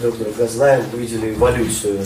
[0.00, 2.04] друг друга знаем, видели эволюцию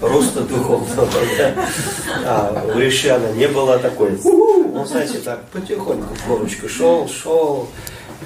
[0.00, 1.08] роста духовного.
[2.26, 7.68] А у Ришана не было такой, он, знаете, так потихоньку в горочку шел, шел.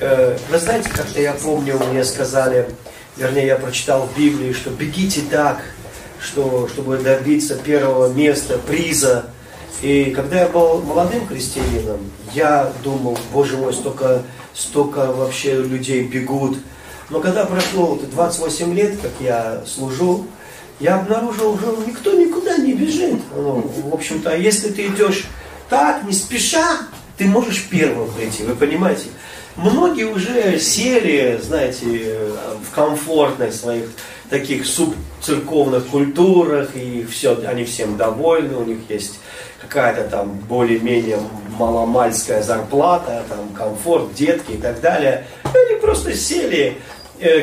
[0.01, 2.69] Э, вы знаете, как-то я помню, мне сказали,
[3.17, 5.61] вернее, я прочитал в Библии, что бегите так,
[6.21, 9.27] что, чтобы добиться первого места, приза.
[9.83, 12.01] И когда я был молодым христианином,
[12.35, 14.23] я думал, боже мой, столько,
[14.55, 16.59] столько вообще людей бегут.
[17.11, 20.27] Но когда прошло 28 лет, как я служу,
[20.81, 23.21] я обнаружил, уже никто никуда не бежит.
[23.35, 25.25] Ну, в общем-то, если ты идешь
[25.69, 26.79] так, не спеша,
[27.17, 29.07] ты можешь первым прийти, вы понимаете?
[29.57, 32.17] Многие уже сели, знаете,
[32.63, 33.87] в комфортных своих
[34.31, 39.19] таких субцерковных культурах, и все, они всем довольны, у них есть
[39.61, 41.19] какая-то там более-менее
[41.59, 45.27] маломальская зарплата, там комфорт, детки и так далее.
[45.43, 46.79] Они просто сели,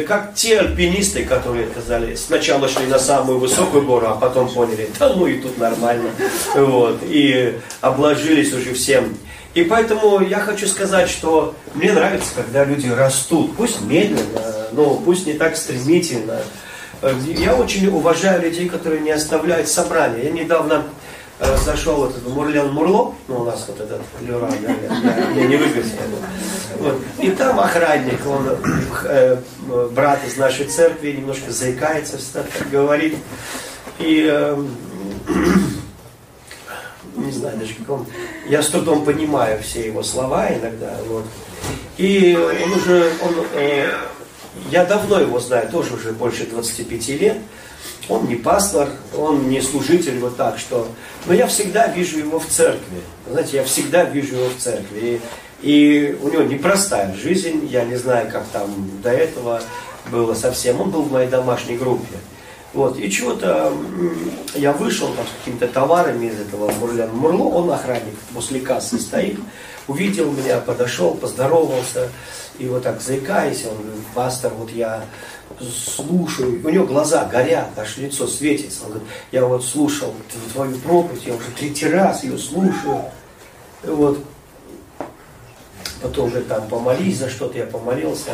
[0.07, 5.13] как те альпинисты, которые сказали, сначала шли на самую высокую гору, а потом поняли, да
[5.13, 6.09] ну и тут нормально,
[6.55, 9.17] вот, и обложились уже всем.
[9.53, 15.25] И поэтому я хочу сказать, что мне нравится, когда люди растут, пусть медленно, но пусть
[15.25, 16.39] не так стремительно.
[17.25, 20.23] Я очень уважаю людей, которые не оставляют собрания.
[20.23, 21.04] Я недавно э,
[21.39, 25.57] зашел вот этот Мурлен Мурло, ну у нас вот этот Люра, да, я, я не
[25.57, 25.84] выиграл.
[26.79, 27.01] Вот.
[27.19, 28.47] И там охранник, он
[29.06, 29.38] э,
[29.91, 32.18] брат из нашей церкви, немножко заикается,
[32.72, 33.18] говорит.
[34.00, 34.66] И э,
[37.16, 38.06] не знаю даже как он,
[38.47, 41.25] я с трудом понимаю все его слова иногда, вот.
[41.97, 43.90] И он уже, он, э,
[44.69, 47.38] я давно его знаю, тоже уже больше 25 лет,
[48.09, 50.88] он не пастор, он не служитель вот так, что...
[51.25, 53.01] Но я всегда вижу его в церкви.
[53.29, 54.99] Знаете, я всегда вижу его в церкви.
[54.99, 55.21] И,
[55.61, 58.69] и у него непростая жизнь, я не знаю, как там
[59.01, 59.61] до этого
[60.11, 60.81] было совсем.
[60.81, 62.17] Он был в моей домашней группе.
[62.75, 63.71] Вот, и чего-то
[64.53, 69.39] я вышел там, с какими-то товарами из этого Мурляна Мурло, он охранник после кассы стоит,
[69.88, 72.09] увидел меня, подошел, поздоровался,
[72.59, 75.05] и вот так заикаясь, он говорит, пастор, вот я
[75.61, 80.13] слушаю, у него глаза горят, аж лицо светится, он говорит, я вот слушал
[80.53, 83.01] твою проповедь, я уже третий раз ее слушаю,
[83.83, 84.19] и вот,
[86.01, 88.31] потом же там помолись за что-то, я помолился,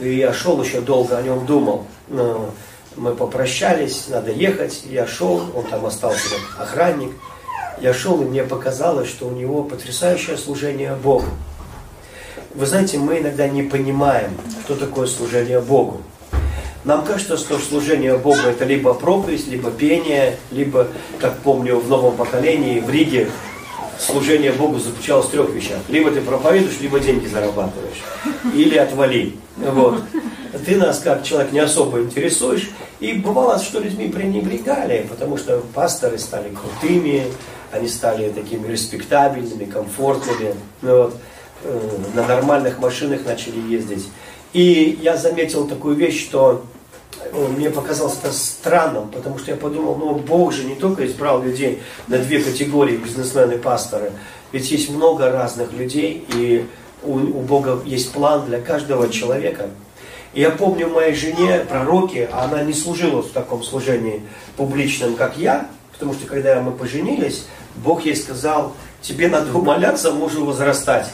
[0.00, 5.64] и я шел еще долго о нем думал, мы попрощались, надо ехать, я шел, он
[5.64, 7.12] там остался охранник,
[7.80, 11.26] я шел, и мне показалось, что у него потрясающее служение Богу.
[12.56, 14.30] Вы знаете, мы иногда не понимаем,
[14.64, 16.00] что такое служение Богу.
[16.84, 20.88] Нам кажется, что служение Богу это либо проповедь, либо пение, либо,
[21.20, 23.28] как помню, в новом поколении в Риге
[23.98, 25.80] служение Богу заключалось в трех вещах.
[25.88, 28.02] Либо ты проповедуешь, либо деньги зарабатываешь.
[28.54, 29.36] Или отвали.
[29.58, 30.00] Вот.
[30.64, 32.70] Ты нас как человек не особо интересуешь.
[33.00, 37.26] И бывало, что людьми пренебрегали, потому что пасторы стали крутыми,
[37.70, 40.54] они стали такими респектабельными, комфортными.
[40.80, 41.16] Ну, вот,
[42.14, 44.08] на нормальных машинах начали ездить.
[44.52, 46.64] И я заметил такую вещь, что
[47.20, 51.42] э, мне показалось это странным, потому что я подумал, ну Бог же не только избрал
[51.42, 54.12] людей на две категории, бизнесмены и пасторы,
[54.52, 56.66] ведь есть много разных людей, и
[57.02, 59.68] у, у Бога есть план для каждого человека.
[60.32, 64.22] И я помню моей жене, пророке, она не служила в таком служении
[64.56, 70.44] публичном, как я, потому что когда мы поженились, Бог ей сказал, тебе надо умоляться мужу
[70.44, 71.08] возрастать.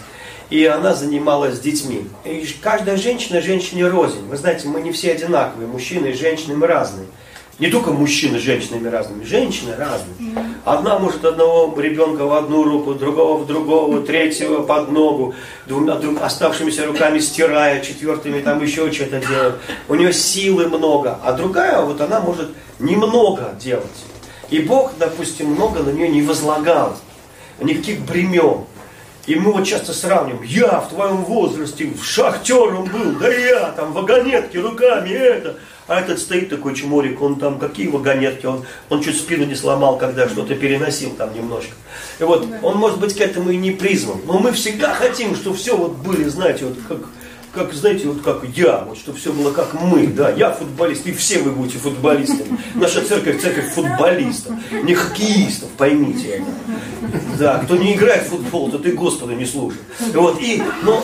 [0.53, 2.07] И она занималась с детьми.
[2.27, 4.21] И каждая женщина женщине рознь.
[4.29, 7.07] Вы знаете, мы не все одинаковые, мужчины и женщины мы разные.
[7.59, 10.37] Не только мужчины с женщинами разными, женщины разные.
[10.67, 15.35] Одна может одного ребенка в одну руку, другого в другого, третьего под ногу,
[15.67, 19.55] двумя друг, оставшимися руками стирая, четвертыми там еще что-то делать.
[19.89, 23.87] У нее силы много, а другая вот она может немного делать.
[24.51, 26.99] И Бог, допустим, много на нее не возлагал,
[27.59, 28.67] никаких бремен.
[29.27, 34.57] И мы вот часто сравниваем, я в твоем возрасте шахтером был, да я там вагонетки
[34.57, 35.57] руками это.
[35.87, 39.99] А этот стоит такой чморик, он там какие вагонетки, он, он чуть спину не сломал,
[39.99, 41.73] когда что-то переносил там немножко.
[42.19, 44.21] И вот он может быть к этому и не призван.
[44.25, 46.99] Но мы всегда хотим, чтобы все вот были, знаете, вот как
[47.53, 51.13] как, знаете, вот как я, вот чтобы все было как мы, да, я футболист, и
[51.13, 52.59] все вы будете футболистами.
[52.75, 56.47] Наша церковь, церковь футболистов, не хоккеистов, поймите это.
[57.39, 59.81] Да, кто не играет в футбол, то ты Господа не слушай.
[60.15, 61.03] Вот, и, но,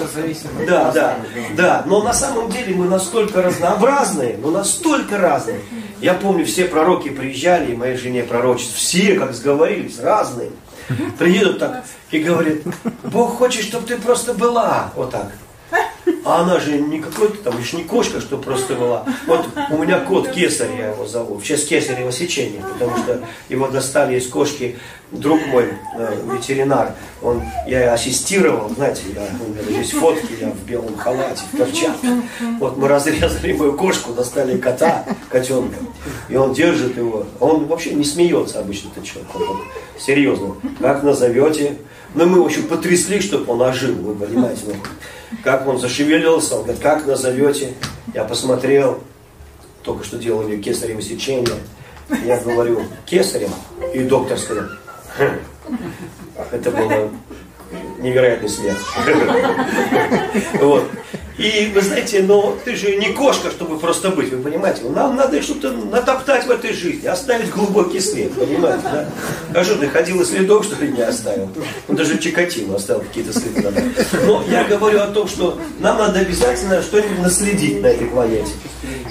[0.67, 1.17] да, да,
[1.55, 5.61] да, но на самом деле мы настолько разнообразные, но настолько разные.
[6.01, 10.51] Я помню, все пророки приезжали, и моей жене пророчество, все, как сговорились, разные.
[11.19, 12.59] Приедут так и говорят,
[13.05, 15.31] Бог хочет, чтобы ты просто была, вот так.
[16.29, 19.07] А она же не какой-то там, лишь не кошка, что просто была.
[19.27, 21.39] Вот у меня кот Кесарь, я его зову.
[21.39, 24.77] В честь Кесарева сечения, потому что его достали из кошки
[25.11, 26.95] друг мой, э, ветеринар.
[27.23, 32.11] Он, я ассистировал, знаете, я, у меня здесь фотки, я в белом халате, в перчатках.
[32.59, 35.79] Вот мы разрезали мою кошку, достали кота, котенка.
[36.29, 37.27] И он держит его.
[37.41, 39.35] Он вообще не смеется обычно, этот человек.
[39.35, 39.63] Он, он,
[39.99, 40.55] серьезно.
[40.81, 41.79] Как назовете?
[42.15, 44.63] Ну, мы, в общем, потрясли, чтобы он ожил, вы понимаете.
[44.67, 44.75] Ну,
[45.43, 47.75] как он зашевелился, он говорит, как назовете?
[48.15, 49.01] Я посмотрел,
[49.83, 51.57] только что делали кесарево сечение.
[52.25, 53.51] Я говорю, кесарем.
[53.93, 54.65] И доктор сказал.
[56.53, 57.11] это было
[57.99, 58.77] невероятный смех.
[60.61, 60.85] Вот.
[61.39, 64.83] И вы знаете, но ты же не кошка, чтобы просто быть, вы понимаете?
[64.89, 69.09] Нам надо что-то натоптать в этой жизни, оставить глубокий след, понимаете, да?
[69.55, 71.49] А что, ты ходил и следов, что ли, не оставил?
[71.87, 73.73] Ну, даже Чикатило оставил какие-то следы.
[74.27, 78.51] Но я говорю о том, что нам надо обязательно что-нибудь наследить на этой планете.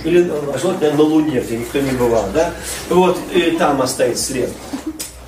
[0.03, 2.51] Или ну, желательно на Луне, где никто не бывал, да?
[2.89, 4.49] Вот, и там оставить след.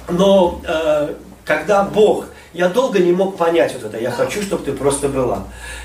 [0.09, 1.13] Но э,
[1.45, 4.01] когда Бог я долго не мог понять вот это.
[4.01, 5.43] Я хочу, чтобы ты просто была.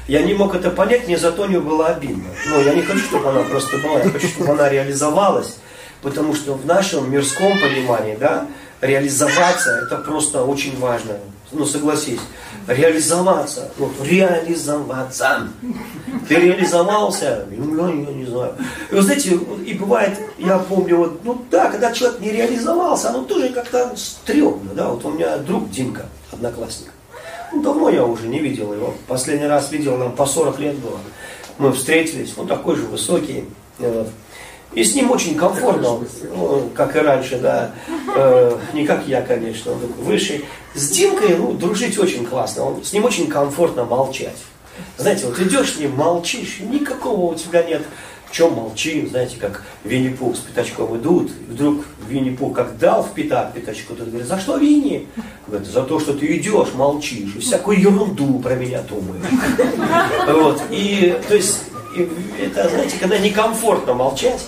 [0.09, 2.31] Я не мог это понять, мне зато не было обидно.
[2.47, 4.01] Но я не хочу, чтобы она просто была.
[4.01, 5.59] Я хочу, чтобы она реализовалась.
[6.01, 8.47] Потому что в нашем мирском понимании, да,
[8.81, 11.15] реализоваться это просто очень важно.
[11.53, 12.21] Ну, согласись,
[12.67, 15.49] реализоваться, вот, реализоваться.
[16.29, 17.47] Ты реализовался?
[17.51, 18.55] Ну, я, я не знаю.
[18.91, 23.25] И вы знаете, и бывает, я помню, вот, ну да, когда человек не реализовался, оно
[23.25, 26.91] тоже как-то стрёмно, да, вот у меня друг Димка, одноклассник.
[27.53, 28.95] Ну, давно я уже не видел его.
[29.07, 30.99] Последний раз видел, нам по 40 лет было.
[31.59, 33.45] Мы встретились, он такой же высокий.
[34.75, 36.01] И с ним очень комфортно,
[36.35, 37.71] ну, как и раньше, да.
[38.17, 40.45] Э, не как я, конечно, он выше.
[40.75, 42.65] С Димкой, ну, дружить очень классно.
[42.65, 44.37] Он, с ним очень комфортно молчать.
[44.97, 47.83] Знаете, вот идешь с ним, молчишь, никакого у тебя нет
[48.35, 53.53] чем молчим, знаете, как Винни-Пух с пятачком идут, и вдруг Винни-Пух как дал в пятак
[53.53, 55.07] пятачку, тот говорит, за что Винни?
[55.47, 59.23] Говорит, за то, что ты идешь, молчишь, и всякую ерунду про меня думаешь.
[60.27, 61.61] Вот, и, то есть,
[62.41, 64.41] это, знаете, когда некомфортно молчать,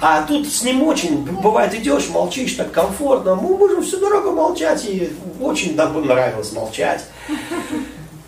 [0.00, 4.84] а тут с ним очень, бывает, идешь, молчишь так комфортно, мы можем всю дорогу молчать,
[4.86, 7.04] и очень нам нравилось молчать.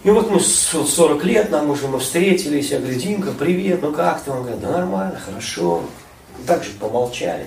[0.03, 4.23] И вот мы 40 лет, нам уже мы встретились, я говорю, Димка, привет, ну как
[4.23, 4.31] ты?
[4.31, 5.83] Он говорит, да нормально, хорошо.
[6.47, 7.47] Так же помолчали.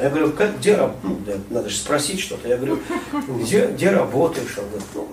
[0.00, 2.48] Я говорю, как, где ну, надо же спросить что-то.
[2.48, 2.80] Я говорю,
[3.28, 4.58] где, где работаешь?
[4.58, 5.06] Он говорит, ну,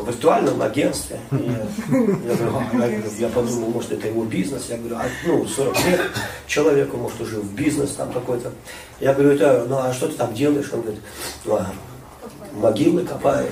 [0.00, 1.18] в виртуальном агентстве.
[1.32, 4.66] И я, говорю, я подумал, может, это его бизнес.
[4.68, 6.00] Я говорю, а, ну, 40 лет
[6.46, 8.52] человеку, может, уже в бизнес там какой-то.
[9.00, 10.70] Я говорю, это, ну, а что ты там делаешь?
[10.72, 11.00] Он говорит,
[11.44, 11.66] ну, а,
[12.54, 13.48] могилы копаю.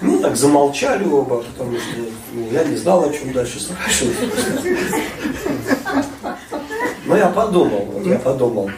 [0.00, 2.00] Ну, так замолчали оба, потому что
[2.32, 4.16] ну, я не знал, о чем дальше спрашивать.
[7.04, 8.70] Но я подумал, вот я подумал.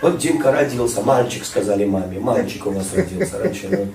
[0.00, 3.90] Вот Димка родился, мальчик, сказали маме, мальчик у вас родился раньше.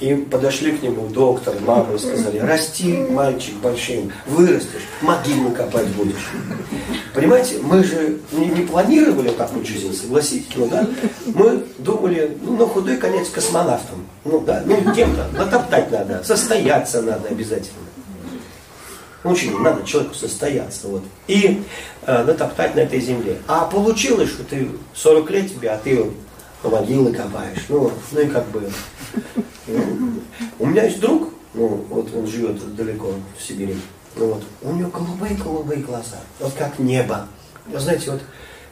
[0.00, 6.30] И подошли к нему доктор, мама и сказали, расти, мальчик, большим, вырастешь, могилу копать будешь.
[7.14, 10.86] Понимаете, мы же не, не планировали такую жизнь, согласитесь, ну да?
[11.26, 14.06] Мы думали, ну, на худой конец космонавтом.
[14.24, 17.88] Ну да, ну кем-то, натоптать надо, состояться надо обязательно.
[19.24, 20.86] Очень надо человеку состояться.
[20.86, 21.02] Вот.
[21.26, 21.62] И
[22.06, 23.38] э, натоптать на этой земле.
[23.48, 26.06] А получилось, что ты 40 лет тебе, а ты
[26.62, 27.64] могилы копаешь.
[27.68, 28.70] Ну, ну и как бы
[30.58, 33.76] у меня есть друг, ну, вот он живет далеко в Сибири,
[34.16, 37.26] ну, вот, у него голубые-голубые глаза, вот как небо.
[37.66, 38.22] Вы знаете, вот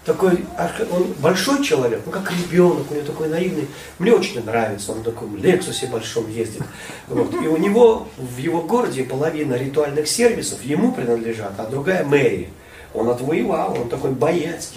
[0.07, 0.45] такой,
[0.91, 3.69] он большой человек, ну как ребенок, у него такой наивный.
[3.99, 6.63] Мне очень нравится, он в таком Лексусе большом ездит.
[7.09, 7.35] Вот.
[7.35, 12.49] И у него в его городе половина ритуальных сервисов ему принадлежат, а другая мэрии.
[12.95, 14.73] Он отвоевал, он такой боец.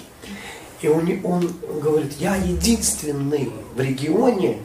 [0.82, 4.60] И он, он говорит, я единственный в регионе,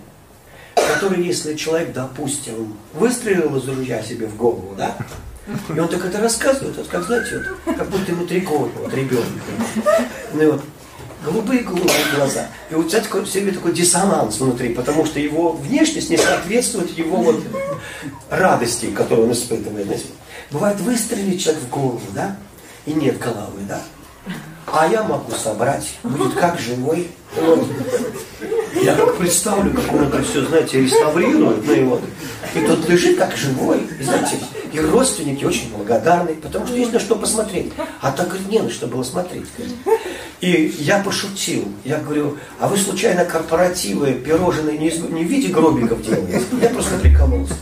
[0.75, 4.97] который, если человек, допустим, выстрелил из ружья себе в голову, да,
[5.75, 8.95] и он так это рассказывает, вот, как, знаете, вот, как будто ему три года, вот
[8.95, 9.27] ребенок.
[10.33, 10.63] Ну вот,
[11.25, 12.47] голубые-голубые глаза.
[12.71, 17.17] И вот, кстати, все время такой диссонанс внутри, потому что его внешность не соответствует его
[17.19, 17.43] вот
[18.31, 20.07] радости, которую он испытывает.
[20.51, 22.37] Бывает, выстрелит человек в голову, да,
[22.87, 23.83] и нет головы, да,
[24.67, 27.09] а я могу собрать, будет как живой.
[27.37, 27.67] Вот.
[28.83, 32.03] Я как представлю, как он это все, знаете, реставрирует, ну и вот.
[32.55, 34.39] И тот лежит как живой, и, знаете,
[34.73, 37.73] и родственники очень благодарны, потому что есть на что посмотреть.
[38.01, 39.47] А так, говорит, не на что было смотреть.
[40.41, 46.03] И я пошутил, я говорю, а вы случайно корпоративы, пирожные не, не в виде гробиков
[46.03, 46.43] делаете?
[46.61, 47.55] Я просто прикололся.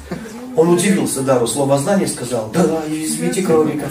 [0.57, 3.91] Он удивился дару словознания и сказал, да, извините кроликов.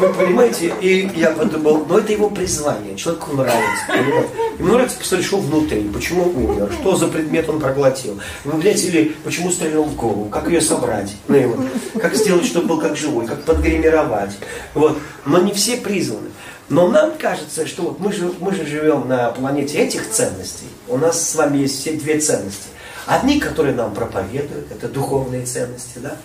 [0.00, 0.74] Вы понимаете?
[0.80, 3.84] И я подумал, ну это его призвание, человеку нравится.
[3.86, 4.28] Понимаете?
[4.58, 8.18] Ему нравится посмотреть, что внутри, почему умер, что за предмет он проглотил.
[8.44, 12.68] Вы, блядь, или почему стрелял в голову, как ее собрать, ну, вот, как сделать, чтобы
[12.68, 14.38] был как живой, как подгримировать.
[14.74, 14.98] Вот.
[15.26, 16.30] Но не все призваны.
[16.70, 20.68] Но нам кажется, что вот мы же, мы же живем на планете этих ценностей.
[20.88, 22.68] У нас с вами есть все две ценности.
[23.06, 26.16] Одни, которые нам проповедуют, это духовные ценности, да.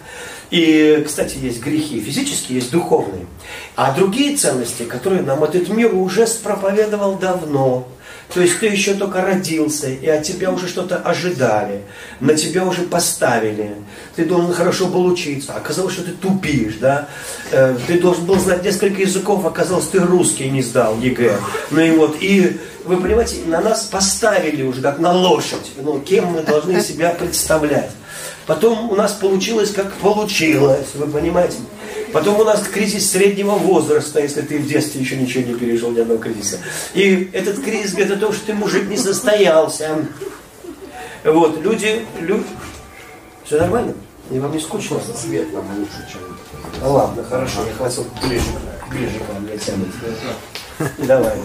[0.52, 3.26] И, кстати, есть грехи физические, есть духовные.
[3.76, 7.88] А другие ценности, которые нам этот мир уже проповедовал давно,
[8.34, 11.82] то есть ты еще только родился, и от тебя уже что-то ожидали,
[12.20, 13.76] на тебя уже поставили,
[14.16, 17.08] ты должен хорошо был учиться, оказалось, что ты тупишь, да,
[17.52, 21.38] э, ты должен был знать несколько языков, оказалось, ты русский не сдал, ЕГЭ.
[21.72, 26.26] Ну и вот, и вы понимаете, на нас поставили уже как на лошадь, ну, кем
[26.26, 27.92] мы должны себя представлять.
[28.48, 31.58] Потом у нас получилось, как получилось, вы понимаете.
[32.14, 36.00] Потом у нас кризис среднего возраста, если ты в детстве еще ничего не пережил, ни
[36.00, 36.60] одного кризиса.
[36.94, 40.06] И этот кризис говорит о том, что ты мужик не состоялся.
[41.24, 42.46] Вот, люди, люди...
[43.44, 43.94] Все нормально?
[44.32, 45.00] И вам не скучно?
[45.16, 46.22] Свет нам лучше, чем...
[46.82, 48.46] Ну, ладно, хорошо, я хватил ближе,
[48.90, 49.86] ближе к вам, я тяну.
[51.00, 51.38] Давай.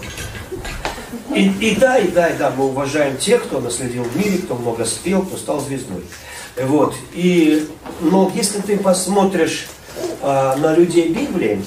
[1.34, 4.54] И, и да, и да, и да, мы уважаем тех, кто наследил в мире, кто
[4.54, 6.04] много спел, кто стал звездой.
[6.62, 6.94] Вот.
[7.12, 7.68] И,
[8.00, 9.68] но если ты посмотришь
[10.22, 11.64] э, на людей Библии,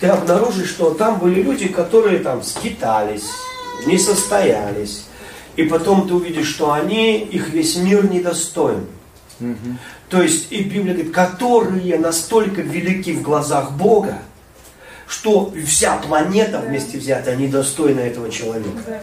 [0.00, 3.28] ты обнаружишь, что там были люди, которые там скитались,
[3.86, 5.06] не состоялись.
[5.56, 8.86] И потом ты увидишь, что они, их весь мир недостоин.
[9.40, 9.76] Угу.
[10.08, 14.18] То есть, и Библия говорит, которые настолько велики в глазах Бога,
[15.06, 19.02] что вся планета вместе взятая недостойна этого человека.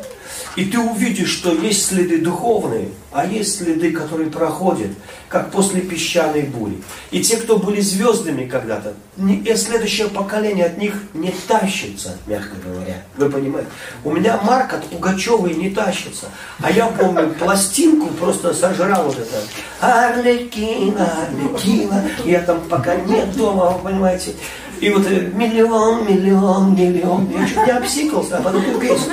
[0.59, 4.89] И ты увидишь, что есть следы духовные, а есть следы, которые проходят,
[5.29, 6.83] как после песчаной бури.
[7.11, 13.01] И те, кто были звездами когда-то, и следующее поколение от них не тащится, мягко говоря.
[13.15, 13.69] Вы понимаете?
[14.03, 16.25] У меня Марк от Пугачевой не тащится.
[16.61, 19.41] А я помню, пластинку просто сожрал вот это.
[19.79, 22.03] Арлекина, Арлекина.
[22.25, 24.33] Я там пока нет дома, вы понимаете.
[24.81, 27.29] И вот э, миллион, миллион, миллион.
[27.31, 29.03] Я чуть не обсикался, а потом понимаете?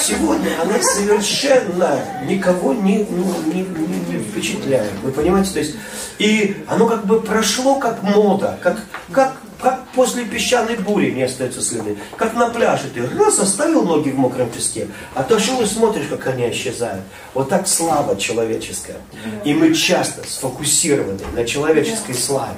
[0.00, 4.92] Сегодня она совершенно никого не, ну, не, не, не впечатляет.
[5.02, 5.52] Вы понимаете?
[5.52, 5.76] То есть,
[6.18, 8.80] и оно как бы прошло как мода, как,
[9.12, 11.96] как, как после песчаной бури не остаются следы.
[12.16, 16.06] Как на пляже ты раз оставил ноги в мокром песке, а то что и смотришь,
[16.08, 17.04] как они исчезают.
[17.34, 18.96] Вот так слава человеческая.
[19.44, 22.56] И мы часто сфокусированы на человеческой славе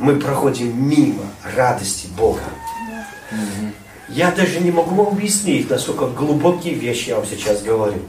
[0.00, 2.40] мы проходим мимо радости Бога.
[4.08, 8.00] Я даже не могу вам объяснить, насколько глубокие вещи я вам сейчас говорю.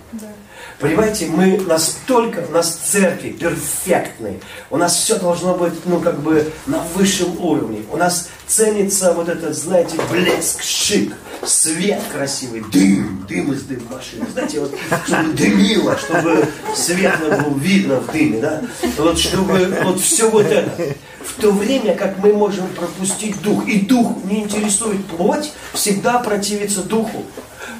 [0.81, 4.39] Понимаете, мы настолько, у нас церкви перфектные,
[4.71, 7.83] у нас все должно быть, ну, как бы на высшем уровне.
[7.91, 11.13] У нас ценится вот этот, знаете, блеск, шик,
[11.45, 14.25] свет красивый, дым, дым из дым машины.
[14.33, 14.73] Знаете, вот,
[15.05, 18.63] чтобы дымило, чтобы светло было видно в дыме, да?
[18.97, 20.95] Вот чтобы, вот все вот это.
[21.23, 26.81] В то время, как мы можем пропустить дух, и дух не интересует плоть, всегда противится
[26.81, 27.23] духу.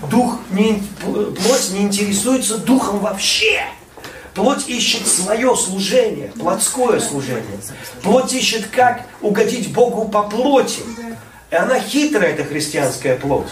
[0.10, 3.62] Дух не, плоть не интересуется духом вообще.
[4.34, 7.60] Плоть ищет свое служение, плотское служение.
[8.02, 10.82] Плоть ищет, как угодить Богу по плоти.
[11.52, 13.50] И она хитрая, эта христианская плоть.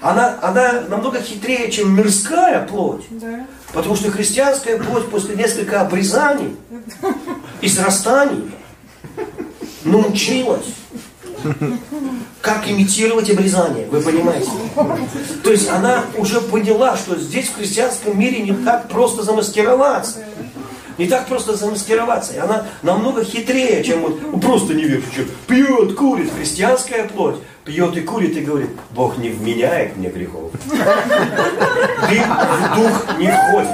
[0.00, 3.04] Она, она намного хитрее, чем мирская плоть.
[3.10, 3.46] Да.
[3.72, 6.56] Потому что христианская плоть после нескольких обрезаний
[7.60, 8.50] и срастаний
[9.84, 10.66] научилась
[12.40, 14.50] как имитировать обрезание, вы понимаете?
[15.42, 20.24] То есть она уже поняла, что здесь в христианском мире не так просто замаскироваться.
[20.98, 22.34] Не так просто замаскироваться.
[22.34, 25.28] И она намного хитрее, чем вот ну, просто неверующий.
[25.46, 27.36] Пьет, курит, христианская плоть.
[27.64, 30.50] Пьет и курит и говорит, Бог не вменяет мне грехов.
[32.76, 33.70] Дух не входит.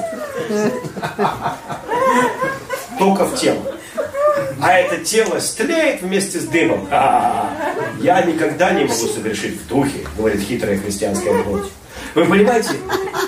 [2.99, 3.75] Только в тело
[4.61, 6.89] а это тело стлеет вместе с дымом.
[6.91, 8.03] А-а-а.
[8.03, 11.71] Я никогда не могу совершить в духе, говорит хитрая христианская плоть.
[12.15, 12.71] Вы понимаете?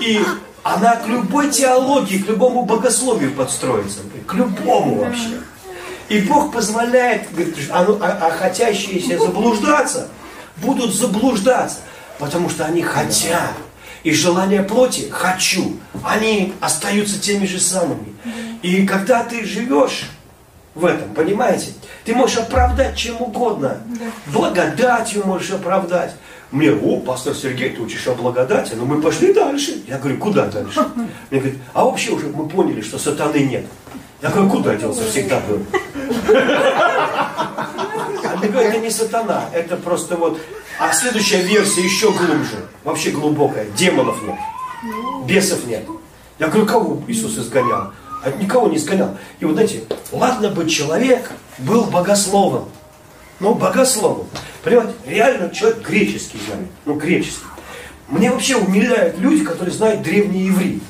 [0.01, 0.21] И
[0.63, 4.01] она к любой теологии, к любому богословию подстроится.
[4.27, 5.41] К любому вообще.
[6.09, 10.09] И Бог позволяет, говорит, а, ну, а, а хотящиеся заблуждаться,
[10.59, 11.79] будут заблуждаться,
[12.19, 13.53] потому что они хотят.
[14.05, 18.15] И желание плоти «хочу», они остаются теми же самыми.
[18.63, 20.11] И когда ты живешь
[20.77, 21.73] в этом, понимаете?
[22.05, 23.81] Ты можешь оправдать чем угодно.
[23.87, 24.05] Да.
[24.33, 26.15] Благодатью можешь оправдать.
[26.53, 29.83] Мне, о, пастор Сергей, ты учишь о благодати, но мы пошли дальше.
[29.89, 30.87] Я говорю, куда дальше?
[31.31, 33.65] Мне говорят, а вообще уже мы поняли, что сатаны нет.
[34.23, 35.03] Я говорю, куда делся?
[35.11, 35.65] Всегда был.
[38.25, 40.39] А мне говорят, это не сатана, это просто вот...
[40.79, 43.65] А следующая версия еще глубже, вообще глубокая.
[43.77, 44.37] Демонов нет,
[45.27, 45.87] бесов нет.
[46.39, 47.93] Я говорю, кого Иисус изгонял?
[48.27, 49.17] А никого не изгонял.
[49.39, 52.69] И вот знаете, ладно бы человек был богословом.
[53.39, 54.27] Ну, богословом.
[54.65, 56.67] Понимаете, реально человек греческий знает.
[56.87, 57.45] Ну, греческий.
[58.09, 60.83] Мне вообще умиляют люди, которые знают древний иврит.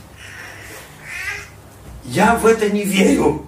[2.04, 3.44] Я в это не верю.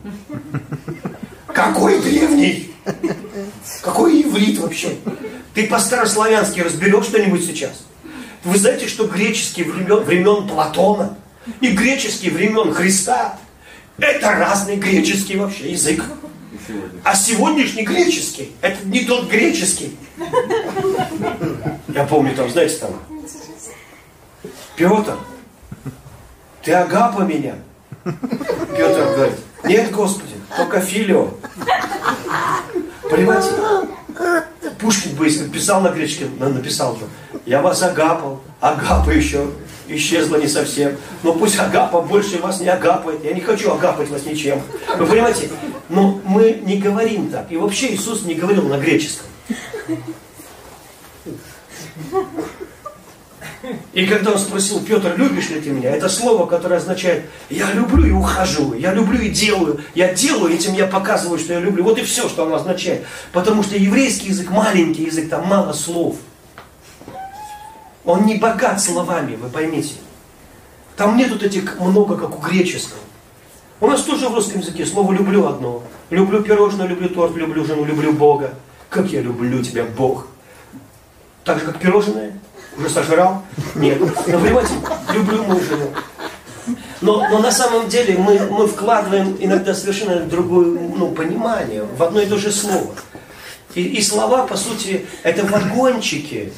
[1.47, 2.75] Какой древний?
[3.80, 4.97] Какой иврит вообще?
[5.54, 7.87] Ты по-старославянски разберешь что-нибудь сейчас?
[8.45, 11.16] Вы знаете, что греческий времен, времен Платона
[11.62, 13.38] и греческий времен Христа
[13.99, 16.02] это разный греческий вообще язык.
[17.05, 19.97] А сегодняшний греческий, это не тот греческий.
[21.88, 22.90] Я помню там, знаете, там,
[24.76, 25.17] Петр,
[26.62, 27.55] ты агапа меня?
[28.05, 31.31] Петр говорит, нет, Господи, только филио.
[33.11, 33.50] Понимаете?
[34.78, 37.07] Пушкин бы, если писал на греческом, написал же,
[37.47, 39.50] я вас агапал, агапа еще
[39.88, 40.97] исчезла не совсем.
[41.23, 43.25] Но пусть агапа больше вас не агапает.
[43.25, 44.62] Я не хочу агапать вас ничем.
[44.97, 45.50] Вы понимаете?
[45.88, 47.50] Но мы не говорим так.
[47.50, 49.26] И вообще Иисус не говорил на греческом.
[53.92, 55.90] И когда он спросил, Петр, любишь ли ты меня?
[55.90, 60.74] Это слово, которое означает, я люблю и ухожу, я люблю и делаю, я делаю, этим
[60.74, 61.83] я показываю, что я люблю.
[61.83, 63.05] Вот и все, что оно означает.
[63.33, 66.16] Потому что еврейский язык маленький язык, там мало слов.
[68.09, 69.97] Он не богат словами, вы поймите.
[70.97, 73.03] Там нет вот этих много, как у греческого.
[73.83, 75.83] У нас тоже в русском языке слово «люблю» одно.
[76.09, 78.55] Люблю пирожное, люблю торт, люблю жену, люблю Бога.
[78.88, 80.27] Как я люблю тебя, Бог.
[81.44, 82.33] Так же, как пирожное.
[82.79, 83.42] Уже сожрал?
[83.75, 84.01] Нет.
[84.01, 84.73] Но понимаете,
[85.12, 85.90] люблю мою жену.
[87.03, 92.23] Но, но на самом деле мы, мы вкладываем иногда совершенно другое ну, понимание в одно
[92.23, 92.94] и то же слово.
[93.75, 96.55] И, и слова, по сути, это вагончики,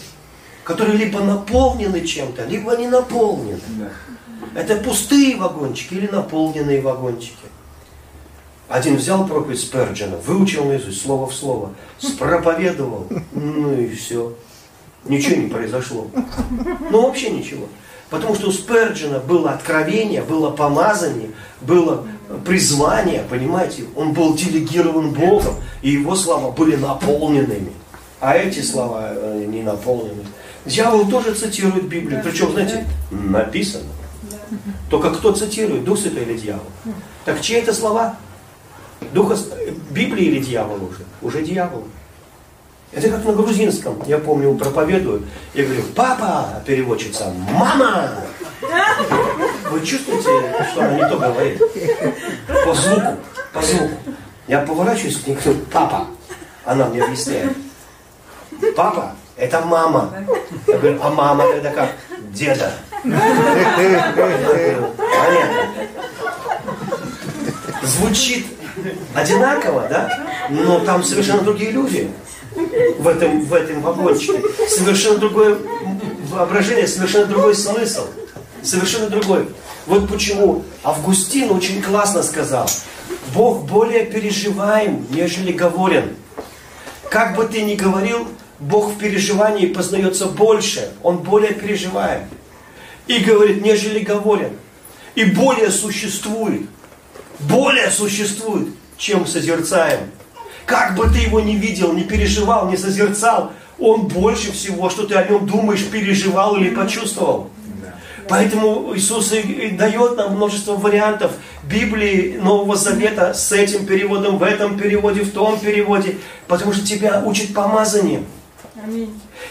[0.71, 3.59] которые либо наполнены чем-то, либо не наполнены.
[4.55, 7.35] Это пустые вагончики или наполненные вагончики.
[8.69, 14.37] Один взял проповедь Сперджина, выучил наизусть слово в слово, спроповедовал, ну и все.
[15.07, 16.07] Ничего не произошло.
[16.91, 17.67] Ну вообще ничего.
[18.09, 21.31] Потому что у Сперджина было откровение, было помазание,
[21.63, 22.07] было
[22.47, 23.87] призвание, понимаете?
[23.97, 27.73] Он был делегирован Богом, и его слова были наполненными.
[28.21, 30.23] А эти слова э, не наполнены.
[30.65, 32.21] Дьявол тоже цитирует Библию.
[32.23, 33.85] Причем, знаете, написано.
[34.91, 36.67] Только кто цитирует, Дух Святой или дьявол?
[37.25, 38.17] Так чьи это слова?
[39.13, 39.37] Духа
[39.91, 41.05] Библии или дьявол уже?
[41.23, 41.85] Уже дьявол.
[42.93, 44.03] Это как на грузинском.
[44.07, 45.23] Я помню, проповедую.
[45.55, 48.11] Я говорю, папа, переводчица, мама.
[49.71, 51.63] Вы чувствуете, что она не то говорит?
[52.65, 53.17] По звуку,
[53.53, 53.95] по звуку.
[54.49, 56.07] Я поворачиваюсь к ней, говорю, папа.
[56.65, 57.57] Она мне объясняет.
[58.75, 60.13] Папа, это мама.
[60.67, 61.91] Я говорю, а мама это как?
[62.33, 62.73] Деда.
[63.03, 63.39] Понятно.
[67.83, 68.47] Звучит
[69.15, 70.11] одинаково, да?
[70.51, 72.11] Но там совершенно другие люди
[72.99, 74.43] в этом, в этом вагончике.
[74.69, 75.57] Совершенно другое
[76.29, 78.07] воображение, совершенно другой смысл.
[78.63, 79.49] Совершенно другой.
[79.87, 82.69] Вот почему Августин очень классно сказал.
[83.35, 86.15] Бог более переживаем, нежели говорен.
[87.11, 88.29] Как бы ты ни говорил,
[88.61, 92.25] Бог в переживании познается больше, Он более переживает.
[93.07, 94.53] И говорит, нежели говорен.
[95.15, 96.69] И более существует.
[97.41, 98.69] Более существует,
[98.99, 100.11] чем созерцаем.
[100.67, 105.15] Как бы ты его не видел, не переживал, не созерцал, он больше всего, что ты
[105.15, 107.51] о нем думаешь, переживал или почувствовал.
[108.29, 111.33] Поэтому Иисус и дает нам множество вариантов
[111.65, 117.23] Библии Нового Завета с этим переводом, в этом переводе, в том переводе, потому что тебя
[117.25, 118.27] учит помазанием.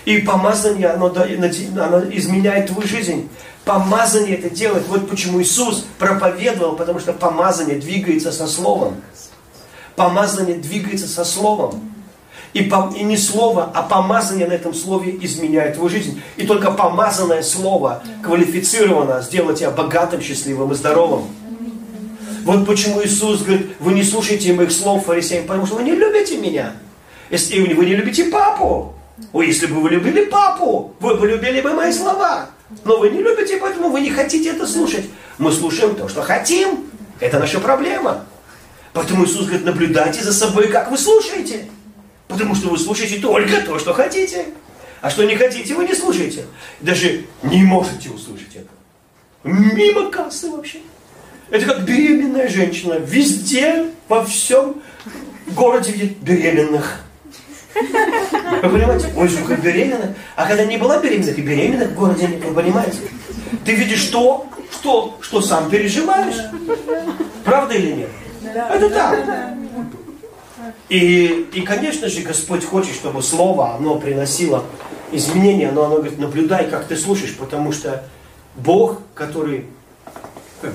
[0.05, 3.29] И помазание, оно, оно изменяет твою жизнь.
[3.65, 4.87] Помазание это делает.
[4.87, 8.95] Вот почему Иисус проповедовал, потому что помазание двигается со Словом.
[9.95, 11.89] Помазание двигается со Словом.
[12.53, 16.19] И, по, и не слово, а помазание на этом слове изменяет твою жизнь.
[16.35, 21.27] И только помазанное слово квалифицировано сделать тебя богатым, счастливым и здоровым.
[22.45, 26.37] Вот почему Иисус говорит, вы не слушаете моих слов, фарисеям, потому что вы не любите
[26.37, 26.73] меня.
[27.29, 28.95] Если вы не любите папу.
[29.33, 32.49] Ой, если бы вы любили папу, вы бы любили бы мои слова.
[32.85, 35.05] Но вы не любите, поэтому вы не хотите это слушать.
[35.37, 36.89] Мы слушаем то, что хотим.
[37.19, 38.25] Это наша проблема.
[38.93, 41.69] Поэтому Иисус говорит, наблюдайте за собой, как вы слушаете.
[42.27, 44.45] Потому что вы слушаете только то, что хотите.
[45.01, 46.45] А что не хотите, вы не слушаете.
[46.81, 48.69] Даже не можете услышать это.
[49.43, 50.79] Мимо кассы вообще.
[51.49, 52.93] Это как беременная женщина.
[52.93, 54.81] Везде, во всем
[55.47, 57.03] городе видит беременных.
[57.75, 59.13] Вы понимаете?
[59.15, 60.11] Ой, сколько беременных.
[60.35, 62.97] А когда не была беременных, и беременных в городе вы понимаете?
[63.65, 66.37] Ты видишь то, что, что сам переживаешь.
[67.43, 68.09] Правда или нет?
[68.43, 69.19] Это так.
[70.89, 74.63] И, и, конечно же, Господь хочет, чтобы Слово, оно приносило
[75.11, 78.03] изменения, но оно говорит, наблюдай, как ты слушаешь, потому что
[78.55, 79.65] Бог, который,
[80.61, 80.73] как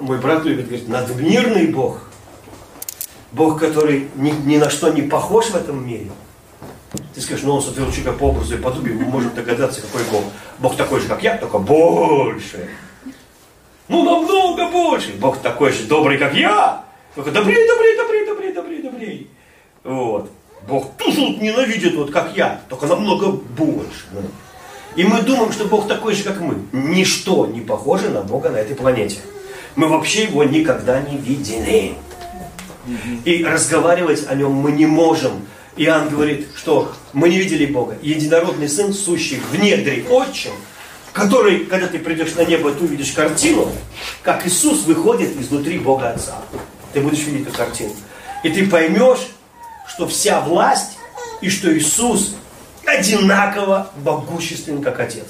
[0.00, 2.00] мой брат любит говорить, надмирный Бог,
[3.32, 6.10] Бог, который ни, ни на что не похож в этом мире.
[7.14, 10.24] Ты скажешь, ну он сотворил человека по образу и подобию, мы можем догадаться, какой Бог.
[10.58, 12.68] Бог такой же, как я, только больше.
[13.86, 15.12] Ну, намного больше.
[15.12, 16.84] Бог такой же добрый, как я.
[17.14, 19.26] Только добрее, добрее, добрее, добрее, добрее, добрее.
[19.84, 20.30] Вот.
[20.66, 24.06] Бог тоже ненавидит, вот как я, только намного больше.
[24.12, 24.20] Да.
[24.96, 26.56] И мы думаем, что Бог такой же, как мы.
[26.72, 29.18] Ничто не похоже на Бога на этой планете.
[29.76, 31.94] Мы вообще его никогда не видели.
[33.24, 35.46] И разговаривать о нем мы не можем.
[35.76, 37.96] Иоанн говорит, что мы не видели Бога.
[38.00, 40.52] Единородный Сын, сущий в недре отчим,
[41.12, 43.70] который, когда ты придешь на небо, ты увидишь картину,
[44.22, 46.36] как Иисус выходит изнутри Бога Отца.
[46.92, 47.92] Ты будешь видеть эту картину.
[48.42, 49.26] И ты поймешь,
[49.88, 50.98] что вся власть
[51.40, 52.34] и что Иисус
[52.84, 55.26] одинаково могуществен, как Отец.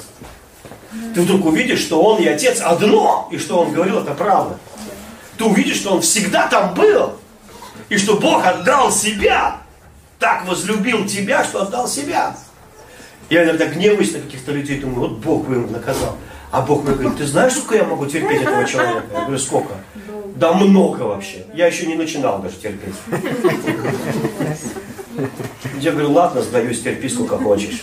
[1.15, 4.59] Ты вдруг увидишь, что Он и Отец одно, и что Он говорил, это правда.
[5.39, 7.15] Ты увидишь, что Он всегда там был,
[7.89, 9.64] и что Бог отдал себя,
[10.25, 12.35] так возлюбил тебя, что отдал себя.
[13.29, 16.17] Я иногда гневаюсь на каких-то людей, думаю, вот Бог бы ему наказал.
[16.51, 19.05] А Бог мне говорит, ты знаешь, сколько я могу терпеть этого человека?
[19.13, 19.75] Я говорю, сколько?
[20.37, 21.45] Да много вообще.
[21.53, 22.95] Я еще не начинал даже терпеть.
[25.81, 27.83] Я говорю, ладно, сдаюсь, терпи сколько хочешь.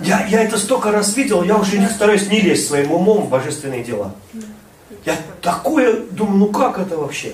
[0.00, 3.30] Я, я это столько раз видел, я уже не стараюсь не лезть своим умом в
[3.30, 4.14] божественные дела.
[5.06, 7.32] Я такое думаю, ну как это вообще?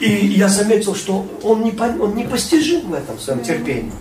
[0.00, 3.92] И я заметил, что он, не, он непостижим в этом своем терпении.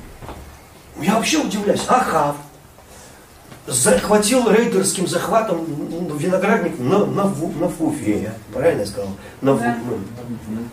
[1.01, 1.83] Я вообще удивляюсь.
[1.87, 2.35] Ахав
[3.67, 5.65] захватил рейдерским захватом
[6.17, 9.09] виноградник на, на, на Фуфе, правильно я сказал?
[9.41, 9.77] На, да.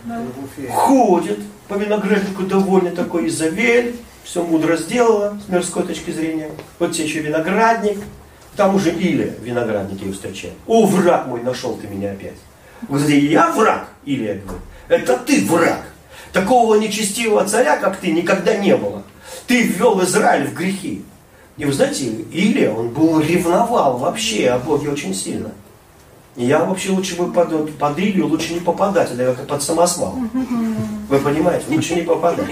[0.05, 6.51] ну, Ходит по винограднику довольно такой Изавель, все мудро сделала с мирской точки зрения.
[6.79, 7.99] Вот тебе еще виноградник,
[8.55, 10.53] там уже Илья виноградники встречает.
[10.65, 12.37] О, враг мой, нашел ты меня опять.
[12.89, 14.61] Знаете, я враг, Илья говорит.
[14.87, 15.83] Это ты враг.
[16.31, 19.03] Такого нечестивого царя, как ты, никогда не было.
[19.47, 21.03] Ты ввел Израиль в грехи.
[21.57, 25.51] И вы знаете, Илия, он был ревновал вообще о Боге очень сильно.
[26.35, 30.15] Я вообще лучше бы под, под Илью лучше не попадать, это как под самосвал.
[31.09, 32.49] Вы понимаете, лучше не попадать.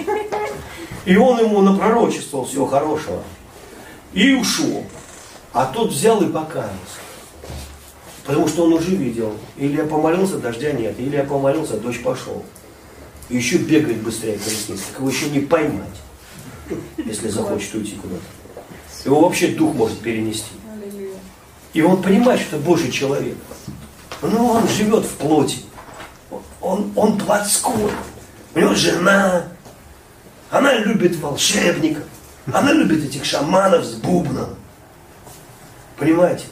[1.04, 3.22] И он ему напророчествовал всего хорошего.
[4.14, 4.86] И ушел.
[5.52, 7.03] А тот взял и покаялся.
[8.26, 9.34] Потому что он уже видел.
[9.58, 10.98] Или я помолился, дождя нет.
[10.98, 12.44] Или я помолился, дождь пошел.
[13.30, 14.84] И еще бегает быстрее колесница.
[14.92, 16.02] Так его еще не поймать,
[16.98, 18.22] если захочет уйти куда-то.
[19.06, 20.52] Его вообще дух может перенести.
[21.74, 23.36] И он понимает, что Божий человек.
[24.22, 25.58] Но он живет в плоти.
[26.62, 27.92] Он, он плотской.
[28.56, 29.48] У него жена.
[30.50, 32.04] Она любит волшебников.
[32.52, 34.56] Она любит этих шаманов с бубном.
[35.98, 36.46] Понимаете?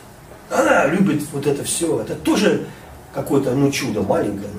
[0.52, 2.02] Она любит вот это все.
[2.02, 2.68] Это тоже
[3.14, 4.50] какое-то, ну, чудо маленькое.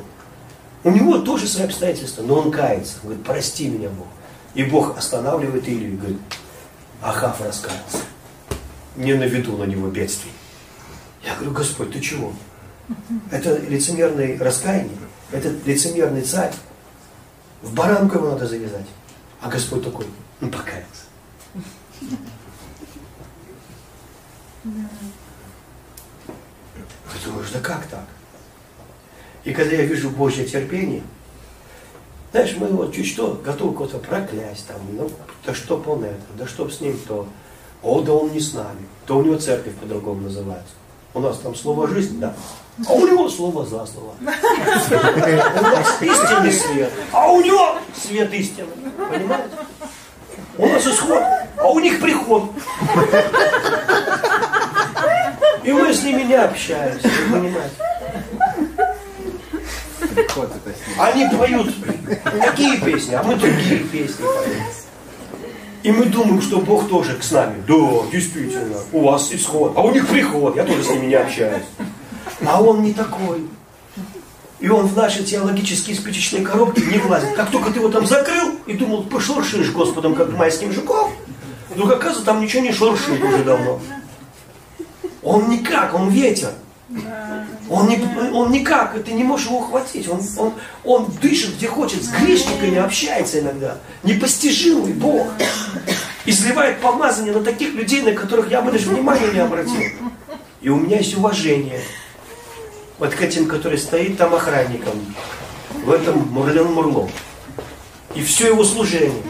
[0.84, 2.96] У него тоже свои обстоятельства, но он кается.
[3.02, 4.08] Говорит, прости меня, Бог.
[4.54, 6.18] И Бог останавливает Илью и говорит,
[7.02, 7.98] Ахав раскается.
[8.96, 10.32] Не наведу на него бедствий.
[11.24, 12.32] Я говорю, Господь, ты чего?
[13.30, 14.98] Это лицемерное раскаяние,
[15.30, 16.52] это лицемерный царь.
[17.62, 18.86] В баранку его надо завязать.
[19.40, 20.06] А Господь такой,
[20.40, 21.04] ну покаяться.
[27.12, 28.04] Ты думаешь, да как так?
[29.44, 31.02] И когда я вижу Божье терпение,
[32.32, 35.10] знаешь, мы вот чуть что готовы кого-то проклясть, там, ну,
[35.44, 37.26] да чтоб он это, да чтоб с ним то.
[37.82, 38.86] О, да он не с нами.
[39.06, 40.72] То у него церковь по-другому называется.
[41.14, 42.34] У нас там слово жизнь, да.
[42.88, 44.14] А у него слово за слово.
[44.20, 46.92] У нас истинный свет.
[47.12, 48.68] А у него свет истины.
[49.10, 49.56] Понимаете?
[50.56, 51.22] У нас исход,
[51.56, 52.44] а у них приход.
[55.64, 57.76] И мы с ними не общаемся, вы понимаете?
[60.98, 61.74] Они поют
[62.40, 64.62] такие песни, а мы другие песни поем.
[65.82, 67.62] И мы думаем, что Бог тоже с нами.
[67.66, 67.74] Да,
[68.12, 71.64] действительно, у вас исход, а у них приход, я тоже с ними не общаюсь.
[72.46, 73.46] А он не такой.
[74.60, 77.34] И он в наши теологические спичечные коробки не влазит.
[77.34, 81.10] Как только ты его там закрыл и думал, пошуршишь Господом, как майским жуком,
[81.70, 83.80] вдруг оказывается, там ничего не шуршит уже давно.
[85.22, 86.50] Он никак, он ветер.
[87.70, 87.98] Он, не,
[88.32, 90.08] он никак, ты не можешь его ухватить.
[90.08, 90.54] Он, он,
[90.84, 93.78] он дышит где хочет, с грешниками общается иногда.
[94.02, 95.28] Непостижимый Бог.
[96.24, 99.80] И сливает помазание на таких людей, на которых я бы даже внимания не обратил.
[100.60, 101.80] И у меня есть уважение.
[102.98, 104.92] Вот к этим, который стоит там охранником.
[105.84, 107.08] В этом Мурлен Мурло.
[108.14, 109.22] И все его служение,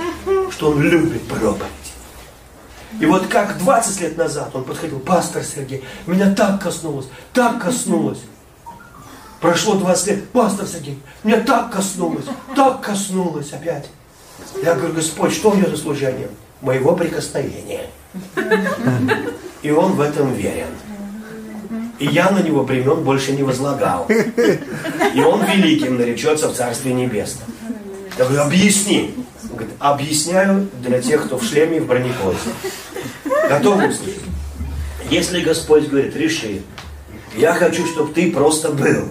[0.51, 1.82] что он любит проповедь.
[3.01, 8.21] И вот как 20 лет назад он подходил, пастор Сергей, меня так коснулось, так коснулось.
[9.41, 13.89] Прошло 20 лет, пастор Сергей, меня так коснулось, так коснулось опять.
[14.63, 16.29] Я говорю, Господь, что у меня за служение?
[16.61, 17.87] Моего прикосновения.
[19.63, 20.69] И он в этом верен.
[21.99, 24.07] И я на него бремен больше не возлагал.
[24.09, 27.49] И он великим наречется в Царстве Небесном.
[28.19, 29.15] Я говорю, объясни.
[29.53, 32.39] Он говорит, объясняю для тех, кто в шлеме и в бронепоясе.
[33.51, 34.23] Готовы услышать?
[35.11, 36.63] Если Господь говорит, реши,
[37.37, 39.09] я хочу, чтобы ты просто был.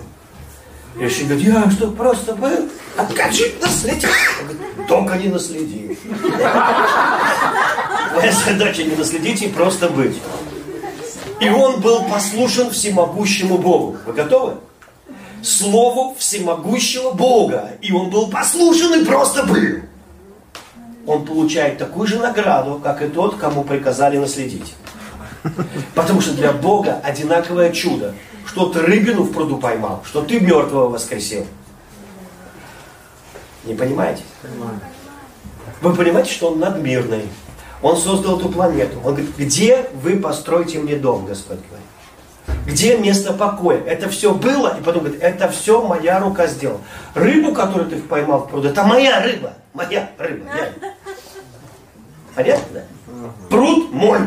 [0.99, 2.69] Реши говорит, я что, просто был?
[2.97, 4.07] Откачи, наследи.
[4.41, 5.97] Говорит, Только не наследи.
[8.15, 10.17] Моя задача не наследить и просто быть.
[11.39, 13.97] И он был послушен всемогущему Богу.
[14.07, 14.55] Вы готовы?
[15.43, 17.73] Слову всемогущего Бога.
[17.81, 19.90] И он был послушен и просто был.
[21.07, 24.75] Он получает такую же награду, как и тот, кому приказали наследить.
[25.95, 28.13] Потому что для Бога одинаковое чудо,
[28.45, 31.45] что ты рыбину в пруду поймал, что ты мертвого воскресил.
[33.63, 34.23] Не понимаете?
[35.81, 37.27] Вы понимаете, что он надмирный.
[37.81, 38.97] Он создал эту планету.
[39.03, 41.87] Он говорит, где вы построите мне дом, Господь говорит.
[42.65, 43.81] Где место покоя?
[43.85, 46.81] Это все было, и потом говорит, это все моя рука сделала.
[47.15, 49.53] Рыбу, которую ты поймал в пруду, это моя рыба.
[49.73, 50.45] Моя рыба.
[50.55, 50.71] Я.
[52.35, 52.65] Понятно?
[53.07, 53.29] Да?
[53.49, 54.19] Пруд мой.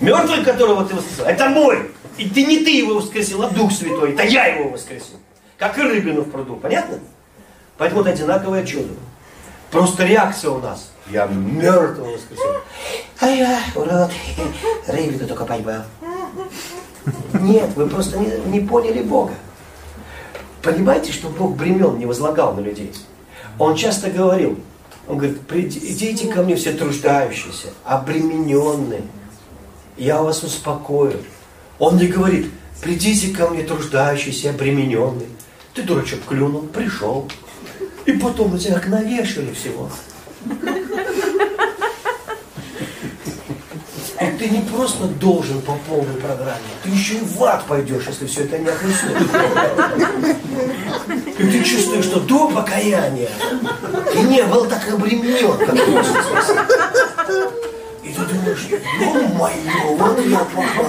[0.00, 1.90] Мертвый, которого ты воскресил, это мой.
[2.16, 4.12] И ты не ты его воскресил, а Дух Святой.
[4.12, 5.16] Это я его воскресил.
[5.58, 6.56] Как и рыбину в пруду.
[6.56, 6.98] Понятно?
[7.76, 8.94] Поэтому это одинаковое чудо.
[9.70, 10.92] Просто реакция у нас.
[11.10, 12.44] Я мертвого воскресил.
[13.18, 14.10] А я, урод,
[14.86, 15.82] рыбину только поймал.
[17.32, 19.34] Нет, вы просто не, не поняли Бога.
[20.62, 22.92] Понимаете, что Бог бремен не возлагал на людей?
[23.58, 24.58] Он часто говорил,
[25.08, 29.02] он говорит, идите ко мне все труждающиеся, обремененные,
[29.96, 31.20] я вас успокою.
[31.78, 35.28] Он не говорит, придите ко мне труждающиеся, обремененные.
[35.74, 37.28] Ты, дурачок, клюнул, пришел.
[38.06, 39.90] И потом на тебя навешали всего.
[44.20, 48.26] И ты не просто должен по полной программе, ты еще и в ад пойдешь, если
[48.26, 49.28] все это не отнесешь.
[51.38, 53.28] И ты чувствуешь, что до покаяния
[54.10, 55.74] ты не был так обременен, как
[58.02, 60.86] И ты думаешь, ё-моё, вот я попал.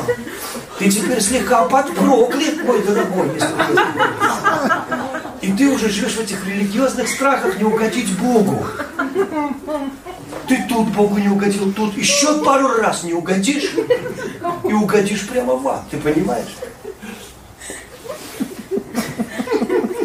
[0.80, 4.81] Ты теперь слегка подпроклят, мой дорогой, если ты...
[5.42, 8.64] И ты уже живешь в этих религиозных страхах не угодить Богу.
[10.48, 13.72] Ты тут Богу не угодил, тут еще пару раз не угодишь,
[14.64, 15.82] и угодишь прямо в ад.
[15.90, 16.56] Ты понимаешь?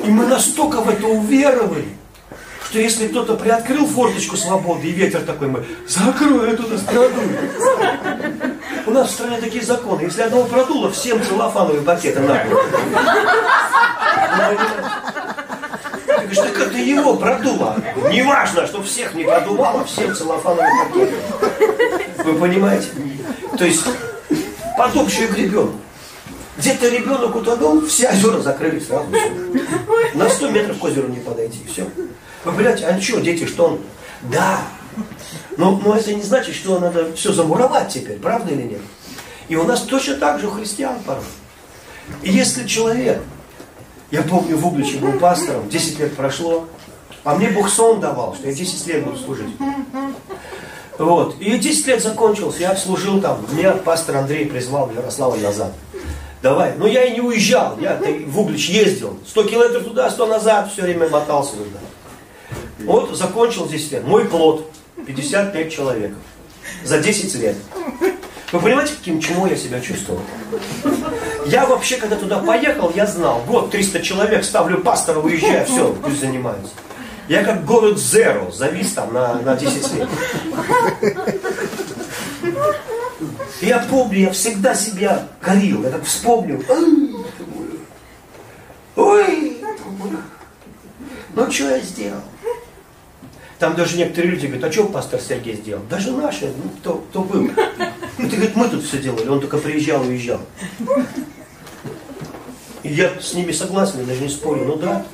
[0.05, 1.89] И мы настолько в это уверовали,
[2.71, 7.11] что если кто-то приоткрыл форточку свободы, и ветер такой, мы закрой эту страну.
[8.87, 10.03] У нас в стране такие законы.
[10.03, 12.45] Если одного продуло, всем целлофановые пакеты надо.
[16.07, 17.77] Ты говоришь, так это его продуло.
[18.11, 21.15] Неважно, что всех не продувало, всем целлофановые пакеты.
[22.25, 22.89] Вы понимаете?
[23.59, 23.85] То есть,
[24.79, 25.81] потом еще и гребенку.
[26.57, 29.07] Где-то ребенок утонул, все озера закрыли сразу.
[29.11, 29.31] Все.
[30.15, 31.59] На 100 метров к озеру не подойти.
[31.71, 31.87] Все.
[32.45, 33.81] Вы понимаете, а что, дети, что он...
[34.23, 34.61] Да.
[35.57, 38.81] Но, но это не значит, что надо все замуровать теперь, правда или нет?
[39.49, 41.25] И у нас точно так же у христиан порой.
[42.23, 43.21] И если человек
[44.11, 46.69] я помню, в Угличе был пастором, 10 лет прошло,
[47.25, 49.51] а мне Бог сон давал, что я 10 лет буду служить.
[50.99, 51.37] Вот.
[51.41, 53.45] И 10 лет закончился, я служил там.
[53.51, 55.73] Меня пастор Андрей призвал в Ярославль назад.
[56.41, 56.75] Давай.
[56.77, 57.77] Но я и не уезжал.
[57.81, 59.19] Я в Углич ездил.
[59.27, 61.81] 100 километров туда, 100 назад, все время мотался туда.
[62.85, 64.07] Вот закончил 10 лет.
[64.07, 64.71] Мой плод.
[65.07, 66.17] 50 лет человека.
[66.85, 67.57] За 10 лет.
[68.53, 70.21] Вы понимаете, каким чему я себя чувствовал?
[71.47, 76.21] Я вообще, когда туда поехал, я знал, вот 300 человек, ставлю пастора, выезжаю, все, пусть
[76.21, 76.73] занимаются.
[77.29, 80.09] Я как город Зеро, завис там на, на 10 лет.
[83.61, 86.63] я помню, я всегда себя корил, я так вспомнил.
[88.95, 89.61] Ой,
[91.35, 92.23] ну что я сделал?
[93.59, 95.83] Там даже некоторые люди говорят, а что пастор Сергей сделал?
[95.89, 97.47] Даже наши, ну, кто, кто был.
[97.47, 100.41] И ты, говорит, мы тут все делали, он только приезжал и уезжал.
[102.83, 105.07] И я с ними согласен, я даже не спорю, ну да.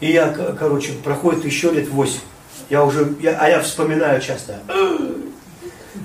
[0.00, 2.20] И я, короче, проходит еще лет восемь.
[2.68, 4.58] Я уже, я, а я вспоминаю часто.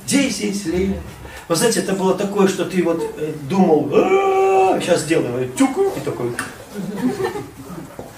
[0.06, 0.98] Десять лет.
[1.48, 3.90] Вы знаете, это было такое, что ты вот э, думал,
[4.82, 6.34] сейчас сделаю, тюк, и такой,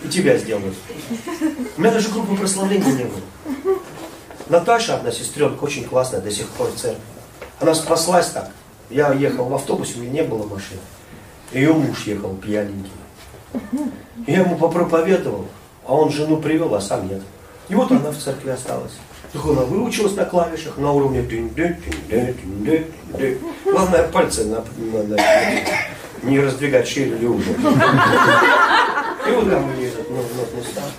[0.10, 0.76] тебя сделают.
[1.78, 3.78] У меня даже группы прославления не было.
[4.50, 7.02] Наташа, одна сестренка, очень классная, до сих пор в церкви.
[7.60, 8.50] Она спаслась так.
[8.90, 10.82] Я ехал в автобусе, у меня не было машины.
[11.54, 12.92] Ее муж ехал пьяненький.
[14.28, 15.46] Я ему попроповедовал,
[15.86, 17.22] а он жену привел, а сам нет.
[17.70, 18.94] И вот она в церкви осталась.
[19.32, 21.22] Так она выучилась на клавишах на уровне.
[23.64, 25.18] Главное пальцы на, на, на,
[26.24, 27.54] не раздвигать шире или уже.
[29.30, 30.90] И вот там у нее этот нотный стал.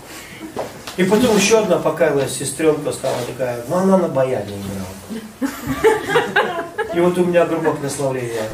[0.96, 5.50] И потом еще одна покаялась сестренка стала такая, ну она на баяне играла.
[6.94, 8.48] И вот у меня группа прославления.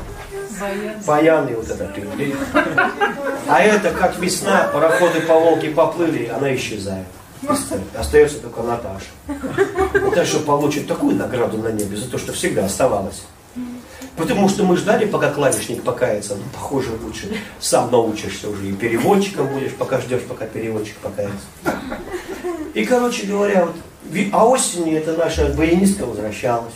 [1.07, 1.93] Баян и вот это.
[3.49, 7.07] А это как весна, пароходы по Волге поплыли, она исчезает.
[7.95, 9.07] Остается только Наташа.
[9.93, 13.25] Наташа получит такую награду на небе за то, что всегда оставалась.
[14.17, 16.37] Потому что мы ждали, пока клавишник покается.
[16.37, 18.69] Ну, похоже, лучше сам научишься уже.
[18.69, 21.47] И переводчиком будешь, пока ждешь, пока переводчик покается.
[22.73, 23.77] И, короче говоря, вот,
[24.33, 26.73] а осенью эта наша баянистка возвращалась.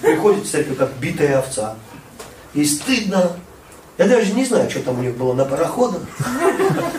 [0.00, 1.76] Приходит в церковь, как битая овца.
[2.54, 3.32] И стыдно.
[3.96, 6.02] Я даже не знаю, что там у них было на пароходах.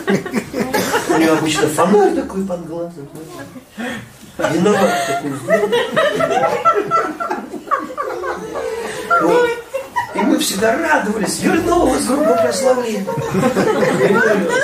[0.06, 3.08] У нее обычно фонарь такой под глазом.
[4.38, 5.32] Виноват такой.
[9.22, 9.65] Вот.
[10.36, 11.40] Мы всегда радовались.
[11.40, 13.06] Вернулась группа прославления.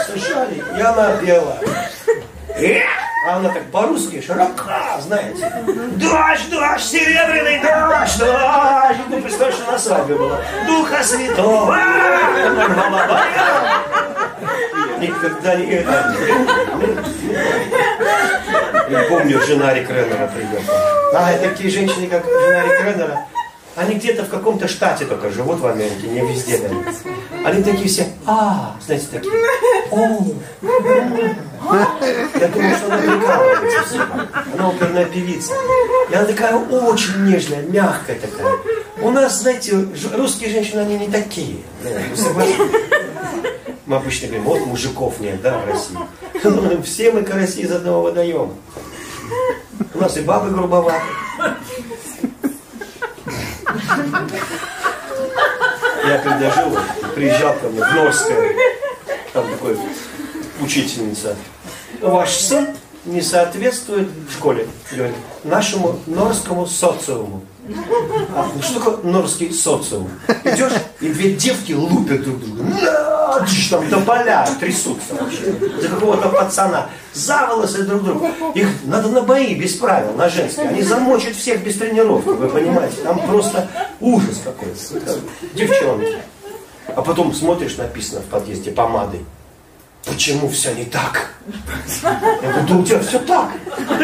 [0.05, 0.63] Слышали?
[0.77, 1.59] И она пела.
[3.27, 5.51] А она так по-русски широка, знаете.
[5.93, 8.99] Дождь, дождь, серебряный дождь, дождь.
[9.09, 10.45] Ну, представь, что на свадьбе было.
[10.67, 11.75] Духа Святого.
[15.01, 16.17] Никогда не это.
[18.91, 20.79] Я помню, жена Рекренера приехала.
[21.15, 23.25] А, такие женщины, как жена Рекренера,
[23.75, 26.59] они где-то в каком-то штате только живут в Америке, не везде.
[26.59, 27.49] Да.
[27.49, 29.33] Они такие все, а, знаете, такие,
[29.91, 30.25] о,
[32.41, 34.01] я думаю, что она прикалывается все.
[34.55, 35.55] Она оперная певица.
[36.11, 38.57] И она такая очень нежная, мягкая такая.
[39.01, 41.59] У нас, знаете, русские женщины, они не такие.
[43.87, 45.99] Мы обычно говорим, вот мужиков нет, да, в России.
[46.45, 48.55] Ну, все мы караси из одного водоема.
[49.95, 51.03] У нас и бабы грубоваты.
[56.05, 56.77] Я когда жил,
[57.15, 58.55] приезжал ко мне в Норское,
[59.33, 59.79] там такой
[60.61, 61.37] учительница.
[62.01, 62.69] Ваш сын
[63.05, 64.67] не соответствует в школе,
[65.45, 67.45] нашему норскому социуму.
[67.65, 70.11] Ну что такое норский социум?
[70.45, 72.65] Идешь, и две девки лупят друг друга.
[73.71, 75.55] Там до поля трясутся вообще.
[75.81, 76.89] За какого-то пацана.
[77.15, 78.31] За волосы друг друга.
[78.55, 80.69] Их надо на бои без правил, на женские.
[80.69, 82.97] Они замочат всех без тренировки, вы понимаете.
[83.03, 83.69] Там просто
[84.01, 85.21] ужас какой-то.
[85.55, 86.19] Девчонки.
[86.89, 89.25] А потом смотришь, написано в подъезде помадой
[90.05, 91.31] почему все не так?
[92.03, 93.51] Я говорю, да у тебя все так.
[93.77, 93.99] Как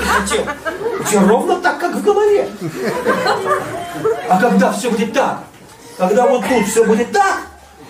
[0.00, 0.46] ты хотел?
[1.00, 2.48] У тебя ровно так, как в голове.
[4.28, 5.40] А когда все будет так?
[5.96, 7.40] Когда вот тут все будет так,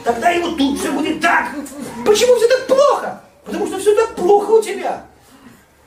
[0.04, 1.48] тогда и вот тут все будет так.
[2.06, 3.20] Почему все так плохо?
[3.44, 5.04] Потому что все так плохо у тебя.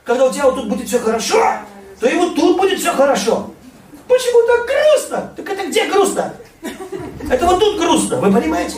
[0.04, 1.58] Когда у тебя вот тут будет все хорошо,
[2.00, 3.50] то и вот тут будет все хорошо.
[4.08, 5.32] Почему так грустно?
[5.36, 6.34] Так это где грустно?
[7.30, 8.76] Это вот тут грустно, вы понимаете?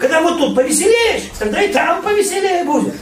[0.00, 2.94] Когда вот тут повеселеешь, тогда и там повеселее будет.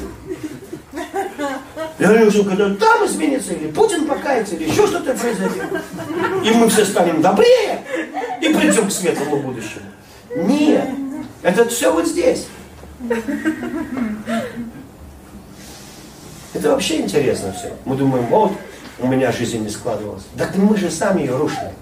[2.01, 5.65] Я говорю, что когда там изменится, или Путин покается, или еще что-то произойдет,
[6.45, 7.85] и мы все станем добрее,
[8.43, 9.87] и придем к светлому будущему.
[10.35, 10.89] Нет,
[11.43, 12.49] это все вот здесь.
[16.53, 17.77] Это вообще интересно все.
[17.85, 18.53] Мы думаем, вот,
[18.99, 20.25] у меня жизнь не складывалась.
[20.37, 21.75] Так мы же сами ее рушили.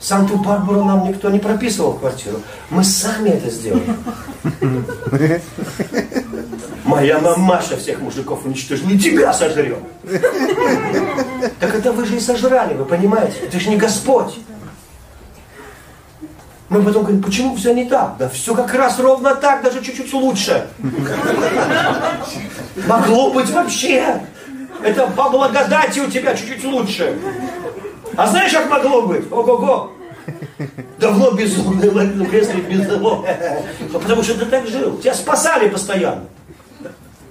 [0.00, 2.40] Санту-Барбару нам никто не прописывал в квартиру.
[2.70, 3.96] Мы сами это сделали.
[6.84, 9.78] Моя мамаша всех мужиков уничтожила и тебя сожрет.
[11.60, 13.40] Так это вы же и сожрали, вы понимаете?
[13.42, 14.38] Это же не Господь.
[16.68, 18.16] Мы потом говорим, почему все не так?
[18.18, 20.68] Да все как раз ровно так, даже чуть-чуть лучше.
[22.86, 24.20] Могло быть вообще.
[24.82, 27.18] Это по благодати у тебя чуть-чуть лучше.
[28.18, 29.30] А знаешь, как могло быть?
[29.30, 29.92] Ого-го!
[30.98, 33.24] Давно безумный Владимир Преслый безумно.
[33.92, 34.98] Потому что ты так жил.
[34.98, 36.24] Тебя спасали постоянно.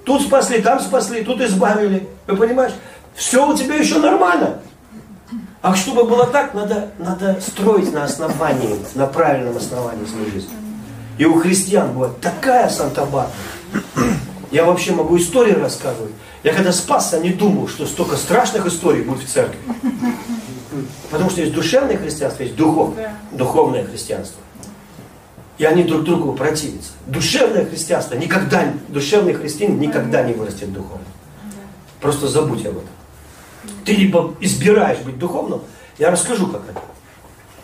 [0.06, 2.08] Тут спасли, там спасли, тут избавили.
[2.26, 2.72] Вы понимаешь?
[3.14, 4.60] Все у тебя еще нормально.
[5.60, 10.48] А чтобы было так, надо, надо строить на основании, на правильном основании свою жизнь.
[11.18, 13.06] И у христиан бывает такая санта
[14.50, 16.14] Я вообще могу истории рассказывать.
[16.44, 19.58] Я когда спасся, не думал, что столько страшных историй будет в церкви.
[21.10, 24.40] Потому что есть душевное христианство, есть духовное, духовное христианство.
[25.58, 26.92] И они друг другу противятся.
[27.06, 31.06] Душевное христианство никогда, душевный христианин никогда не вырастет духовным.
[32.00, 32.88] Просто забудь об этом.
[33.84, 35.62] Ты либо избираешь быть духовным,
[35.98, 36.80] я расскажу, как это.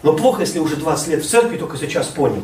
[0.03, 2.43] Но плохо, если уже 20 лет в церкви, только сейчас понял.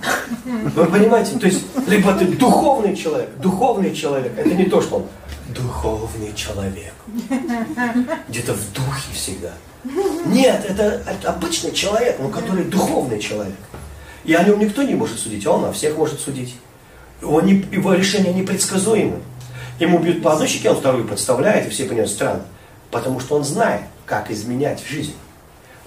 [0.44, 1.38] Вы понимаете?
[1.38, 5.06] То есть, либо ты духовный человек, духовный человек, это не то, что он
[5.54, 6.94] духовный человек.
[8.28, 9.52] Где-то в духе всегда.
[10.26, 13.56] Нет, это, это обычный человек, но который духовный человек.
[14.24, 16.54] И о нем никто не может судить, а он о всех может судить.
[17.22, 19.20] Его, не, его решения непредсказуемы.
[19.80, 22.42] Ему бьют по одной щеке, он вторую подставляет, и все понимают, странно.
[22.90, 25.14] Потому что он знает, как изменять жизнь.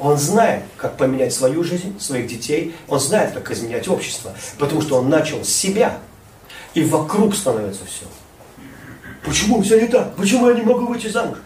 [0.02, 2.76] Он знает, как поменять свою жизнь, своих детей.
[2.88, 4.34] Он знает, как изменять общество.
[4.58, 6.00] Потому что он начал с себя.
[6.74, 8.06] И вокруг становится все.
[9.24, 10.16] Почему все не так?
[10.16, 11.38] Почему я не могу выйти замуж?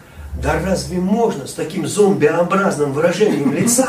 [0.42, 3.88] Да разве можно с таким зомбиобразным выражением лица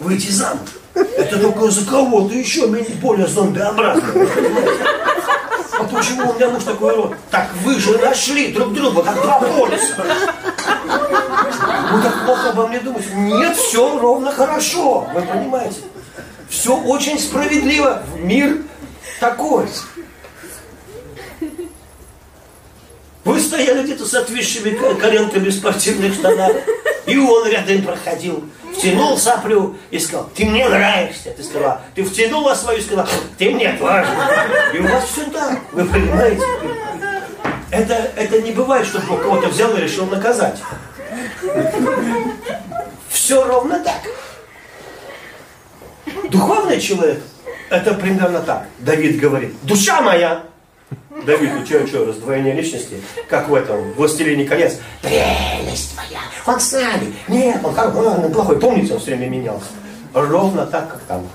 [0.00, 0.68] выйти замуж?
[0.94, 2.66] Это только за кого-то еще
[3.00, 4.26] более зомбиобразного.
[5.78, 7.14] А почему у меня муж такой рот?
[7.30, 10.04] Так вы же нашли друг друга, как два полюса.
[11.90, 13.08] Вы так плохо обо мне думаете?
[13.14, 15.08] Нет, все ровно хорошо.
[15.12, 15.80] Вы понимаете?
[16.48, 18.02] Все очень справедливо.
[18.18, 18.58] Мир
[19.18, 19.66] такой.
[23.24, 26.52] Вы стояли где-то с отвисшими коленками в спортивных штанах,
[27.06, 28.44] и он рядом проходил
[28.80, 31.30] втянул соплю и сказал, ты мне нравишься.
[31.36, 34.06] Ты сказала, ты втянула свою и сказала, ты мне тоже.
[34.74, 36.42] И у вас все так, вы понимаете?
[37.70, 40.58] Это, это не бывает, что Бог кого-то взял и решил наказать.
[43.08, 44.00] Все ровно так.
[46.30, 47.22] Духовный человек,
[47.70, 48.66] это примерно так.
[48.78, 50.44] Давид говорит, душа моя,
[51.24, 53.02] Давид, ну что, что, раздвоение личности?
[53.28, 54.78] Как в этом, «Властелине колец».
[55.02, 57.14] Прелесть моя, он с нами.
[57.28, 58.58] Нет, он как он, плохой.
[58.58, 59.66] Помните, он все время менялся.
[60.14, 61.28] Ровно так, как там.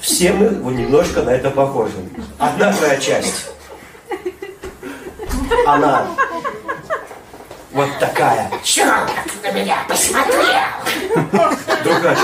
[0.00, 1.94] Все мы немножко на это похожи.
[2.38, 3.50] Одна твоя часть.
[5.66, 6.06] Она
[7.72, 8.50] вот такая.
[8.62, 9.10] Черт
[9.42, 10.44] на меня посмотрел.
[11.84, 12.16] Другая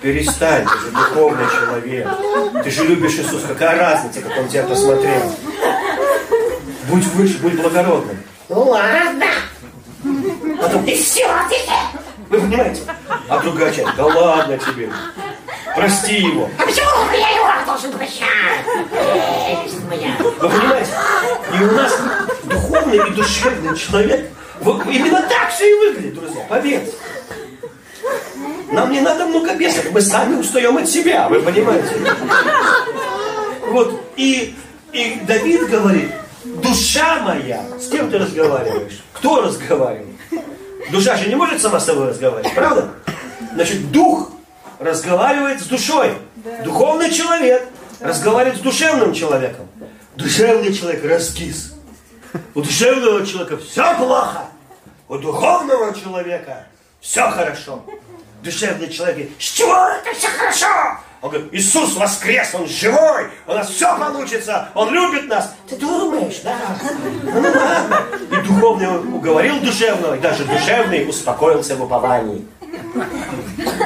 [0.00, 2.08] Перестань, ты же духовный человек.
[2.62, 3.48] Ты же любишь Иисуса.
[3.48, 5.34] Какая разница, как он тебя посмотрел?
[6.88, 8.22] Будь выше, будь благородным.
[8.50, 9.26] Ну ладно.
[10.60, 11.56] Потом, и все, ты...
[12.28, 12.82] Вы понимаете?
[13.28, 14.90] А другая часть, да ладно тебе.
[15.74, 16.50] Прости его.
[16.58, 18.28] А почему я его должен прощать?
[20.38, 20.90] Вы понимаете?
[21.58, 21.92] И у нас
[22.44, 24.30] духовный и душевный человек
[24.64, 26.92] вот именно так все и выглядит, друзья, поверьте.
[28.72, 31.94] Нам не надо много бесов, мы сами устаем от себя, вы понимаете?
[33.68, 34.54] Вот, и,
[34.92, 36.10] и Давид говорит,
[36.44, 39.02] душа моя, с кем ты разговариваешь?
[39.12, 40.16] Кто разговаривает?
[40.90, 42.90] Душа же не может сама с собой разговаривать, правда?
[43.54, 44.30] Значит, дух
[44.78, 46.14] разговаривает с душой.
[46.64, 47.66] Духовный человек
[48.00, 49.66] разговаривает с душевным человеком.
[50.16, 51.74] Душевный человек раскис.
[52.54, 54.46] У душевного человека все плохо.
[55.08, 56.66] У духовного человека
[57.00, 57.84] все хорошо
[58.44, 60.66] душевный человек говорит, с чего это все хорошо?
[61.22, 65.54] Он говорит, Иисус воскрес, Он живой, у нас все получится, Он любит нас.
[65.68, 66.56] Ты думаешь, да?
[68.30, 72.46] И духовный уговорил душевного, и даже душевный успокоился в уповании.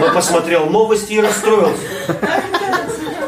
[0.01, 1.83] Но посмотрел новости и расстроился.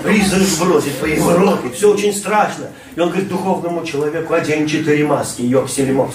[0.03, 2.69] Призрак бросит по руки, все очень страшно.
[2.97, 6.15] И он говорит духовному человеку, одень четыре маски, йокселемос.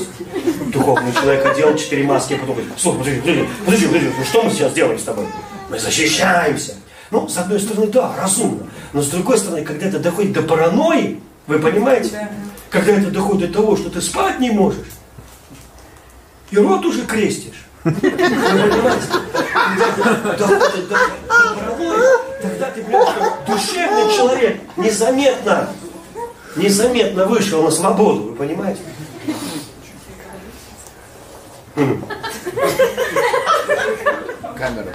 [0.68, 4.44] Духовный человек одел четыре маски, и потом говорит, слушай, подожди, подожди, подожди, подожди, ну что
[4.44, 5.28] мы сейчас делаем с тобой?
[5.70, 6.76] Мы защищаемся.
[7.12, 8.68] Ну, с одной стороны, да, разумно.
[8.94, 12.30] Но с другой стороны, когда это доходит до паранойи, вы понимаете?
[12.70, 14.88] Когда это доходит до того, что ты спать не можешь,
[16.50, 17.65] и рот уже крестишь.
[17.86, 18.02] Тогда
[22.74, 25.70] ты что душевный человек незаметно,
[26.56, 28.82] незаметно вышел на свободу, вы понимаете?
[31.76, 32.02] Камера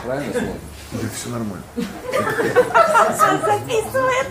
[0.05, 0.61] правильно смотрит?
[0.91, 1.63] Да все нормально.
[3.47, 4.27] записывает.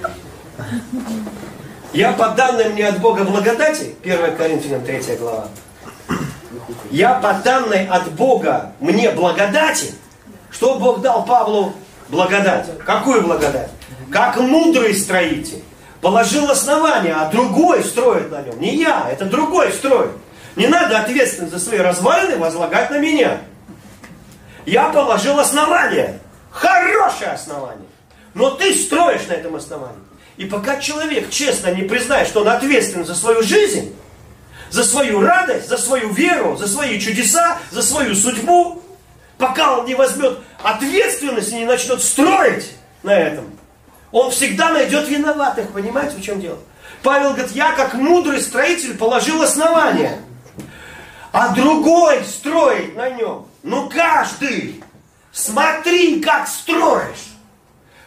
[1.93, 5.47] Я по данным мне от Бога благодати, 1 Коринфянам 3 глава,
[6.91, 9.93] я по данной от Бога мне благодати,
[10.51, 11.73] что Бог дал Павлу
[12.09, 12.67] благодать.
[12.85, 13.69] Какую благодать?
[14.11, 15.63] Как мудрый строитель.
[16.01, 18.59] Положил основание, а другой строит на нем.
[18.59, 20.11] Не я, это другой строит.
[20.55, 23.37] Не надо ответственность за свои развалины возлагать на меня.
[24.65, 26.19] Я положил основание.
[26.51, 27.87] Хорошее основание.
[28.33, 29.99] Но ты строишь на этом основании.
[30.37, 33.93] И пока человек честно не признает, что он ответственен за свою жизнь,
[34.69, 38.81] за свою радость, за свою веру, за свои чудеса, за свою судьбу,
[39.37, 42.71] пока он не возьмет ответственность и не начнет строить
[43.03, 43.45] на этом,
[44.11, 45.71] он всегда найдет виноватых.
[45.71, 46.59] Понимаете, в чем дело?
[47.03, 50.19] Павел говорит, я как мудрый строитель положил основание,
[51.31, 53.45] а другой строит на нем.
[53.63, 54.83] Ну каждый,
[55.31, 57.29] смотри, как строишь.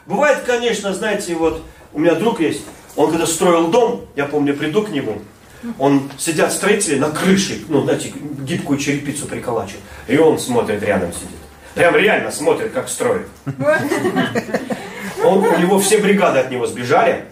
[0.06, 2.62] Бывает, конечно, знаете, вот у меня друг есть,
[2.96, 5.22] он когда строил дом, я помню, приду к нему,
[5.78, 11.30] он сидят строители на крыше, ну, знаете, гибкую черепицу приколачивают, и он смотрит рядом сидит.
[11.74, 13.26] Прям реально смотрит, как строит.
[15.24, 17.26] Он, у него все бригады от него сбежали,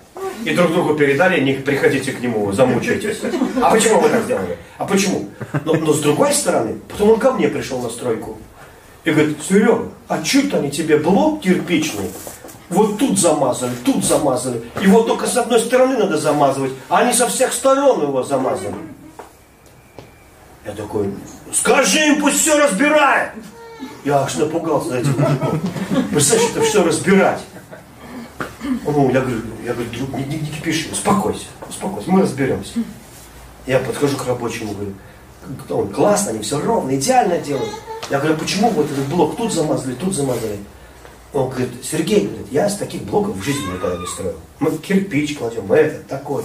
[0.44, 3.20] и друг другу передали, не приходите к нему, замучайтесь.
[3.60, 4.56] А почему вы так сделали?
[4.78, 5.28] А почему?
[5.64, 8.38] Но, но с другой стороны, потом он ко мне пришел на стройку.
[9.04, 12.10] И говорит, Серега, а чуть они тебе блок кирпичный
[12.70, 14.62] вот тут замазали, тут замазали.
[14.80, 18.74] Его только с одной стороны надо замазывать, а они со всех сторон его замазали.
[20.64, 21.12] Я такой,
[21.52, 23.32] скажи им, пусть все разбирает.
[24.04, 25.60] Я аж напугался этим мужиком.
[26.10, 27.40] Представляешь, это все разбирать.
[28.86, 32.80] Он, я говорю, я говорю, друг, не, не, не кипиши, успокойся, успокойся, мы разберемся.
[33.66, 34.94] Я подхожу к рабочему, говорю,
[35.70, 37.70] он классно, они все ровно, идеально делают.
[38.10, 40.58] Я говорю, «А почему вот этот блок тут замазали, тут замазали?
[41.32, 44.36] Он говорит, Сергей, говорит, я с таких блоков в жизни никогда не строил.
[44.58, 46.42] Мы кирпич кладем, мы это, такой.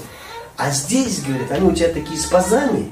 [0.57, 2.91] А здесь, говорит, они у тебя такие с пазами.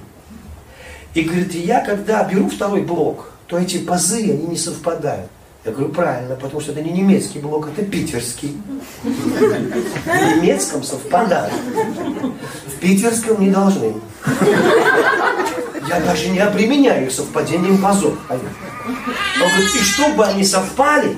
[1.13, 5.29] И говорит, я когда беру второй блок, то эти пазы, они не совпадают.
[5.63, 8.57] Я говорю, правильно, потому что это не немецкий блок, это питерский.
[9.03, 11.53] В немецком совпадают.
[11.53, 13.93] В питерском не должны.
[15.87, 18.17] Я даже не обременяю совпадением пазов.
[18.29, 18.39] Он
[19.37, 21.15] говорит, и чтобы они совпали,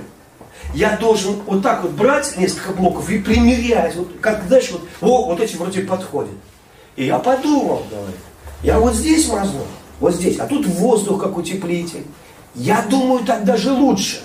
[0.76, 5.26] я должен вот так вот брать несколько блоков и примерять, вот как, знаешь, вот, о,
[5.26, 6.36] вот эти вроде подходят.
[6.98, 8.20] И я подумал, говорит,
[8.62, 9.62] я вот здесь мазну,
[10.02, 12.04] вот здесь, а тут воздух как утеплитель.
[12.56, 14.22] Я думаю, так даже лучше.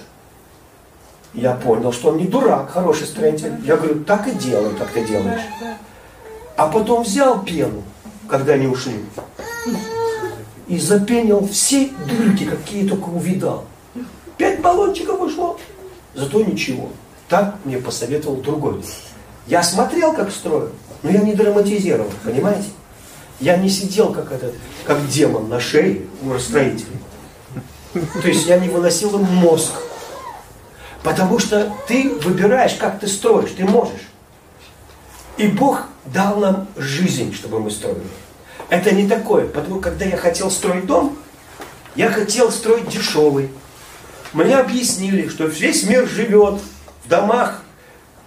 [1.34, 3.54] Я понял, что он не дурак, хороший строитель.
[3.64, 5.42] Я говорю, так и делай, как ты делаешь.
[6.56, 7.84] А потом взял пену,
[8.28, 8.96] когда они ушли,
[10.66, 13.66] и запенил все дырки, какие только увидал.
[14.36, 15.58] Пять баллончиков ушло.
[16.14, 16.90] Зато ничего.
[17.28, 18.82] Так мне посоветовал другой.
[19.46, 22.68] Я смотрел, как строят, но я не драматизировал, понимаете?
[23.40, 24.54] Я не сидел, как этот,
[24.84, 26.86] как демон на шее у расстроителя.
[27.94, 29.72] То есть я не выносил им мозг.
[31.02, 34.10] Потому что ты выбираешь, как ты строишь, ты можешь.
[35.38, 38.02] И Бог дал нам жизнь, чтобы мы строили.
[38.68, 39.46] Это не такое.
[39.46, 41.16] Потому когда я хотел строить дом,
[41.96, 43.50] я хотел строить дешевый,
[44.32, 46.60] мне объяснили, что весь мир живет
[47.04, 47.62] в домах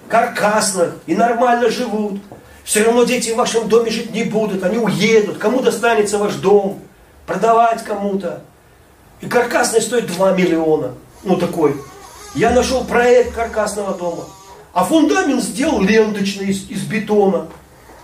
[0.10, 2.20] каркасных и нормально живут.
[2.64, 6.80] Все равно дети в вашем доме жить не будут, они уедут, кому достанется ваш дом,
[7.26, 8.42] продавать кому-то.
[9.22, 10.94] И каркасный стоит 2 миллиона,
[11.24, 11.76] ну такой.
[12.36, 14.26] Я нашел проект каркасного дома,
[14.74, 17.48] а фундамент сделал ленточный из, из бетона.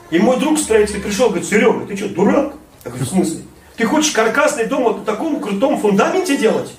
[0.10, 2.54] И мой друг строитель пришел, говорит, Серега, ты что, дурак?
[2.84, 3.42] Я говорю, в смысле?
[3.76, 6.70] Ты хочешь каркасный дом вот на таком крутом фундаменте делать?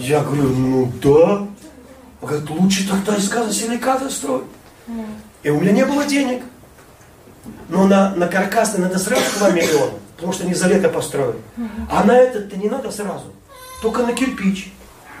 [0.00, 1.46] Я говорю, ну да.
[2.22, 4.44] Он говорит, лучше тогда из газосиликата строить.
[5.42, 6.42] И у меня не было денег.
[7.68, 11.38] Но на, на каркасный надо сразу 2 миллиона, потому что не за лето построили.
[11.90, 13.26] А на этот-то не надо сразу.
[13.82, 14.72] Только на кирпич.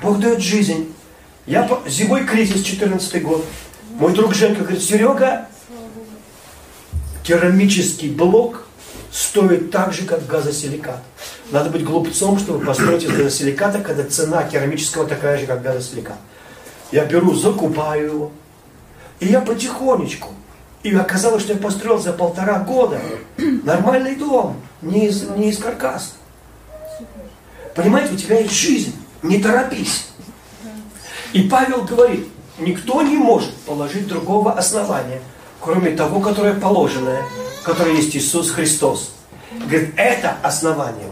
[0.02, 0.92] Бог дает жизнь.
[1.46, 1.86] Я по...
[1.88, 3.44] зимой кризис 14 год.
[3.98, 5.46] Мой друг Женька говорит, Серега,
[7.22, 8.66] керамический блок
[9.10, 11.02] стоит так же, как газосиликат.
[11.50, 16.18] Надо быть глупцом, чтобы построить из газосиликата, когда цена керамического такая же, как газосиликат.
[16.92, 18.32] Я беру, закупаю его.
[19.18, 20.28] И я потихонечку.
[20.82, 23.00] И оказалось, что я построил за полтора года
[23.36, 26.12] нормальный дом, не из, не из каркаса.
[27.74, 30.06] Понимаете, у тебя есть жизнь, не торопись.
[31.32, 32.26] И Павел говорит,
[32.58, 35.20] никто не может положить другого основания,
[35.60, 37.22] кроме того, которое положенное,
[37.62, 39.12] которое есть Иисус Христос.
[39.66, 41.10] Говорит, это основание.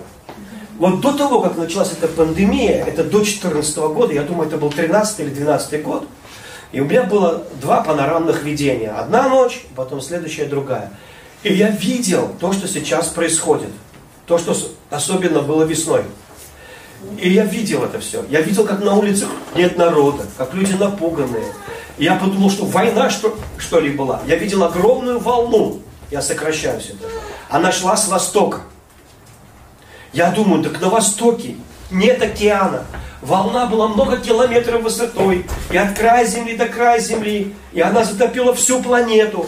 [0.79, 4.71] Вот до того, как началась эта пандемия, это до 2014 года, я думаю, это был
[4.71, 6.07] 13 или 12 год,
[6.71, 8.91] и у меня было два панорамных видения.
[8.91, 10.93] Одна ночь, потом следующая другая.
[11.43, 13.71] И я видел то, что сейчас происходит.
[14.27, 14.55] То, что
[14.91, 16.03] особенно было весной.
[17.21, 18.25] И я видел это все.
[18.29, 21.47] Я видел, как на улицах нет народа, как люди напуганные.
[21.99, 24.23] Я подумал, что война что, что ли была.
[24.27, 25.81] Я видел огромную волну.
[26.11, 27.09] Я сокращаю все это.
[27.49, 28.61] Она шла с востока.
[30.13, 31.57] Я думаю, так на востоке
[31.91, 32.87] нет океана.
[33.21, 38.55] Волна была много километров высотой, и от края земли до края земли, и она затопила
[38.55, 39.47] всю планету.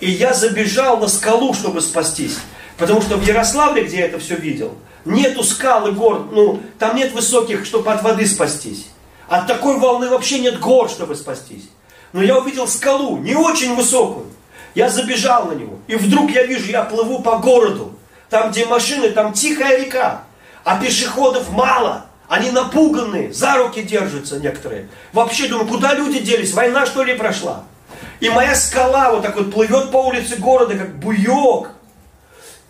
[0.00, 2.38] И я забежал на скалу, чтобы спастись.
[2.78, 4.74] Потому что в Ярославле, где я это все видел,
[5.04, 8.86] нету скал и гор, ну, там нет высоких, чтобы от воды спастись.
[9.28, 11.68] От такой волны вообще нет гор, чтобы спастись.
[12.14, 14.26] Но я увидел скалу, не очень высокую.
[14.76, 15.80] Я забежал на него.
[15.88, 17.98] И вдруг я вижу, я плыву по городу.
[18.30, 20.22] Там, где машины, там тихая река.
[20.62, 22.06] А пешеходов мало.
[22.28, 24.88] Они напуганные, за руки держатся некоторые.
[25.12, 26.54] Вообще думаю, куда люди делись?
[26.54, 27.64] Война что ли прошла?
[28.20, 31.72] И моя скала вот так вот плывет по улице города, как буек.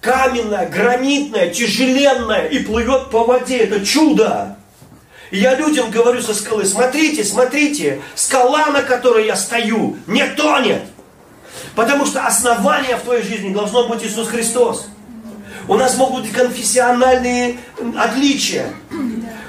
[0.00, 2.46] Каменная, гранитная, тяжеленная.
[2.46, 3.58] И плывет по воде.
[3.58, 4.56] Это чудо.
[5.34, 10.82] И я людям говорю со скалы, смотрите, смотрите, скала, на которой я стою, не тонет.
[11.74, 14.86] Потому что основание в твоей жизни должно быть Иисус Христос.
[15.66, 17.58] У нас могут быть конфессиональные
[17.96, 18.66] отличия.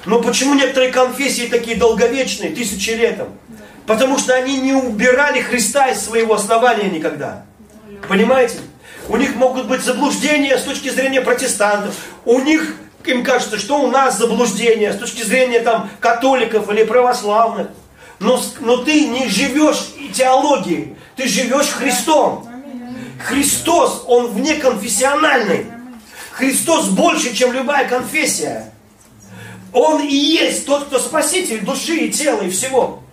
[0.07, 3.27] Но почему некоторые конфессии такие долговечные, тысячелетом?
[3.85, 7.45] Потому что они не убирали Христа из своего основания никогда.
[8.09, 8.57] Понимаете?
[9.07, 11.93] У них могут быть заблуждения с точки зрения протестантов.
[12.25, 12.73] У них,
[13.07, 17.67] им кажется, что у нас заблуждения с точки зрения там, католиков или православных.
[18.19, 22.47] Но, но ты не живешь теологией, ты живешь Христом.
[23.25, 25.67] Христос, Он вне конфессиональный.
[26.31, 28.71] Христос больше, чем любая конфессия.
[29.71, 33.03] Он и есть тот, кто спаситель души и тела и всего.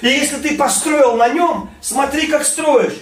[0.00, 2.94] И если ты построил на нем, смотри, как строишь.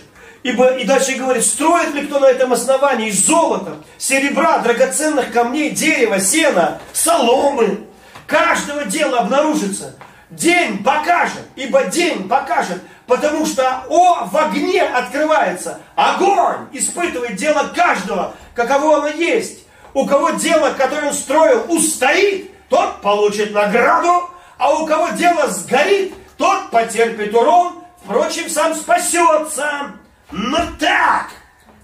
[0.43, 5.71] Ибо и дальше говорит, строит ли кто на этом основании из золота, серебра, драгоценных камней,
[5.71, 7.87] дерева, сена, соломы.
[8.27, 9.97] Каждого дела обнаружится.
[10.31, 15.81] День покажет, ибо день покажет, потому что о, в огне открывается.
[15.97, 19.67] Огонь испытывает дело каждого, каково оно есть.
[19.93, 26.15] У кого дело, которое он строил, устоит, тот получит награду, а у кого дело сгорит,
[26.39, 29.91] тот потерпит урон, впрочем, сам спасется.
[30.33, 31.31] Но так,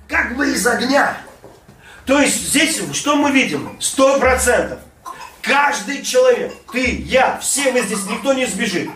[0.09, 1.17] как бы из огня.
[2.05, 3.77] То есть здесь что мы видим?
[3.81, 4.79] Сто процентов.
[5.43, 8.91] Каждый человек, ты, я, все мы здесь, никто не сбежит.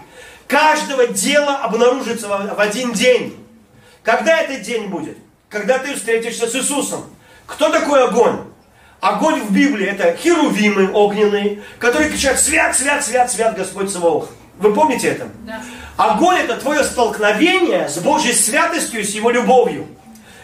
[0.46, 3.36] Каждого дела обнаружится в один день.
[4.02, 5.16] Когда этот день будет?
[5.48, 7.04] Когда ты встретишься с Иисусом.
[7.46, 8.40] Кто такой огонь?
[9.00, 14.28] Огонь в Библии это херувимы огненные, которые кричат «Свят, свят, свят, свят Господь Саваоф».
[14.60, 15.28] Вы помните это?
[15.46, 15.62] Да.
[15.96, 19.88] Огонь это твое столкновение с Божьей святостью, с Его любовью.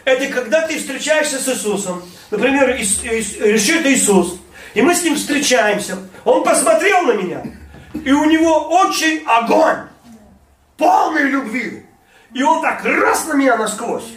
[0.05, 2.03] Это когда ты встречаешься с Иисусом.
[2.31, 4.39] Например, решит Иисус.
[4.73, 5.99] И мы с Ним встречаемся.
[6.25, 7.43] Он посмотрел на меня.
[7.93, 9.81] И у него очень огонь.
[10.79, 11.85] Полный любви.
[12.33, 14.09] И он так раз на меня насквозь.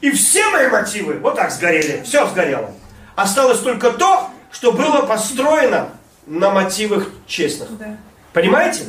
[0.00, 2.02] И все мои мотивы вот так сгорели.
[2.04, 2.72] Все сгорело.
[3.14, 5.90] Осталось только то, что было построено
[6.26, 7.76] на мотивах честных.
[7.78, 7.96] Да.
[8.32, 8.86] Понимаете?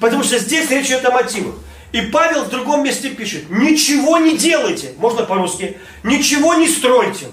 [0.00, 1.56] Потому что здесь речь идет о мотивах.
[1.92, 7.26] И Павел в другом месте пишет, ничего не делайте, можно по-русски, ничего не стройте,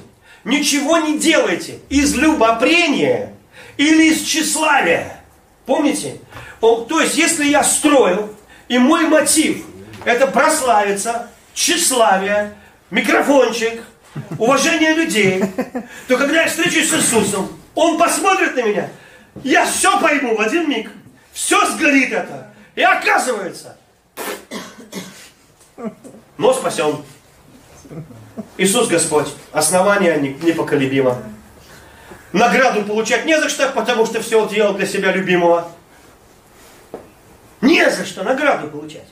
[0.44, 3.34] ничего не делайте из любопрения
[3.78, 5.24] или из тщеславия.
[5.66, 6.18] Помните?
[6.60, 8.36] Он, то есть, если я строю,
[8.68, 9.66] и мой мотив
[10.06, 12.54] это прославиться, тщеславие,
[12.92, 13.82] микрофончик,
[14.38, 15.44] уважение людей,
[16.08, 18.90] то когда я встречусь с Иисусом, Он посмотрит на меня,
[19.44, 20.92] я все пойму в один миг,
[21.34, 22.51] все сгорит это.
[22.76, 23.78] И оказывается,
[26.38, 27.04] но спасен.
[28.58, 31.22] Иисус Господь, основание непоколебимо.
[32.32, 35.70] Награду получать не за что, потому что все делал для себя любимого.
[37.60, 39.08] Не за что награду получать.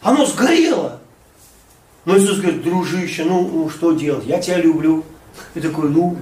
[0.00, 1.00] Оно сгорело.
[2.04, 4.24] Но Иисус говорит, дружище, ну, ну что делать?
[4.26, 5.04] Я тебя люблю.
[5.54, 6.16] И такой, ну.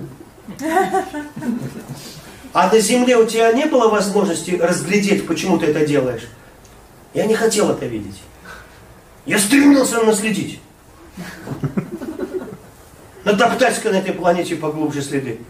[2.54, 6.28] А на земле у тебя не было возможности разглядеть, почему ты это делаешь?
[7.12, 8.22] Я не хотел это видеть.
[9.26, 10.60] Я стремился наследить.
[13.24, 15.40] Натоптать на этой планете поглубже следы.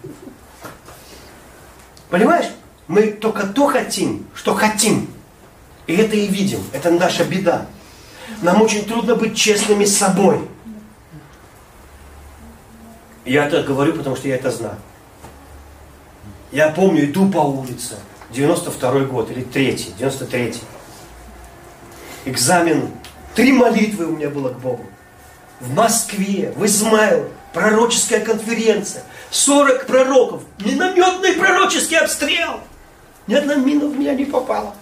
[2.09, 2.47] Понимаешь?
[2.89, 5.11] Мы только то хотим, что хотим.
[5.87, 6.61] И это и видим.
[6.73, 7.67] Это наша беда.
[8.41, 10.41] Нам очень трудно быть честными с собой.
[13.27, 14.79] Я это говорю, потому что я это знаю.
[16.55, 17.97] Я помню, иду по улице,
[18.31, 20.55] 92 год или 3 93
[22.27, 22.93] Экзамен,
[23.35, 24.87] три молитвы у меня было к Богу.
[25.59, 29.03] В Москве, в Измаил, пророческая конференция,
[29.33, 32.61] 40 пророков, минометный пророческий обстрел.
[33.27, 34.77] Ни одна мина в меня не попала.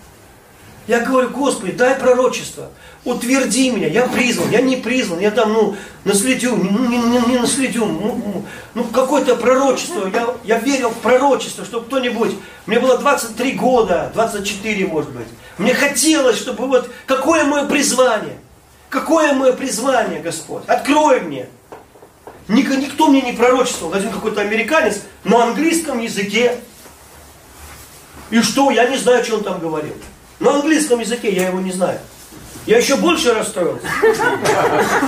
[0.89, 2.71] Я говорю, Господи, дай пророчество,
[3.05, 7.39] утверди меня, я призван, я не призван, я там, ну, наследю, не, не, не, не
[7.39, 12.35] наследю, ну, ну какое-то пророчество, я, я верил в пророчество, чтобы кто-нибудь,
[12.67, 15.29] мне было 23 года, 24, может быть,
[15.59, 18.39] мне хотелось, чтобы вот, какое мое призвание,
[18.89, 21.49] какое мое призвание, Господь, открой мне.
[22.49, 26.59] Никто мне не пророчествовал, один какой-то американец на английском языке.
[28.31, 29.95] И что, я не знаю, что он там говорил.
[30.43, 32.01] На английском языке я его не знаю.
[32.67, 33.87] Я еще больше расстроился.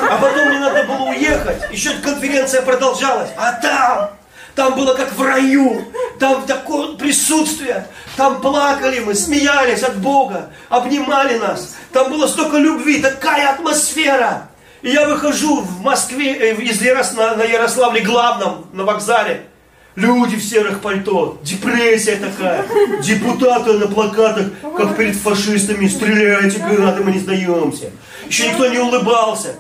[0.08, 1.60] А потом мне надо было уехать.
[1.72, 3.30] Еще конференция продолжалась.
[3.36, 4.10] А там,
[4.54, 5.84] там было как в раю.
[6.20, 7.88] Там такое присутствие.
[8.16, 11.74] Там плакали мы, смеялись от Бога, обнимали нас.
[11.92, 14.48] Там было столько любви, такая атмосфера.
[14.82, 19.48] И я выхожу в Москве, э, из Ярос, на, на Ярославле главном, на вокзале.
[19.96, 22.66] Люди в серых пальто, депрессия такая,
[23.00, 27.90] депутаты на плакатах, как перед фашистами, стреляйте, грады, мы не сдаемся.
[28.26, 29.54] Еще никто не улыбался.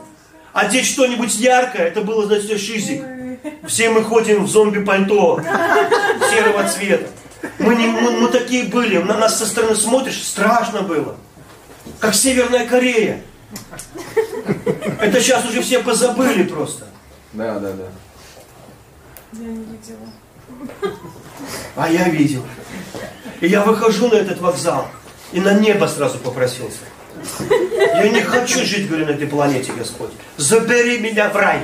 [0.52, 3.04] Одеть что-нибудь яркое, это было, значит, шизик.
[3.66, 5.40] Все мы ходим в зомби-пальто
[6.30, 7.06] серого цвета.
[7.58, 11.16] Мы, не, мы, мы такие были, на нас со стороны смотришь, страшно было.
[12.00, 13.22] Как Северная Корея.
[15.00, 16.86] Это сейчас уже все позабыли просто.
[17.32, 17.84] Да, да, да.
[19.32, 20.08] Я не видела.
[21.76, 22.44] А я видел.
[23.40, 24.88] И я выхожу на этот вокзал
[25.32, 26.78] и на небо сразу попросился.
[27.76, 30.10] Я не хочу жить, говорю, на этой планете, Господь.
[30.36, 31.60] Забери меня в рай.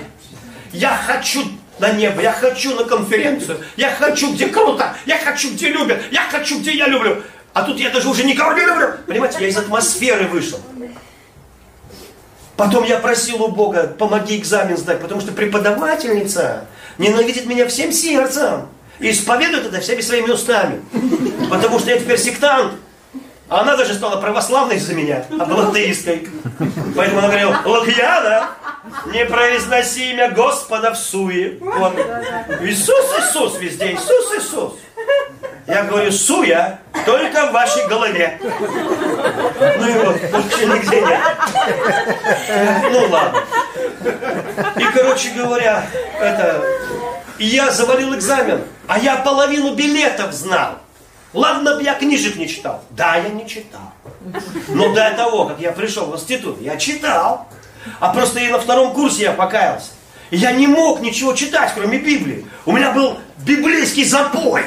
[0.72, 1.42] Я хочу
[1.78, 6.22] на небо, я хочу на конференцию, я хочу, где круто, я хочу, где любят, я
[6.30, 7.22] хочу, где я люблю.
[7.52, 8.88] А тут я даже уже никого не люблю.
[9.06, 10.60] Понимаете, я из атмосферы вышел.
[12.56, 16.66] Потом я просил у Бога, помоги экзамен сдать, потому что преподавательница
[16.98, 18.68] ненавидит меня всем сердцем
[19.00, 20.82] и исповедует это всеми своими устами.
[21.50, 22.74] Потому что я теперь сектант.
[23.48, 26.28] А она даже стала православной из-за меня, а была атеисткой.
[26.94, 28.50] Поэтому она говорила, Лукьяна,
[29.06, 31.58] не произноси имя Господа в суе.
[31.60, 31.98] Вот.
[32.60, 34.74] Иисус, Иисус везде, Иисус, Иисус.
[35.66, 38.38] Я говорю, суя только в вашей голове.
[38.40, 41.20] Ну и вот, больше нигде нет.
[42.92, 43.42] Ну ладно.
[44.76, 45.86] И, короче говоря,
[46.20, 46.64] это,
[47.44, 50.78] я завалил экзамен, а я половину билетов знал.
[51.32, 52.82] Ладно бы я книжек не читал.
[52.90, 53.92] Да, я не читал.
[54.68, 57.46] Но до того, как я пришел в институт, я читал.
[57.98, 59.90] А просто и на втором курсе я покаялся.
[60.30, 62.46] И я не мог ничего читать, кроме Библии.
[62.66, 64.64] У меня был библейский запой.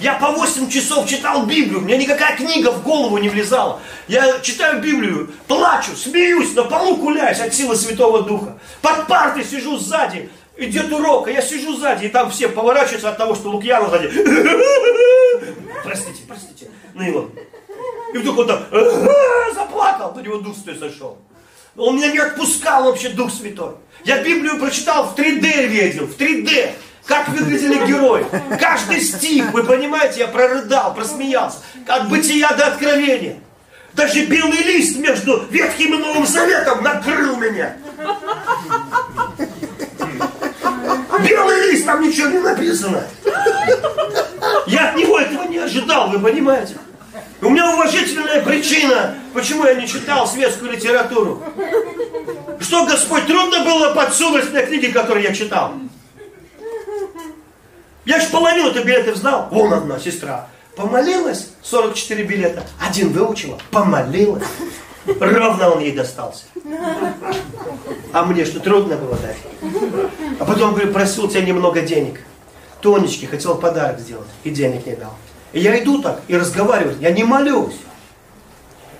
[0.00, 3.80] Я по 8 часов читал Библию, мне никакая книга в голову не влезала.
[4.08, 8.58] Я читаю Библию, плачу, смеюсь, на полу куляюсь от силы Святого Духа.
[8.82, 10.28] Под партой сижу сзади,
[10.60, 14.08] идет урок, а я сижу сзади, и там все поворачиваются от того, что Лукьяна сзади.
[15.82, 16.70] Простите, простите.
[16.94, 17.30] Ну
[18.12, 18.62] и вдруг он там
[19.54, 21.18] заплакал, на него Дух Святой сошел.
[21.76, 23.74] Он меня не отпускал вообще Дух Святой.
[24.04, 26.72] Я Библию прочитал в 3D видел, в 3D.
[27.06, 28.24] Как выглядели герои.
[28.60, 31.58] Каждый стих, вы понимаете, я прорыдал, просмеялся.
[31.88, 33.40] От бытия до откровения.
[33.94, 37.76] Даже белый лист между Ветхим и Новым Заветом накрыл меня.
[41.26, 43.04] Белый лист, там ничего не написано.
[44.66, 46.76] Я от него этого не ожидал, вы понимаете?
[47.42, 51.42] У меня уважительная причина, почему я не читал светскую литературу.
[52.60, 55.72] Что, Господь, трудно было подсунуть мне книги, которые я читал?
[58.04, 59.48] Я же половину-то билетов знал.
[59.50, 60.48] Вон одна сестра.
[60.76, 62.64] Помолилась, 44 билета.
[62.86, 64.42] Один выучила, помолилась.
[65.06, 66.44] Ровно он ей достался.
[68.12, 69.36] А мне что, трудно было дать?
[70.38, 72.20] А потом, говорю, просил тебя немного денег.
[72.80, 74.28] Тонечки, хотел подарок сделать.
[74.44, 75.14] И денег не дал.
[75.52, 76.96] И я иду так и разговариваю.
[77.00, 77.76] Я не молюсь.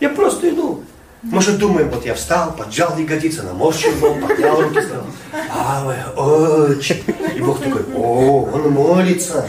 [0.00, 0.82] Я просто иду.
[1.22, 5.04] Мы же думаем, вот я встал, поджал ягодицы, наморщил Бог, поднял руки, сказал,
[5.84, 7.04] вы очень.
[7.36, 9.46] И Бог такой, о, он молится.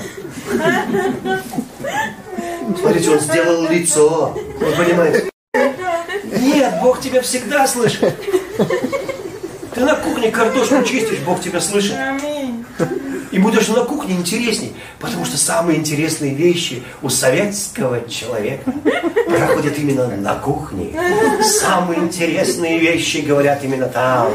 [2.78, 4.38] Смотрите, он сделал лицо.
[4.60, 5.31] Вы понимаете?
[6.42, 8.14] Нет, Бог тебя всегда слышит.
[9.74, 11.96] Ты на кухне картошку чистишь, Бог тебя слышит.
[13.32, 18.74] И будешь на кухне интересней, потому что самые интересные вещи у советского человека
[19.26, 20.94] проходят именно на кухне.
[21.42, 24.34] Самые интересные вещи говорят именно там.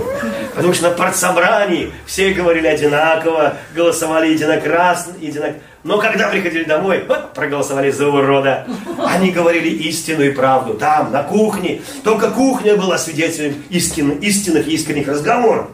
[0.54, 5.56] Потому что на партсобрании все говорили одинаково, голосовали единокрасно, единок...
[5.86, 8.66] Но когда приходили домой, проголосовали за урода.
[8.98, 10.74] Они говорили истину и правду.
[10.74, 11.80] Там, на кухне.
[12.02, 15.68] Только кухня была свидетелем истин, истинных искренних разговоров.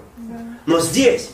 [0.67, 1.31] Но здесь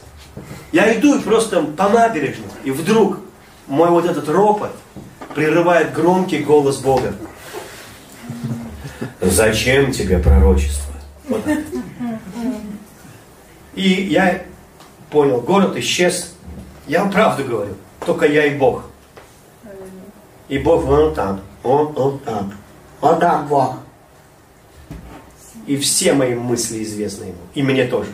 [0.70, 3.18] я иду и просто по набережной, и вдруг
[3.66, 4.70] мой вот этот ропот
[5.34, 7.14] прерывает громкий голос Бога.
[9.20, 10.94] зачем тебе пророчество?
[11.28, 11.42] Вот.
[13.74, 14.42] И я
[15.10, 16.32] понял, город исчез.
[16.86, 17.74] Я вам правду говорю,
[18.08, 18.84] только я и Бог.
[20.48, 22.54] И Бог вон там, он, он там.
[23.02, 23.76] Он там Бог.
[25.66, 27.38] И все мои мысли известны ему.
[27.52, 28.08] И мне тоже.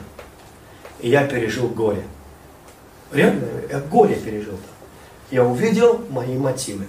[1.00, 2.02] И я пережил горе.
[3.12, 4.58] Реально, я горе пережил.
[5.30, 6.86] Я увидел мои мотивы.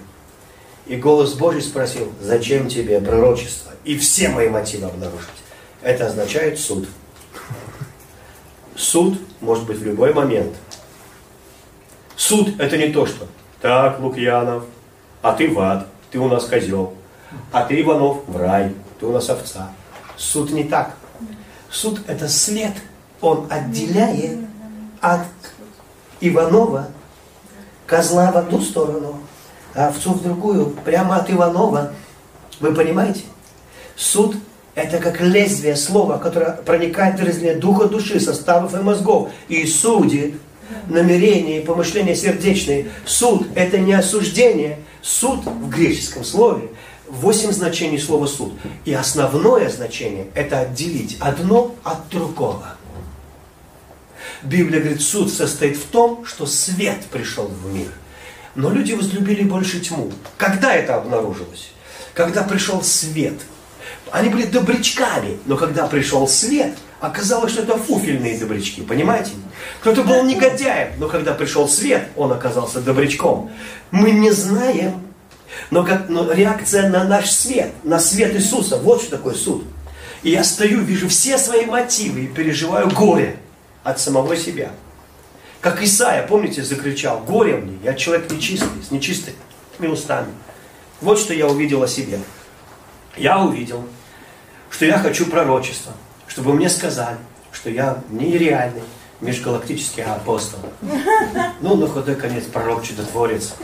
[0.86, 3.70] И голос Божий спросил, зачем тебе пророчество?
[3.84, 5.28] И все мои мотивы обнаружить.
[5.80, 6.88] Это означает суд.
[8.74, 10.56] Суд может быть в любой момент.
[12.16, 13.26] Суд это не то, что
[13.60, 14.64] так, Лукьянов,
[15.22, 16.94] а ты в ад, ты у нас козел,
[17.52, 19.70] а ты, Иванов, в рай, ты у нас овца.
[20.16, 20.94] Суд не так.
[21.70, 22.72] Суд это след,
[23.20, 24.38] он отделяет
[25.00, 25.26] от
[26.20, 26.88] Иванова
[27.86, 29.20] козла в одну сторону,
[29.74, 31.92] а овцу в другую, прямо от Иванова.
[32.60, 33.22] Вы понимаете?
[33.94, 34.36] Суд
[34.74, 40.40] это как лезвие слова, которое проникает в разление духа, души, составов и мозгов и судит
[40.88, 42.90] намерения и помышления сердечные.
[43.04, 44.78] Суд– это не осуждение.
[45.02, 46.68] Суд в греческом слове–
[47.08, 48.52] восемь значений слова суд.
[48.84, 52.76] И основное значение– это отделить одно от другого.
[54.42, 57.88] Библия говорит, суд состоит в том, что свет пришел в мир.
[58.54, 60.12] Но люди возлюбили больше тьму.
[60.36, 61.70] Когда это обнаружилось?
[62.14, 63.34] Когда пришел свет–
[64.12, 69.32] они были добрячками, но когда пришел свет, оказалось, что это фуфельные добрячки, понимаете?
[69.86, 73.52] Кто-то был негодяем, но когда пришел свет, он оказался добрячком.
[73.92, 75.00] Мы не знаем,
[75.70, 79.62] но, как, но реакция на наш свет, на свет Иисуса, вот что такое суд.
[80.24, 83.36] И я стою, вижу все свои мотивы и переживаю горе
[83.84, 84.72] от самого себя.
[85.60, 89.36] Как Исаия, помните, закричал, горе мне, я человек нечистый, с нечистыми
[89.86, 90.32] устами.
[91.00, 92.18] Вот что я увидел о себе.
[93.16, 93.86] Я увидел,
[94.68, 95.92] что я хочу пророчества,
[96.26, 97.18] чтобы мне сказали,
[97.52, 98.82] что я нереальный
[99.20, 100.58] межгалактический апостол.
[101.60, 103.54] Ну, на худой конец пророк чудотворец.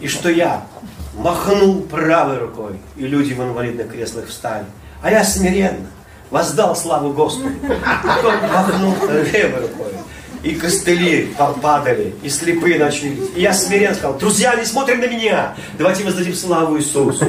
[0.00, 0.66] И что я
[1.14, 4.64] махнул правой рукой, и люди в инвалидных креслах встали.
[5.02, 5.86] А я смиренно
[6.30, 7.50] воздал славу Господу.
[8.02, 8.94] Потом махнул
[9.32, 9.92] левой рукой
[10.42, 13.16] и костыли падали, и слепые начали.
[13.36, 17.26] И я смиренно сказал, друзья, не смотрим на меня, давайте воздадим славу Иисусу.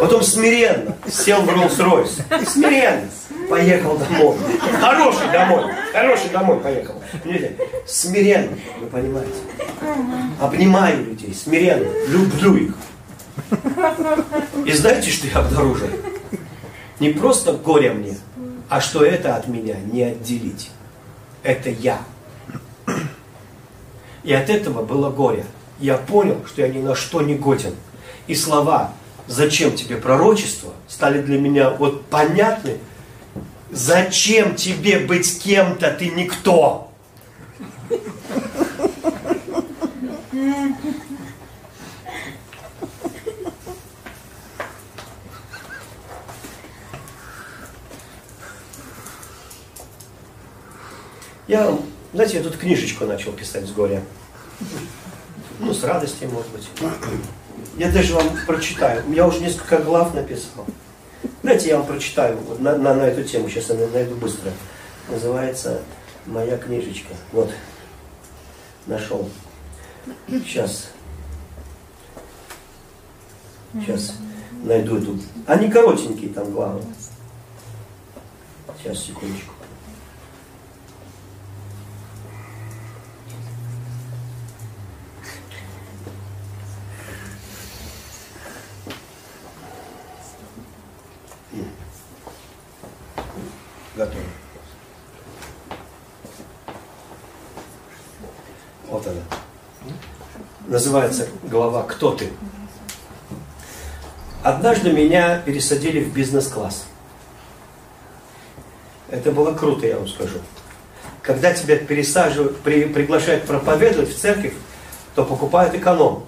[0.00, 3.08] Потом смиренно сел в Роллс-Ройс, смиренно
[3.48, 4.36] поехал домой.
[4.80, 5.64] Хороший домой,
[5.96, 6.94] хороший домой поехал.
[7.86, 9.32] Смиренно, вы понимаете.
[10.38, 12.74] Обнимаю людей, смиренно, люблю их.
[14.66, 15.88] И знаете, что я обнаружил?
[17.00, 18.16] Не просто горе мне,
[18.68, 20.70] а что это от меня не отделить.
[21.42, 22.00] Это я.
[24.22, 25.46] И от этого было горе.
[25.78, 27.74] Я понял, что я ни на что не годен.
[28.26, 28.92] И слова
[29.28, 32.78] «Зачем тебе пророчество?» стали для меня вот понятны.
[33.70, 36.90] Зачем тебе быть кем-то, ты никто?
[51.48, 51.78] Я
[52.12, 54.02] знаете, я тут книжечку начал писать с горя.
[55.60, 56.68] Ну, с радости, может быть.
[57.76, 59.04] Я даже вам прочитаю.
[59.12, 60.66] Я уже несколько глав написал.
[61.42, 63.48] Знаете, я вам прочитаю на, на, на эту тему.
[63.48, 64.50] Сейчас я найду быстро.
[65.08, 65.82] Называется
[66.26, 67.14] «Моя книжечка».
[67.32, 67.50] Вот.
[68.86, 69.28] Нашел.
[70.28, 70.90] Сейчас.
[73.72, 74.14] Сейчас
[74.62, 75.18] найду эту.
[75.46, 76.82] Они коротенькие там главы.
[78.78, 79.55] Сейчас, секундочку.
[93.96, 94.22] Готово.
[98.88, 99.20] Вот она.
[100.66, 102.30] Называется глава «Кто ты?».
[104.42, 106.84] Однажды меня пересадили в бизнес-класс.
[109.08, 110.38] Это было круто, я вам скажу.
[111.22, 114.54] Когда тебя пересаживают, при, приглашают проповедовать в церковь,
[115.14, 116.26] то покупают эконом.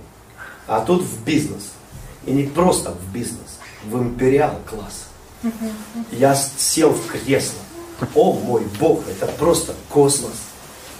[0.66, 1.72] А тут в бизнес.
[2.24, 5.07] И не просто в бизнес, в империал класс.
[6.12, 7.58] Я сел в кресло.
[8.14, 10.32] О мой Бог, это просто космос.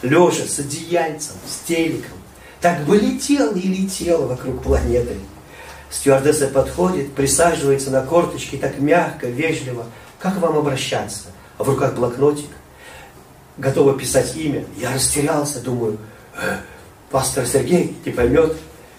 [0.03, 2.19] Лежа с одеяльцем, с телеком.
[2.61, 5.17] Так бы летел и летел вокруг планеты.
[5.91, 9.87] Стюардесса подходит, присаживается на корточки, так мягко, вежливо.
[10.19, 11.25] Как вам обращаться?
[11.57, 12.51] А в руках блокнотик.
[13.57, 14.65] Готова писать имя.
[14.77, 15.99] Я растерялся, думаю,
[16.41, 16.59] э,
[17.11, 18.57] пастор Сергей не поймет.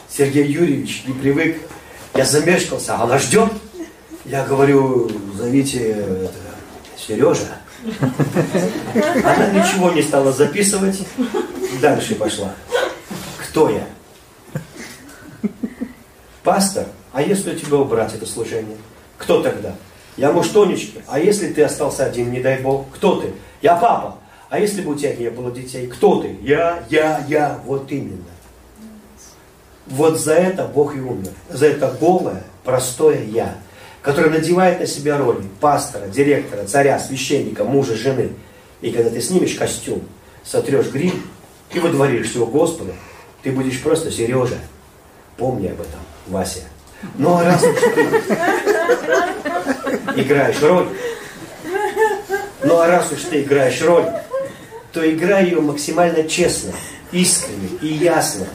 [0.10, 1.58] Сергей Юрьевич не привык.
[2.16, 3.52] Я замешкался, а она ждет.
[4.26, 6.32] Я говорю, зовите это,
[6.98, 7.48] Сережа.
[8.94, 11.02] Она ничего не стала записывать,
[11.82, 12.54] дальше пошла.
[13.38, 13.88] Кто я?
[16.44, 16.86] Пастор?
[17.12, 18.78] А если у тебя убрать это служение?
[19.18, 19.76] Кто тогда?
[20.18, 21.02] Я муж Тонечки.
[21.08, 22.88] А если ты остался один, не дай Бог?
[22.94, 23.34] Кто ты?
[23.62, 24.18] Я папа.
[24.50, 25.88] А если бы у тебя не было детей?
[25.88, 26.38] Кто ты?
[26.42, 27.60] Я, я, я.
[27.66, 28.24] Вот именно.
[29.88, 31.32] Вот за это Бог и умер.
[31.50, 33.56] За это голое, простое я,
[34.02, 38.32] которое надевает на себя роли пастора, директора, царя, священника, мужа, жены.
[38.82, 40.04] И когда ты снимешь костюм,
[40.44, 41.24] сотрешь грим
[41.74, 42.94] и выдворишь его Господу,
[43.44, 44.58] ты будешь просто Сережа.
[45.38, 46.62] Помни об этом, Вася.
[47.18, 47.80] Ну а раз уж
[50.16, 50.90] ты играешь роль,
[52.64, 54.06] ну а раз уж ты играешь роль,
[54.92, 56.74] то играй ее максимально честно,
[57.12, 58.48] искренне и ясно,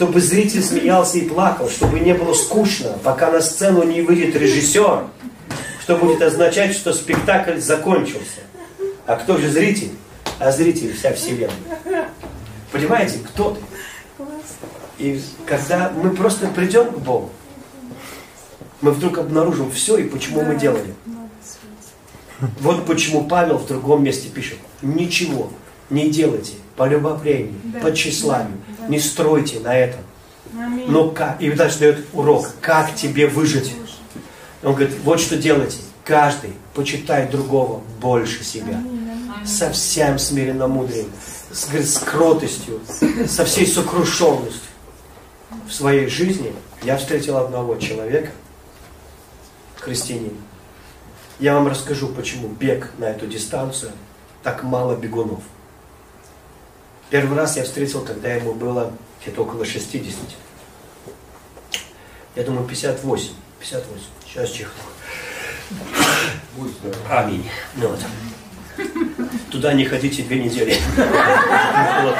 [0.00, 5.04] чтобы зритель смеялся и плакал, чтобы не было скучно, пока на сцену не выйдет режиссер,
[5.82, 8.40] что будет означать, что спектакль закончился.
[9.04, 9.90] А кто же зритель?
[10.38, 12.08] А зритель вся вселенная.
[12.72, 14.24] Понимаете, кто ты?
[14.96, 17.30] И когда мы просто придем к Богу,
[18.80, 20.94] мы вдруг обнаружим все и почему мы делали.
[22.60, 24.56] Вот почему Павел в другом месте пишет.
[24.80, 25.52] Ничего
[25.90, 27.80] не делайте по любопрению, да.
[27.80, 28.56] по тщеславию.
[28.78, 28.86] Да.
[28.86, 30.00] Не стройте на этом.
[30.88, 31.38] Но как?
[31.42, 32.48] И дальше дает урок.
[32.62, 33.74] Как тебе выжить?
[34.62, 35.76] Он говорит, вот что делайте.
[36.06, 38.82] Каждый почитает другого больше себя.
[39.44, 41.10] Со всем смиренномудрием,
[41.52, 42.80] с, с кротостью,
[43.28, 44.62] со всей сокрушенностью.
[45.68, 46.50] В своей жизни
[46.82, 48.30] я встретил одного человека,
[49.78, 50.32] христианин.
[51.40, 53.92] Я вам расскажу, почему бег на эту дистанцию
[54.42, 55.42] так мало бегунов.
[57.10, 60.14] Первый раз я встретил, когда ему было где-то около 60.
[62.36, 63.30] Я думаю, 58.
[63.58, 64.04] 58.
[64.24, 64.74] Сейчас чихну.
[67.08, 67.50] Аминь.
[67.74, 68.00] Ну, вот.
[69.50, 70.78] Туда не ходите две недели.
[70.96, 72.16] Вот.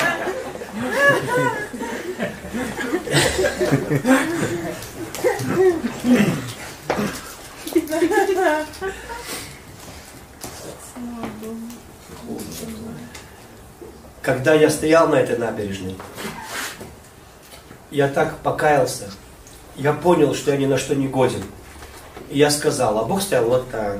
[14.22, 15.96] Когда я стоял на этой набережной,
[17.90, 19.10] я так покаялся,
[19.76, 21.42] я понял, что я ни на что не годен.
[22.28, 23.98] И я сказал, а Бог стоял вот так.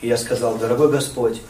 [0.00, 1.42] И я сказал, дорогой Господь,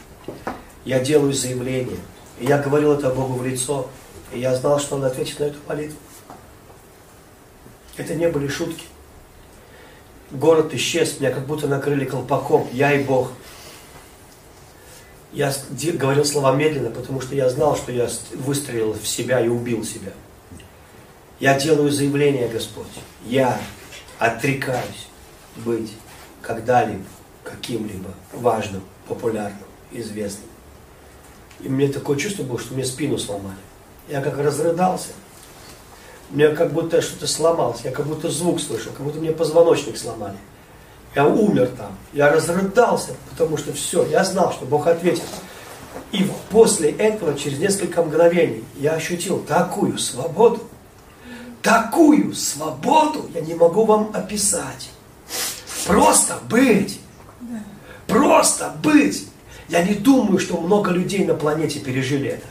[0.84, 1.98] я делаю заявление.
[2.40, 3.88] И я говорил это Богу в лицо.
[4.32, 5.98] И я знал, что Он ответит на эту молитву.
[7.96, 8.84] Это не были шутки.
[10.32, 13.32] Город исчез, меня как будто накрыли колпаком, я и Бог.
[15.32, 15.52] Я
[15.94, 20.12] говорил слова медленно, потому что я знал, что я выстрелил в себя и убил себя.
[21.38, 22.86] Я делаю заявление, Господь.
[23.24, 23.60] Я
[24.18, 25.08] отрекаюсь
[25.56, 25.92] быть
[26.42, 27.04] когда-либо
[27.44, 30.48] каким-либо важным, популярным, известным.
[31.60, 33.56] И мне такое чувство было, что мне спину сломали.
[34.08, 35.10] Я как разрыдался.
[36.30, 40.36] Мне как будто что-то сломалось, я как будто звук слышал, как будто мне позвоночник сломали.
[41.14, 45.24] Я умер там, я разрыдался, потому что все, я знал, что Бог ответит.
[46.12, 50.60] И после этого, через несколько мгновений, я ощутил такую свободу,
[51.62, 54.90] такую свободу, я не могу вам описать.
[55.86, 57.00] Просто быть,
[58.06, 59.26] просто быть.
[59.68, 62.46] Я не думаю, что много людей на планете пережили это.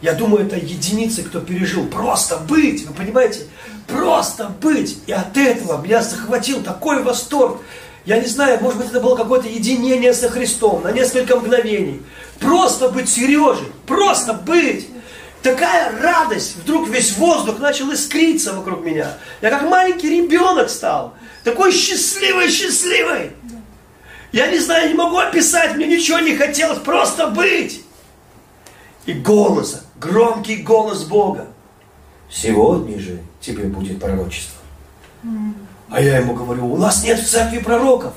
[0.00, 1.86] Я думаю, это единицы, кто пережил.
[1.86, 3.46] Просто быть, вы понимаете?
[3.88, 4.98] Просто быть.
[5.06, 7.62] И от этого меня захватил такой восторг.
[8.04, 12.02] Я не знаю, может быть, это было какое-то единение со Христом на несколько мгновений.
[12.38, 14.88] Просто быть Сережей, просто быть.
[15.42, 19.16] Такая радость, вдруг весь воздух начал искриться вокруг меня.
[19.40, 21.14] Я как маленький ребенок стал.
[21.44, 23.32] Такой счастливый, счастливый.
[24.32, 27.82] Я не знаю, не могу описать, мне ничего не хотелось, просто быть.
[29.06, 31.46] И голос, громкий голос Бога.
[32.30, 34.58] Сегодня же тебе будет пророчество.
[35.90, 38.12] А я ему говорю, у нас нет в церкви пророков.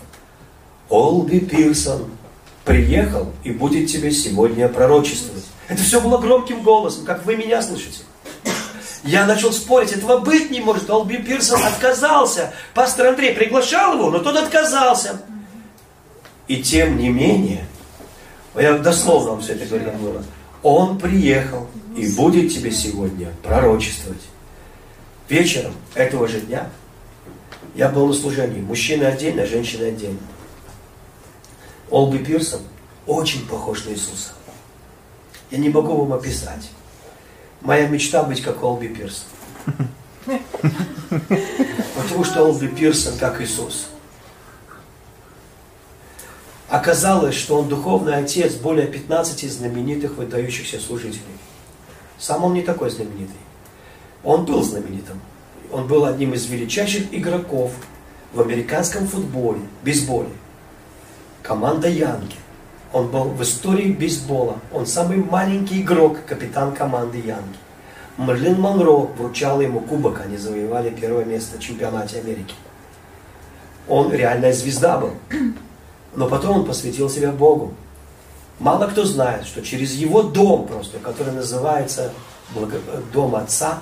[0.90, 2.06] Олби Пирсон
[2.66, 5.46] приехал и будет тебе сегодня пророчествовать.
[5.68, 8.04] Это все было громким голосом, как вы меня слышите.
[9.04, 10.90] Я начал спорить, этого быть не может.
[10.90, 12.54] Олби Пирсон отказался.
[12.74, 15.22] Пастор Андрей приглашал его, но тот отказался.
[16.48, 17.66] И тем не менее,
[18.56, 20.22] я дословно вам все это говорю,
[20.62, 24.22] он приехал и будет тебе сегодня пророчествовать.
[25.32, 26.70] Вечером этого же дня
[27.74, 28.60] я был на служении.
[28.60, 30.20] Мужчины отдельно, женщины отдельно.
[31.90, 32.60] Олби Пирсон
[33.08, 34.34] очень похож на Иисуса.
[35.50, 36.70] Я не могу вам описать.
[37.62, 39.24] Моя мечта быть как Олби Пирсон.
[41.96, 43.88] Потому что Олби Пирсон как Иисус.
[46.68, 51.24] Оказалось, что он духовный отец более 15 знаменитых выдающихся служителей.
[52.20, 53.38] Сам он не такой знаменитый.
[54.24, 55.20] Он был знаменитым.
[55.72, 57.72] Он был одним из величайших игроков
[58.34, 60.30] в американском футболе, бейсболе.
[61.42, 62.38] Команда Янки.
[62.94, 64.58] Он был в истории бейсбола.
[64.74, 67.58] Он самый маленький игрок, капитан команды Янки.
[68.18, 72.54] Мерлин Монро вручал ему кубок, они завоевали первое место в чемпионате Америки.
[73.88, 75.14] Он реальная звезда был.
[76.16, 77.74] Но потом он посвятил себя Богу.
[78.60, 82.12] Мало кто знает, что через его дом просто, который называется
[83.14, 83.80] Дом Отца,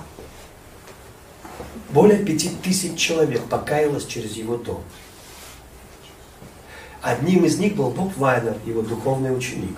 [1.92, 4.84] более пяти тысяч человек покаялось через его дом.
[7.02, 9.78] Одним из них был Боб Вайнер, его духовный ученик.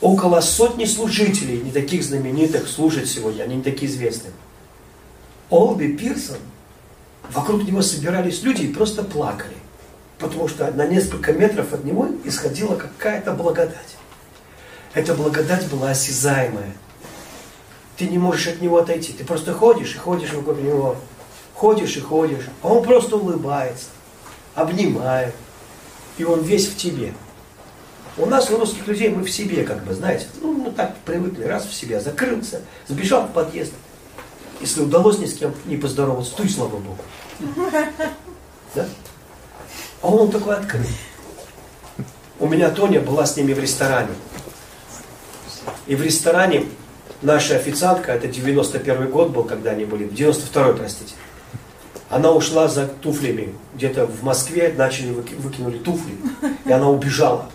[0.00, 4.32] Около сотни служителей, не таких знаменитых, служат сегодня, они не такие известные.
[5.50, 6.38] Олби Пирсон,
[7.30, 9.56] вокруг него собирались люди и просто плакали.
[10.18, 13.96] Потому что на несколько метров от него исходила какая-то благодать.
[14.94, 16.72] Эта благодать была осязаемая.
[17.98, 19.12] Ты не можешь от него отойти.
[19.12, 20.96] Ты просто ходишь и ходишь вокруг него.
[21.54, 22.44] Ходишь и ходишь.
[22.62, 23.86] А он просто улыбается,
[24.54, 25.34] обнимает.
[26.16, 27.12] И он весь в тебе.
[28.16, 31.44] У нас, у русских людей, мы в себе, как бы, знаете, ну, мы так привыкли,
[31.44, 33.72] раз в себя, закрылся, сбежал в подъезд.
[34.60, 36.98] Если удалось ни с кем не поздороваться, то и слава Богу.
[38.74, 38.88] Да?
[40.02, 40.86] А он такой открыт.
[42.40, 44.10] У меня Тоня была с ними в ресторане.
[45.86, 46.66] И в ресторане
[47.22, 51.14] наша официантка, это 91 год был, когда они были, 92 простите,
[52.10, 53.54] она ушла за туфлями.
[53.74, 56.16] Где-то в Москве начали выкинули туфли,
[56.64, 57.46] и она убежала.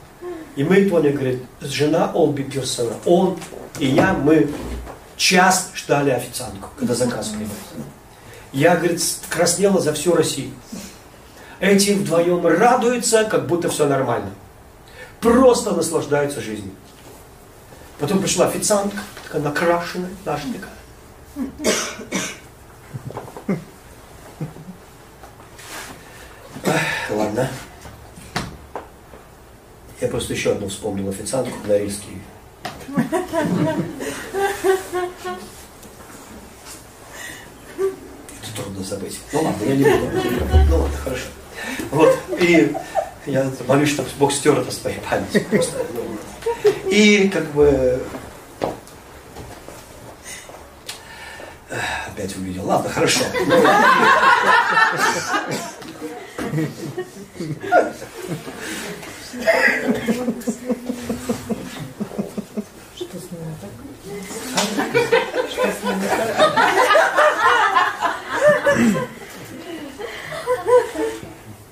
[0.56, 3.38] И мы, Тоня говорит, жена Олби Пирсона, он
[3.80, 4.50] и я, мы
[5.18, 7.50] час ждали официантку, когда заказ принимали.
[8.52, 10.52] Я, говорит, краснела за всю Россию.
[11.60, 14.30] Эти вдвоем радуются, как будто все нормально.
[15.22, 16.72] Просто наслаждаются жизнью.
[18.00, 20.74] Потом пришла официантка, такая накрашенная, наша такая.
[27.10, 27.50] Ладно.
[30.02, 32.22] Я просто еще одну вспомнил официантку на Норильский.
[38.42, 39.20] Это трудно забыть.
[39.32, 40.10] Ну ладно, я не буду.
[40.70, 41.26] Ну ладно, хорошо.
[41.92, 42.76] Вот, и
[43.28, 45.46] я молюсь, чтобы Бог стер это с твоей памяти.
[45.52, 48.04] Ну, и как бы
[52.08, 52.66] опять увидел.
[52.68, 53.24] Ладно, хорошо.
[62.96, 63.72] Что с ними так?
[65.50, 65.82] Что с
[66.12, 66.20] так?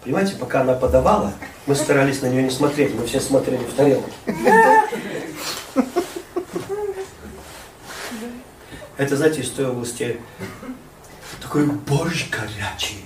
[0.04, 1.32] Понимаете, пока она подавала,
[1.66, 4.10] мы старались на нее не смотреть, мы все смотрели в тарелку.
[8.98, 10.20] Это, знаете, из той области
[11.42, 13.06] такой борщ горячий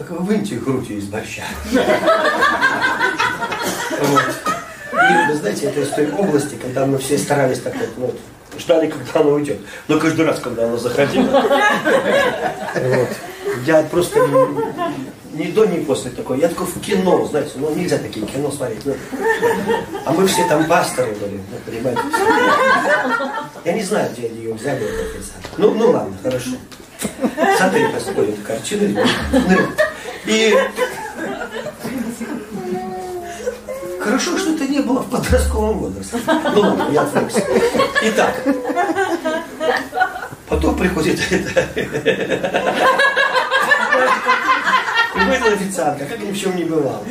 [0.00, 1.44] так выньте грудью из борща.
[4.00, 4.22] Вот.
[4.92, 8.14] И вы знаете, это из той области, когда мы все старались так вот, ну,
[8.60, 9.58] ждали, когда она уйдет.
[9.88, 11.44] Но каждый раз, когда она заходила,
[13.66, 14.20] я просто
[15.32, 16.40] ни, до, ни после такой.
[16.40, 18.84] Я такой в кино, знаете, ну нельзя такие кино смотреть.
[18.84, 18.94] Ну,
[20.04, 22.02] а мы все там пасторы были, ну, понимаете.
[23.64, 24.86] Я не знаю, где они ее взяли,
[25.56, 26.50] Ну, ну ладно, хорошо.
[27.56, 29.04] Смотри, посмотрим картины.
[30.26, 30.54] И
[34.00, 36.18] хорошо, что это не было в подростковом возрасте.
[36.26, 37.44] Ну я отвлекся.
[38.02, 38.34] Итак,
[40.48, 41.68] потом приходит это...
[45.14, 47.04] Приходит официантка, как ни в чем не бывало.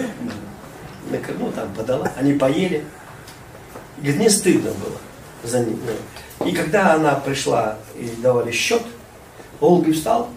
[1.39, 2.85] Ну, там подала, они поели.
[3.97, 4.97] Говорит, мне стыдно было
[5.43, 5.79] за ним.
[6.45, 8.81] И когда она пришла и давали счет,
[9.59, 10.29] Олги встал,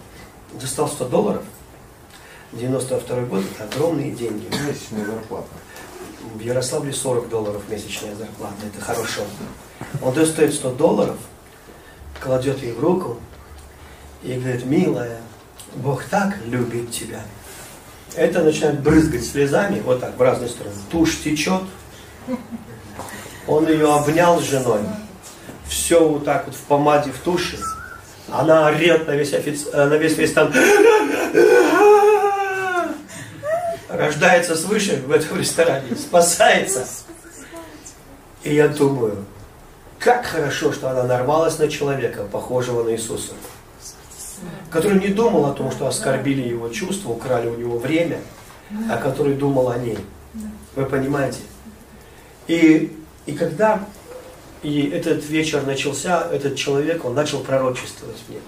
[0.61, 1.43] достал 100 долларов.
[2.53, 4.47] 92 год это огромные деньги.
[4.47, 5.49] Месячная зарплата.
[6.34, 8.54] В Ярославле 40 долларов месячная зарплата.
[8.66, 9.22] Это хорошо.
[10.00, 11.16] Он достает 100 долларов,
[12.20, 13.18] кладет ей в руку
[14.22, 15.20] и говорит, милая,
[15.76, 17.20] Бог так любит тебя.
[18.14, 20.74] Это начинает брызгать слезами, вот так, в разные стороны.
[20.90, 21.62] Тушь течет.
[23.46, 24.80] Он ее обнял с женой.
[25.68, 27.59] Все вот так вот в помаде, в туши.
[28.30, 29.66] Она орет на весь, офици...
[29.72, 30.52] Э, на весь ресторан.
[33.93, 36.86] Рождается свыше в этом ресторане, спасается.
[38.43, 39.24] И я думаю,
[39.98, 43.32] как хорошо, что она нарвалась на человека, похожего на Иисуса,
[44.70, 48.19] который не думал о том, что оскорбили его чувства, украли у него время,
[48.90, 49.98] а который думал о ней.
[50.74, 51.40] Вы понимаете?
[52.48, 52.97] И,
[53.27, 53.86] и когда
[54.62, 58.39] и этот вечер начался, этот человек, он начал пророчествовать мне.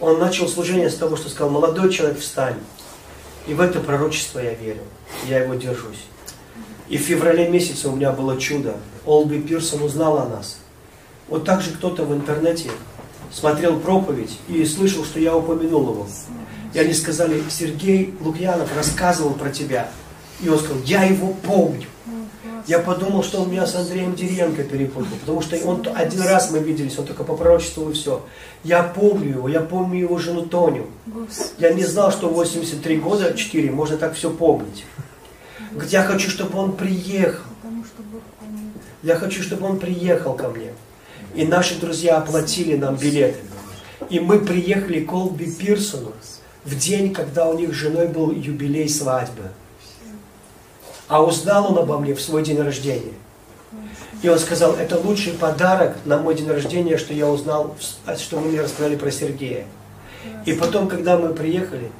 [0.00, 2.56] Он начал служение с того, что сказал, молодой человек, встань.
[3.48, 4.82] И в это пророчество я верю.
[5.26, 6.04] Я его держусь.
[6.88, 8.76] И в феврале месяце у меня было чудо.
[9.06, 10.58] Олби Пирсон узнал о нас.
[11.28, 12.70] Вот так же кто-то в интернете
[13.32, 16.06] смотрел проповедь и слышал, что я упомянул его.
[16.74, 19.90] И они сказали, Сергей Лукьянов рассказывал про тебя.
[20.42, 21.86] И он сказал, я его помню.
[22.68, 26.58] Я подумал, что он меня с Андреем Деренко перепутал, потому что он один раз мы
[26.58, 28.22] виделись, он только по пророчеству и все.
[28.62, 30.86] Я помню его, я помню его жену Тоню.
[31.56, 34.84] Я не знал, что 83 года, 4, можно так все помнить.
[35.72, 37.46] Говорит, я хочу, чтобы он приехал.
[39.02, 40.72] Я хочу, чтобы он приехал ко мне.
[41.34, 43.38] И наши друзья оплатили нам билеты.
[44.10, 46.12] И мы приехали к Олби Пирсону
[46.66, 49.52] в день, когда у них с женой был юбилей свадьбы.
[51.08, 53.14] А узнал он обо мне в свой день рождения.
[54.22, 57.74] И он сказал, это лучший подарок на мой день рождения, что я узнал,
[58.16, 59.66] что вы мне рассказали про Сергея.
[60.44, 61.90] И потом, когда мы приехали,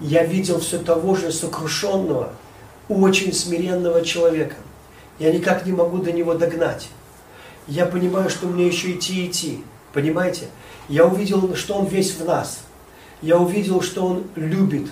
[0.00, 2.30] я видел все того же сокрушенного,
[2.88, 4.56] очень смиренного человека.
[5.18, 6.88] Я никак не могу до него догнать.
[7.66, 9.64] Я понимаю, что мне еще идти идти.
[9.92, 10.46] Понимаете?
[10.88, 12.60] Я увидел, что он весь в нас.
[13.22, 14.88] Я увидел, что он любит,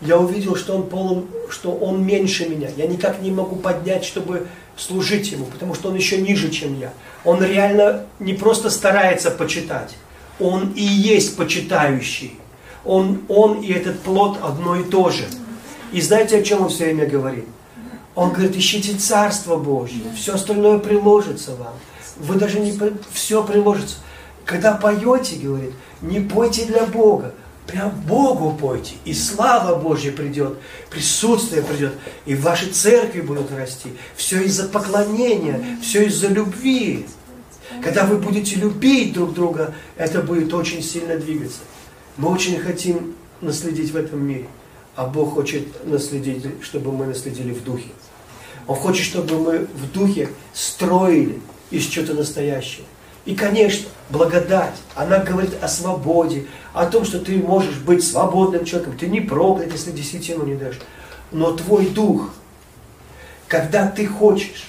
[0.00, 2.68] я увидел, что он полон, что он меньше меня.
[2.76, 4.46] Я никак не могу поднять, чтобы
[4.76, 6.92] служить ему, потому что он еще ниже, чем я.
[7.24, 9.94] Он реально не просто старается почитать,
[10.40, 12.38] он и есть почитающий.
[12.84, 15.24] Он, он и этот плод одно и то же.
[15.92, 17.46] И знаете, о чем он все время говорит?
[18.14, 21.72] Он говорит, ищите Царство Божье, все остальное приложится вам.
[22.16, 22.78] Вы даже не...
[23.12, 23.96] Все приложится.
[24.44, 25.72] Когда поете, говорит,
[26.02, 27.32] не пойте для Бога,
[27.66, 30.58] Прям Богу пойте, и слава Божья придет,
[30.90, 31.94] присутствие придет,
[32.26, 33.90] и ваши церкви будут расти.
[34.16, 37.06] Все из-за поклонения, все из-за любви.
[37.82, 41.60] Когда вы будете любить друг друга, это будет очень сильно двигаться.
[42.18, 44.46] Мы очень хотим наследить в этом мире,
[44.94, 47.88] а Бог хочет наследить, чтобы мы наследили в духе.
[48.66, 52.84] Он хочет, чтобы мы в духе строили из чего-то настоящего.
[53.24, 58.98] И, конечно, благодать, она говорит о свободе, о том, что ты можешь быть свободным человеком,
[58.98, 60.78] ты не проклят, если десятину не дашь.
[61.32, 62.34] Но твой дух,
[63.48, 64.66] когда ты хочешь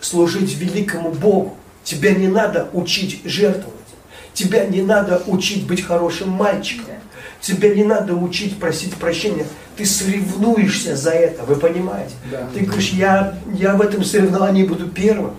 [0.00, 3.74] служить великому Богу, тебя не надо учить жертвовать,
[4.32, 6.86] тебя не надо учить быть хорошим мальчиком,
[7.40, 9.46] тебя не надо учить просить прощения,
[9.76, 12.14] ты соревнуешься за это, вы понимаете?
[12.30, 12.48] Да.
[12.54, 15.34] Ты говоришь, я, я в этом соревновании буду первым.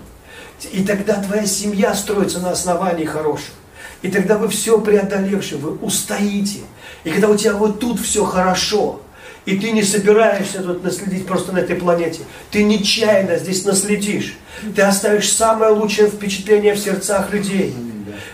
[0.72, 3.54] И тогда твоя семья строится на основании хорошем.
[4.02, 6.60] И тогда вы все преодолевши, вы устоите.
[7.04, 9.00] И когда у тебя вот тут все хорошо,
[9.46, 12.20] и ты не собираешься тут наследить просто на этой планете,
[12.50, 14.36] ты нечаянно здесь наследишь.
[14.74, 17.74] Ты оставишь самое лучшее впечатление в сердцах людей.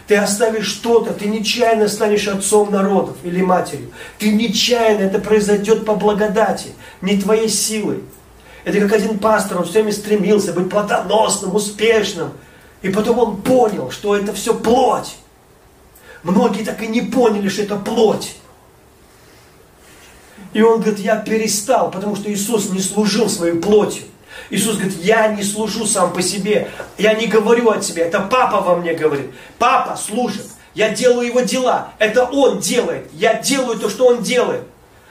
[0.07, 3.91] Ты оставишь что-то, ты нечаянно станешь отцом народов или матерью.
[4.19, 6.69] Ты нечаянно, это произойдет по благодати,
[7.01, 8.03] не твоей силой.
[8.67, 12.33] Это как один пастор, он все время стремился быть плодоносным, успешным.
[12.83, 15.19] И потом он понял, что это все плоть.
[16.25, 18.35] Многие так и не поняли, что это плоть.
[20.53, 24.03] И он говорит, я перестал, потому что Иисус не служил своей плотью.
[24.51, 26.69] Иисус говорит, я не служу сам по себе,
[26.99, 29.31] я не говорю от себя, это папа во мне говорит.
[29.61, 34.63] Папа служит, я делаю его дела, это он делает, я делаю то, что он делает.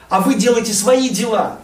[0.09, 1.59] А вы делаете свои дела.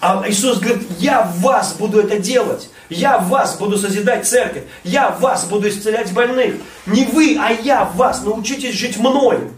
[0.00, 2.68] А Иисус говорит, я в вас буду это делать.
[2.90, 4.64] Я в вас буду созидать церковь.
[4.82, 6.56] Я в вас буду исцелять больных.
[6.86, 8.22] Не вы, а я в вас.
[8.22, 9.50] Научитесь жить мною.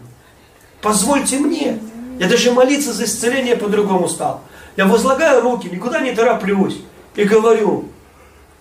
[0.81, 1.79] Позвольте мне.
[2.19, 4.41] Я даже молиться за исцеление по-другому стал.
[4.77, 6.77] Я возлагаю руки, никуда не тороплюсь.
[7.15, 7.89] И говорю,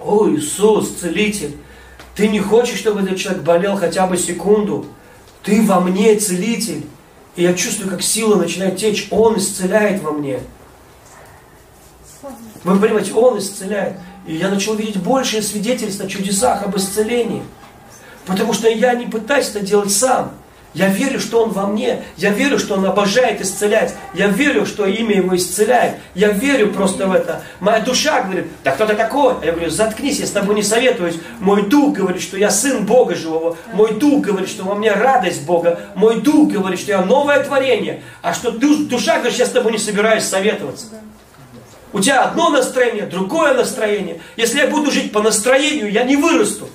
[0.00, 1.56] о Иисус, целитель,
[2.14, 4.86] ты не хочешь, чтобы этот человек болел хотя бы секунду?
[5.42, 6.86] Ты во мне целитель.
[7.36, 9.08] И я чувствую, как сила начинает течь.
[9.10, 10.40] Он исцеляет во мне.
[12.66, 13.94] Вы понимаете, Он исцеляет.
[14.26, 17.44] И я начал видеть большее свидетельств о чудесах, об исцелении.
[18.26, 20.32] Потому что я не пытаюсь это делать сам.
[20.74, 22.02] Я верю, что Он во мне.
[22.16, 23.94] Я верю, что Он обожает исцелять.
[24.14, 25.94] Я верю, что имя Его исцеляет.
[26.16, 27.40] Я верю просто в это.
[27.60, 29.34] Моя душа говорит, да кто ты такой?
[29.44, 31.20] Я говорю, заткнись, я с тобой не советуюсь.
[31.38, 33.56] Мой дух говорит, что я сын Бога живого.
[33.74, 35.78] Мой дух говорит, что во мне радость Бога.
[35.94, 38.02] Мой дух говорит, что я новое творение.
[38.22, 40.86] А что душа говорит, я с тобой не собираюсь советоваться.
[41.92, 44.20] У тебя одно настроение, другое настроение.
[44.36, 46.68] Если я буду жить по настроению, я не вырасту.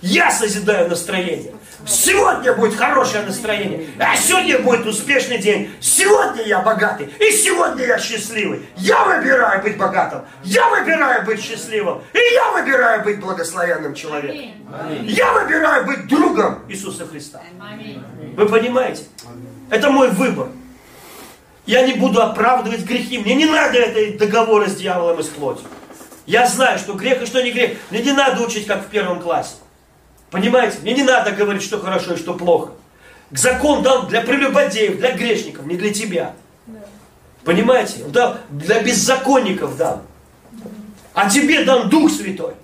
[0.00, 1.52] Я созидаю настроение.
[1.86, 3.86] Сегодня будет хорошее настроение.
[3.98, 5.72] А сегодня будет успешный день.
[5.80, 7.12] Сегодня я богатый.
[7.18, 8.66] И сегодня я счастливый.
[8.76, 10.22] Я выбираю быть богатым.
[10.44, 12.02] Я выбираю быть счастливым.
[12.12, 14.52] И я выбираю быть благословенным человеком.
[15.02, 17.40] Я выбираю быть другом Иисуса Христа.
[18.36, 19.04] Вы понимаете?
[19.70, 20.48] Это мой выбор.
[21.68, 23.18] Я не буду оправдывать грехи.
[23.18, 25.66] Мне не надо этой договора с дьяволом и с плотью.
[26.24, 27.76] Я знаю, что грех и что не грех.
[27.90, 29.56] Мне не надо учить, как в первом классе.
[30.30, 30.78] Понимаете?
[30.80, 32.72] Мне не надо говорить, что хорошо и что плохо.
[33.32, 36.32] Закон дан для прелюбодеев, для грешников, не для тебя.
[37.44, 38.02] Понимаете?
[38.06, 40.00] Да, для беззаконников дан.
[41.12, 42.54] А тебе дан Дух Святой.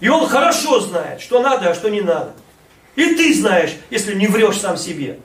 [0.00, 2.34] И Он хорошо знает, что надо, а что не надо.
[2.96, 5.20] И ты знаешь, если не врешь сам себе.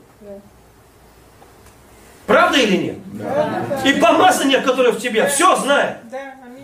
[2.30, 2.97] Правда или нет?
[3.14, 3.81] Да.
[3.84, 5.97] И помазание, которое в тебе, все знает.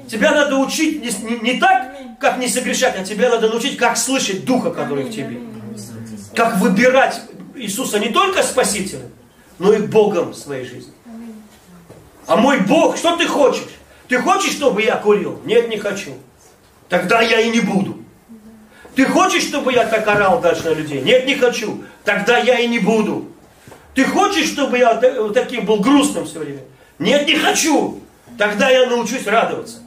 [0.08, 3.98] Тебя надо учить не, не, не так, как не согрешать, а тебя надо научить, как
[3.98, 5.40] слышать Духа, который в тебе.
[6.36, 7.20] Как выбирать
[7.56, 9.10] Иисуса не только Спасителем,
[9.58, 10.94] но и Богом в своей жизни.
[12.28, 13.66] А мой Бог, что ты хочешь?
[14.08, 15.42] Ты хочешь, чтобы я курил?
[15.46, 16.12] Нет, не хочу.
[16.90, 17.98] Тогда я и не буду.
[18.94, 21.02] Ты хочешь, чтобы я так орал дальше на людей?
[21.02, 21.84] Нет, не хочу.
[22.04, 23.32] Тогда я и не буду.
[23.96, 24.94] Ты хочешь, чтобы я
[25.34, 26.60] таким был грустным все время?
[27.00, 28.02] Нет, не хочу.
[28.38, 29.78] Тогда я научусь радоваться.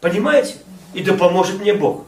[0.00, 0.54] Понимаете?
[0.94, 2.04] И да поможет мне Бог.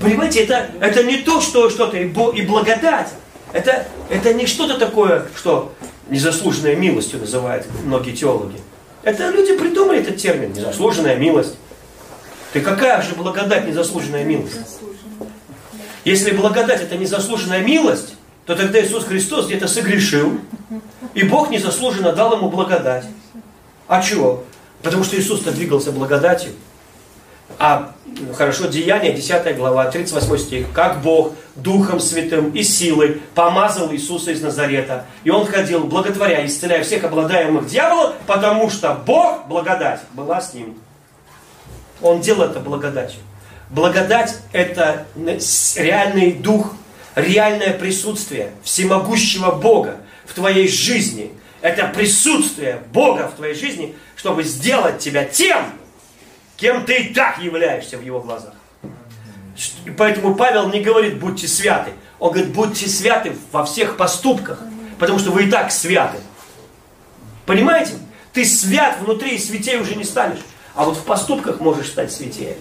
[0.00, 3.10] Понимаете, это, это не то, что что-то и, и благодать.
[3.52, 5.72] Это, это не что-то такое, что
[6.08, 8.58] незаслуженная милостью называют многие теологи.
[9.02, 11.56] Это люди придумали этот термин, незаслуженная милость.
[12.54, 14.56] Ты какая же благодать, незаслуженная милость?
[16.04, 18.14] Если благодать это незаслуженная милость,
[18.46, 20.40] то тогда Иисус Христос где-то согрешил,
[21.14, 23.04] и Бог незаслуженно дал ему благодать.
[23.86, 24.44] А чего?
[24.82, 26.52] Потому что Иисус-то двигался благодатью.
[27.58, 27.92] А
[28.34, 30.66] хорошо, Деяние, 10 глава, 38 стих.
[30.72, 35.04] Как Бог Духом Святым и силой помазал Иисуса из Назарета.
[35.22, 40.76] И Он ходил, благотворя, исцеляя всех обладаемых дьяволом, потому что Бог, благодать, была с ним.
[42.00, 43.20] Он делал это благодатью.
[43.70, 45.06] Благодать– это
[45.76, 46.74] реальный дух,
[47.14, 51.32] реальное присутствие всемогущего Бога в твоей жизни.
[51.60, 55.64] Это присутствие Бога в твоей жизни, чтобы сделать тебя тем,
[56.56, 58.54] кем ты и так являешься в его глазах.
[59.84, 61.92] И поэтому Павел не говорит, будьте святы.
[62.18, 64.60] Он говорит, будьте святы во всех поступках,
[64.98, 66.18] потому что вы и так святы.
[67.46, 67.94] Понимаете?
[68.32, 70.38] Ты свят внутри и святей уже не станешь.
[70.74, 72.56] А вот в поступках можешь стать святее.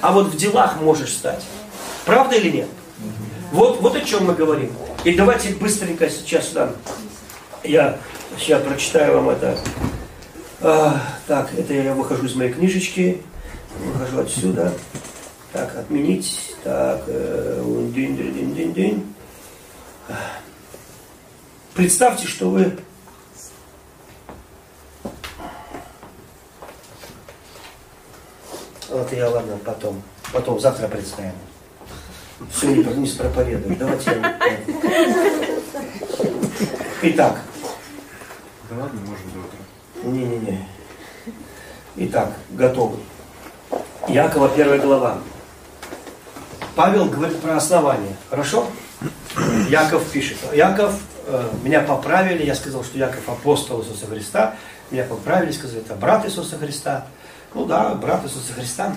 [0.00, 1.44] А вот в делах можешь стать.
[2.04, 2.68] Правда или нет?
[3.52, 4.72] Вот, вот о чем мы говорим.
[5.04, 6.72] И давайте быстренько сейчас да,
[7.64, 7.98] я
[8.38, 9.58] сейчас прочитаю вам это.
[10.60, 13.22] А, так, это я выхожу из моей книжечки.
[13.78, 14.72] Выхожу отсюда.
[15.52, 16.56] Так, отменить.
[16.62, 17.62] Так, э,
[17.94, 19.14] день, день, день, день, день.
[21.74, 22.76] Представьте, что вы
[28.88, 30.02] Вот я, ладно, потом.
[30.32, 31.34] Потом, завтра представим.
[32.52, 33.78] Все не, не проповедуешь.
[33.78, 34.38] Давайте я...
[37.02, 37.40] Итак.
[38.70, 39.58] Да ладно, может до утра.
[40.04, 40.68] Не-не-не.
[41.96, 42.98] Итак, готовы.
[44.08, 45.18] Якова, первая глава.
[46.74, 48.14] Павел говорит про основание.
[48.30, 48.66] Хорошо?
[49.68, 50.38] Яков пишет.
[50.54, 50.94] Яков,
[51.26, 54.54] э, меня поправили, я сказал, что Яков апостол Иисуса Христа.
[54.90, 57.06] Меня поправили, сказали, это брат Иисуса Христа.
[57.54, 58.94] Ну да, брат Иисуса Христа.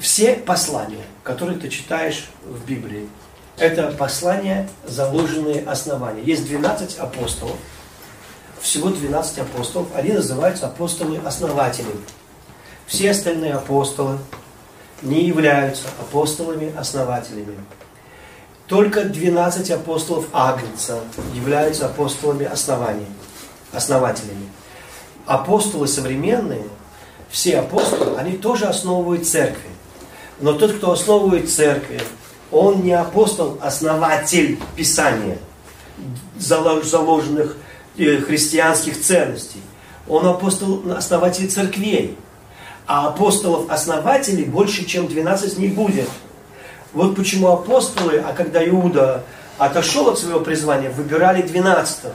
[0.00, 3.08] Все послания, которые ты читаешь в Библии,
[3.56, 6.22] это послания, заложенные основания.
[6.22, 7.56] Есть 12 апостолов,
[8.60, 9.88] всего 12 апостолов.
[9.94, 11.86] Они называются апостолы-основатели.
[12.86, 14.18] Все остальные апостолы
[15.02, 17.56] не являются апостолами-основателями.
[18.66, 20.98] Только 12 апостолов Агнца
[21.34, 23.06] являются апостолами основания,
[23.72, 24.48] основателями.
[25.26, 26.64] Апостолы современные,
[27.30, 29.70] все апостолы, они тоже основывают церкви.
[30.40, 32.00] Но тот, кто основывает церкви,
[32.50, 35.38] он не апостол, основатель Писания,
[36.38, 37.56] заложенных
[37.96, 39.62] э, христианских ценностей.
[40.08, 42.16] Он апостол, основатель церквей.
[42.86, 46.08] А апостолов-основателей больше, чем 12 не будет.
[46.92, 49.24] Вот почему апостолы, а когда Иуда
[49.58, 52.12] отошел от своего призвания, выбирали 12 -го.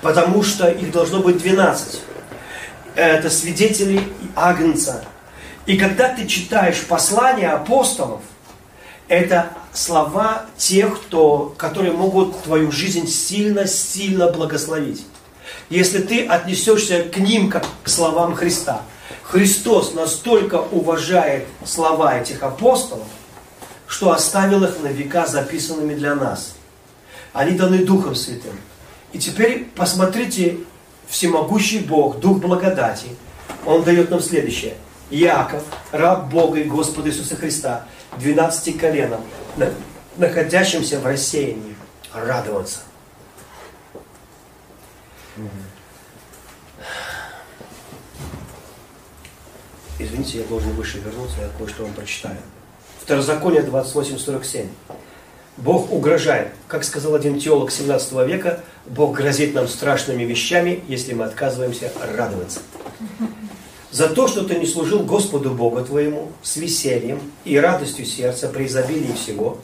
[0.00, 2.00] Потому что их должно быть 12.
[2.94, 4.00] Это свидетели
[4.34, 5.04] Агнца.
[5.66, 8.22] И когда ты читаешь послания апостолов,
[9.08, 15.04] это слова тех, кто, которые могут твою жизнь сильно-сильно благословить.
[15.68, 18.82] Если ты отнесешься к ним, как к словам Христа.
[19.22, 23.06] Христос настолько уважает слова этих апостолов,
[23.88, 26.54] что оставил их на века записанными для нас.
[27.32, 28.56] Они даны Духом Святым.
[29.12, 30.58] И теперь посмотрите,
[31.08, 33.08] всемогущий Бог, Дух благодати,
[33.64, 34.76] Он дает нам следующее.
[35.10, 35.62] Яков,
[35.92, 37.84] раб Бога и Господа Иисуса Христа,
[38.18, 39.20] 12 коленом,
[40.16, 41.76] находящимся в рассеянии,
[42.12, 42.80] радоваться.
[49.98, 52.36] Извините, я должен выше вернуться, я кое-что вам прочитаю.
[53.02, 54.68] Второзаконие 28.47.
[55.56, 56.52] Бог угрожает.
[56.68, 62.60] Как сказал один теолог 17 века, Бог грозит нам страшными вещами, если мы отказываемся радоваться.
[63.90, 68.66] За то, что ты не служил Господу Богу твоему с весельем и радостью сердца при
[68.66, 69.58] изобилии всего,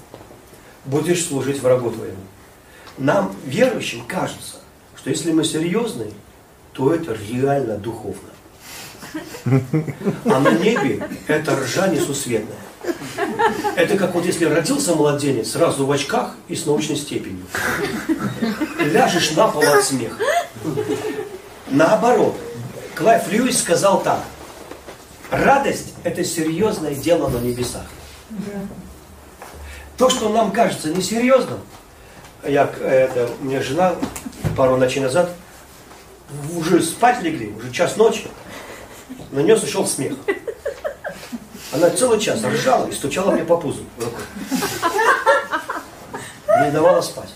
[0.84, 2.16] будешь служить врагу твоему.
[2.98, 4.56] Нам, верующим, кажется,
[4.96, 6.06] что если мы серьезны,
[6.72, 8.30] то это реально духовно.
[10.24, 12.56] А на небе это ржа несусветная.
[13.76, 17.44] Это как вот если родился младенец сразу в очках и с научной степенью.
[18.78, 20.22] Ляжешь на пол от смеха.
[21.68, 22.36] Наоборот,
[22.94, 24.20] Клайв Льюис сказал так.
[25.31, 27.86] Радость– это серьезное дело на небесах.
[29.97, 31.60] То, что нам кажется несерьезным,
[32.44, 33.94] я, это, у меня жена
[34.56, 35.31] пару ночей назад,
[36.55, 38.28] уже спать легли, уже час ночи,
[39.31, 40.14] на нее сошел смех.
[41.73, 44.24] Она целый час ржала и стучала мне по пузу рукой.
[46.64, 47.31] Не давала спать.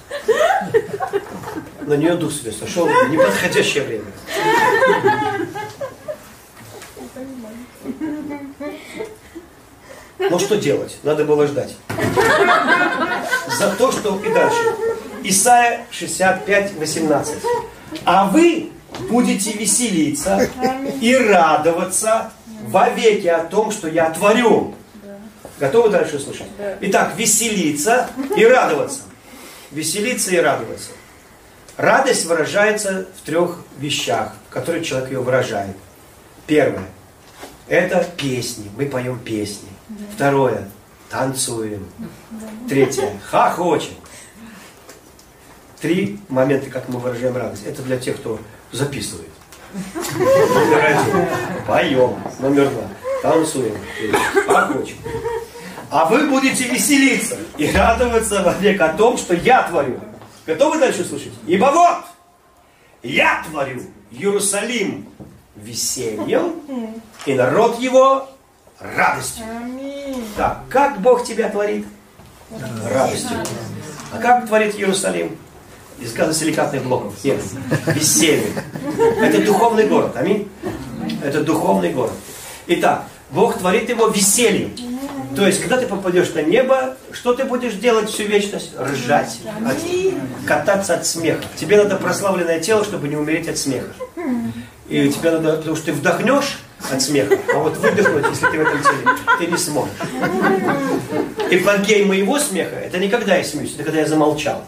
[1.81, 4.05] На нее дух себе сошел в неподходящее время.
[10.19, 10.97] Но что делать?
[11.03, 11.77] Надо было ждать.
[13.59, 14.75] За то, что и дальше.
[15.23, 17.35] Исайя 65, 18.
[18.05, 18.71] А вы
[19.09, 20.49] будете веселиться
[21.01, 22.33] и радоваться
[22.67, 24.75] вовеки о том, что я творю.
[25.59, 26.47] Готовы дальше слышать?
[26.83, 29.01] Итак, веселиться и радоваться.
[29.71, 30.91] Веселиться и радоваться.
[31.77, 35.77] Радость выражается в трех вещах, в которых человек ее выражает.
[36.47, 36.87] Первое.
[37.69, 38.71] Это песни.
[38.77, 39.69] Мы поем песни.
[40.15, 40.69] Второе.
[41.11, 41.87] Танцуем.
[42.69, 43.19] Третье.
[43.31, 43.95] Хохочем.
[45.81, 47.65] Три момента, как мы выражаем радость.
[47.67, 48.41] Это для тех, кто
[48.73, 49.31] записывает.
[50.15, 51.29] Номер один.
[51.67, 52.17] Поем.
[52.41, 52.85] Номер два.
[53.23, 53.77] Танцуем.
[54.47, 54.97] Хохочем.
[55.91, 60.01] А вы будете веселиться и радоваться во век о том, что я творю.
[60.45, 61.33] Готовы дальше слушать?
[61.47, 62.05] Ибо вот,
[63.03, 65.09] я творю Иерусалим
[65.55, 66.61] весельем,
[67.25, 68.29] и народ его
[68.81, 69.45] радостью.
[70.37, 71.87] Так, как Бог тебя творит?
[72.93, 73.37] Радостью.
[74.13, 75.37] А как творит Иерусалим?
[75.99, 77.15] Из газосиликатных блоков.
[77.25, 77.41] Нет,
[77.87, 78.53] веселье.
[79.21, 80.15] Это духовный город.
[80.17, 80.49] Аминь.
[81.25, 82.13] Это духовный город.
[82.67, 84.77] Итак, Бог творит его весельем.
[85.35, 88.73] То есть, когда ты попадешь на небо, что ты будешь делать всю вечность?
[88.79, 89.77] Ржать, от,
[90.47, 91.45] кататься от смеха.
[91.57, 93.89] Тебе надо прославленное тело, чтобы не умереть от смеха.
[94.89, 96.59] И тебе надо, потому что ты вдохнешь
[96.91, 99.95] от смеха, а вот выдохнуть, если ты в этом теле, ты не сможешь.
[101.51, 104.65] И флангей моего смеха, это не когда я смеюсь, это когда я замолчал.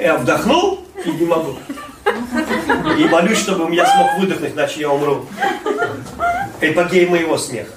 [0.00, 1.56] Я вдохнул и не могу.
[2.98, 5.26] И молюсь, чтобы я смог выдохнуть, иначе я умру.
[6.60, 7.72] Эпогей моего смеха.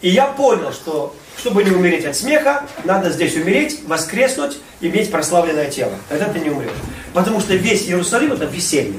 [0.00, 5.70] И я понял, что чтобы не умереть от смеха, надо здесь умереть, воскреснуть, иметь прославленное
[5.70, 5.92] тело.
[6.08, 6.70] Тогда ты не умрешь.
[7.14, 8.94] Потому что весь Иерусалим это веселье.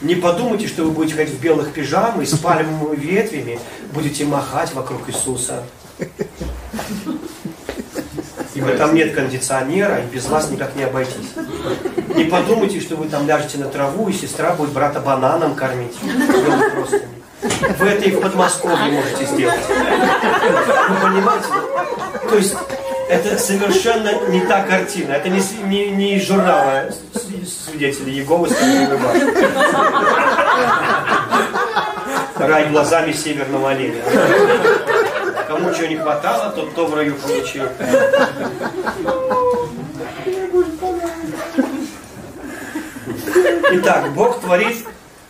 [0.00, 3.58] Не подумайте, что вы будете ходить в белых пижамах и с пальмовыми ветвями
[3.92, 5.64] будете махать вокруг Иисуса.
[8.54, 11.32] Ибо там нет кондиционера, и без вас никак не обойтись.
[12.14, 15.96] Не подумайте, что вы там ляжете на траву, и сестра будет брата бананом кормить.
[17.42, 19.60] Вы это и в Подмосковье можете сделать.
[19.68, 21.46] Вы понимаете?
[22.28, 22.56] То есть
[23.08, 25.12] это совершенно не та картина.
[25.12, 26.90] Это не, не, не журнала
[27.66, 28.48] свидетелей Иеговы
[32.36, 34.02] Рай глазами северного оленя.
[35.48, 37.64] Кому чего не хватало, тот то в раю получил.
[43.70, 44.86] Итак, Бог творит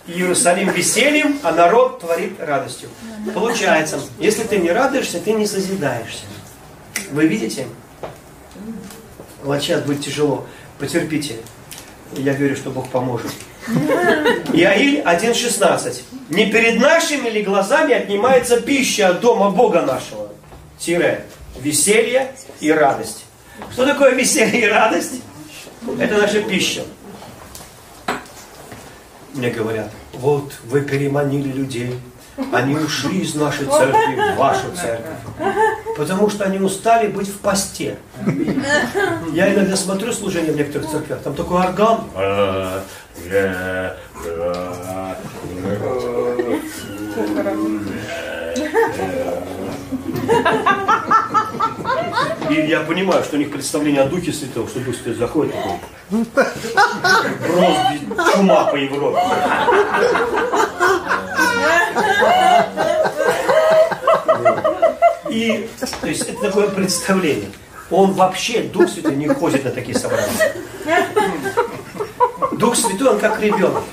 [0.09, 2.89] Иерусалим весельем, а народ творит радостью.
[3.35, 6.25] Получается, если ты не радуешься, ты не созидаешься.
[7.11, 7.67] Вы видите?
[9.43, 10.47] Вот сейчас будет тяжело.
[10.79, 11.37] Потерпите.
[12.15, 13.31] Я верю, что Бог поможет.
[14.55, 16.03] Иаиль 1.16.
[16.31, 20.33] Не перед нашими ли глазами отнимается пища от дома Бога нашего?
[20.79, 21.27] Тире.
[21.61, 23.25] Веселье и радость.
[23.73, 25.21] Что такое веселье и радость?
[25.99, 26.83] Это наша пища.
[29.35, 31.99] Мне говорят, вот вы переманили людей,
[32.53, 35.17] они ушли из нашей церкви в вашу церковь.
[35.97, 37.99] Потому что они устали быть в посте.
[39.33, 42.01] Я иногда смотрю служение в некоторых церквях, там такой орган.
[52.51, 56.25] И я понимаю, что у них представление о Духе Святом, что Дух Святой заходит такой.
[57.47, 59.21] Просто чума по Европе.
[65.31, 65.69] И,
[66.01, 67.51] то есть, это такое представление.
[67.91, 70.55] Он вообще, Дух Святой, не ходит на такие собрания.
[72.53, 73.85] Дух Святой, он как ребенок.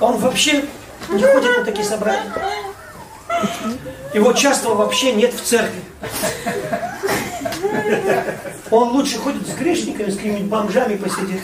[0.00, 0.64] Он вообще
[1.08, 2.32] не ходит на такие собрания.
[4.12, 5.82] Его часто вообще нет в церкви.
[8.70, 11.40] Он лучше ходит с грешниками, с какими-нибудь бомжами посидит,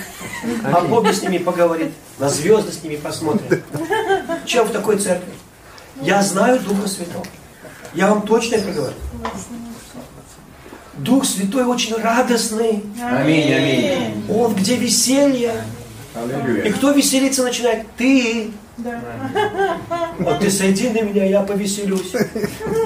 [0.65, 3.65] о Боге с ними поговорит, на звезды с ними посмотрит.
[4.44, 5.32] Чем в такой церкви?
[6.03, 7.24] Я знаю Духа Святого.
[7.94, 8.94] Я вам точно это говорю.
[10.98, 12.85] Дух Святой очень радостный.
[13.03, 14.24] Аминь, аминь.
[14.31, 15.65] Он где веселье.
[16.65, 17.86] И кто веселиться начинает?
[17.97, 18.51] Ты.
[18.78, 19.01] Да.
[20.19, 22.12] Вот ты сойди на меня, я повеселюсь.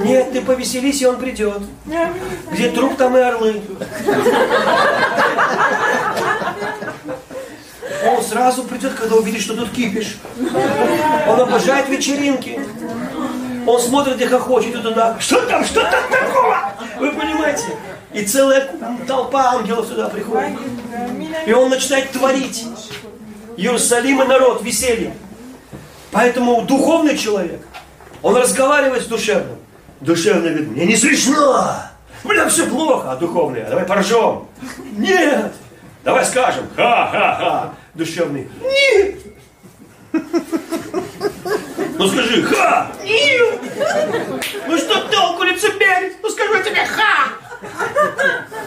[0.04, 1.62] Нет, ты повеселись, и он придет.
[2.52, 3.60] Где труп, там и орлы.
[8.04, 10.16] Он сразу придет, когда увидит, что тут кипиш.
[11.28, 12.60] Он обожает вечеринки.
[13.66, 15.16] Он смотрит и хохочет и туда.
[15.20, 16.72] Что там, что там такого?
[16.98, 17.64] Вы понимаете?
[18.12, 18.70] И целая
[19.06, 20.58] толпа ангелов сюда приходит.
[21.46, 22.64] И он начинает творить.
[23.56, 25.14] Иерусалим и народ, веселье.
[26.12, 27.60] Поэтому духовный человек,
[28.22, 29.58] он разговаривает с душевным.
[30.00, 31.74] Душевный говорит, мне не смешно,
[32.24, 34.48] мне все плохо, а духовный, давай поржем.
[34.96, 35.52] Нет,
[36.02, 37.74] давай скажем, ха-ха-ха.
[37.94, 39.16] Душевный, нет.
[41.98, 43.60] Ну скажи, ха, нет.
[44.66, 46.16] Ну что толку лицемерить?
[46.22, 47.28] Ну скажу тебе, ха.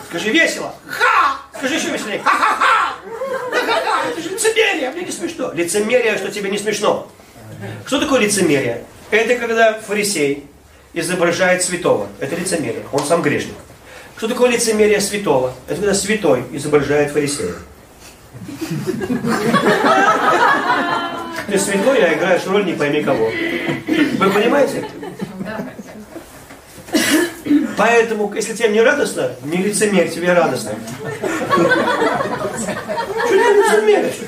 [0.07, 1.37] Скажи весело, ха.
[1.57, 2.21] Скажи еще веселее.
[2.23, 2.93] Ха-ха-ха,
[4.07, 5.51] это же лицемерие, мне не смешно.
[5.53, 7.07] Лицемерие, что тебе не смешно.
[7.85, 8.83] Что такое лицемерие?
[9.11, 10.45] Это когда фарисей
[10.93, 12.07] изображает святого.
[12.19, 12.83] Это лицемерие.
[12.91, 13.55] Он сам грешник.
[14.17, 15.53] Что такое лицемерие святого?
[15.67, 17.53] Это когда святой изображает фарисея.
[21.47, 23.25] Ты святой, а играешь роль не пойми кого.
[23.27, 24.85] Вы понимаете?
[27.75, 30.71] Поэтому, если тебе не радостно, не лицемерь, тебе радостно.
[33.25, 34.19] Что ты лицемеришь?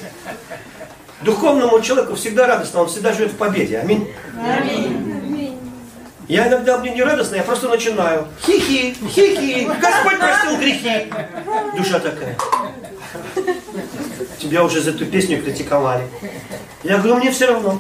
[1.26, 3.80] Духовному человеку всегда радостно, он всегда живет в победе.
[3.80, 4.08] Аминь.
[4.40, 5.60] Аминь.
[6.28, 8.28] Я иногда мне не радостно, я просто начинаю.
[8.46, 11.12] Хихи, хихи, Господь простил грехи.
[11.76, 12.38] Душа такая.
[14.40, 16.04] Тебя уже за эту песню критиковали.
[16.84, 17.80] Я говорю, мне все равно.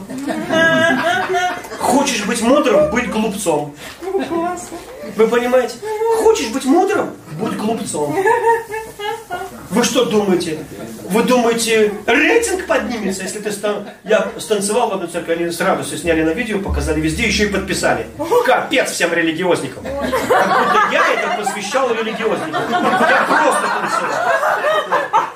[1.80, 3.76] Хочешь быть мудрым, быть глупцом.
[5.16, 5.76] Вы понимаете?
[6.24, 8.16] Хочешь быть мудрым, будь глупцом.
[9.70, 10.60] Вы что думаете?
[11.10, 13.88] Вы думаете, рейтинг поднимется, если ты стан...
[14.04, 17.50] Я станцевал в одной церкви, они сразу все сняли на видео, показали везде, еще и
[17.50, 18.08] подписали.
[18.46, 19.84] Капец всем религиозникам.
[19.84, 22.64] Как будто я это посвящал религиозникам.
[22.72, 25.35] Я просто танцевал.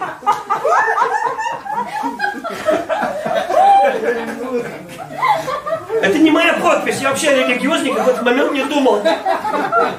[6.10, 9.04] Это не моя подпись, я вообще религиозник в этот момент не думал.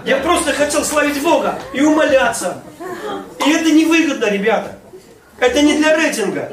[0.04, 2.64] Я просто хотел славить Бога и умоляться.
[3.46, 4.76] И это невыгодно, ребята.
[5.38, 6.52] Это не для рейтинга.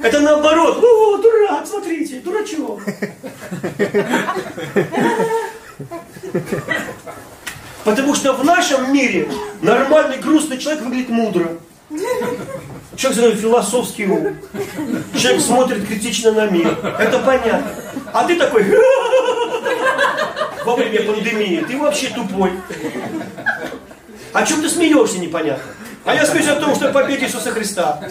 [0.00, 0.82] Это наоборот.
[0.82, 2.80] О, дурак, смотрите, дурачок.
[7.84, 9.30] Потому что в нашем мире
[9.62, 11.58] нормальный грустный человек выглядит мудро.
[13.00, 14.36] Человек философский ум.
[15.18, 16.68] Человек смотрит критично на мир.
[16.98, 17.72] Это понятно.
[18.12, 18.62] А ты такой
[20.66, 21.64] во время пандемии.
[21.66, 22.52] Ты вообще тупой.
[24.34, 25.72] О чем ты смеешься, непонятно.
[26.04, 28.02] А я смеюсь о том, что победе Иисуса Христа.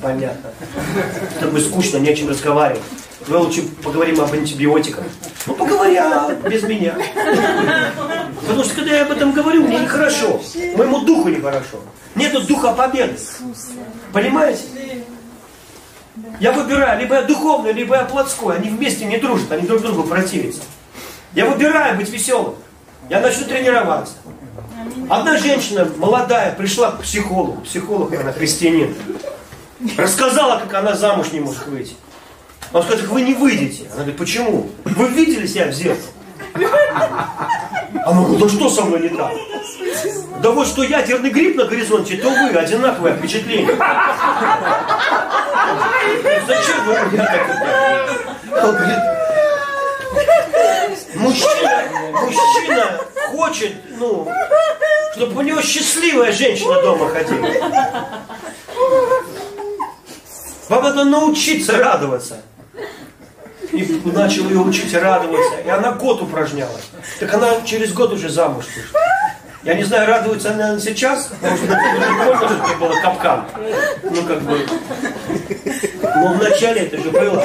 [0.00, 0.50] Понятно.
[1.40, 2.84] Как бы скучно, не о чем разговаривать.
[3.26, 5.04] Давай лучше поговорим об антибиотиках.
[5.46, 6.96] Ну, поговоря без меня.
[8.40, 10.40] Потому что, когда я об этом говорю, мне нехорошо.
[10.76, 11.80] Моему духу нехорошо.
[12.14, 13.18] Нету духа победы.
[14.12, 14.62] Понимаете?
[16.40, 18.56] Я выбираю, либо я духовный, либо я плотской.
[18.56, 20.62] Они вместе не дружат, они друг другу противятся.
[21.34, 22.54] Я выбираю быть веселым.
[23.10, 24.14] Я начну тренироваться.
[25.08, 27.60] Одна женщина, молодая, пришла к психологу.
[27.62, 28.94] Психолог, она христианин.
[29.96, 31.94] Рассказала, как она замуж не может выйти.
[32.76, 33.84] Он сказал, вы не выйдете.
[33.86, 34.68] Она говорит, почему?
[34.84, 36.12] Вы видели себя в зеркало?
[38.04, 39.32] Она говорит, да что со мной не так?
[40.42, 43.74] Да вот что ядерный гриб на горизонте, то вы, одинаковое впечатление.
[46.46, 47.46] Зачем вы меня так?
[48.50, 48.98] Говорит,
[51.14, 51.82] Мужчина,
[52.12, 53.00] мужчина
[53.30, 54.30] хочет, ну,
[55.14, 57.48] чтобы у него счастливая женщина дома ходила.
[60.68, 62.42] Вам надо научиться радоваться.
[63.72, 65.56] И начал ее учить радоваться.
[65.64, 66.84] И она год упражнялась.
[67.20, 69.00] Так она через год уже замуж вышла.
[69.64, 73.44] Я не знаю, радуется она сейчас, потому что прикольно, что это было капкан.
[74.04, 74.64] Ну, как бы.
[76.02, 77.44] Но вначале это же было.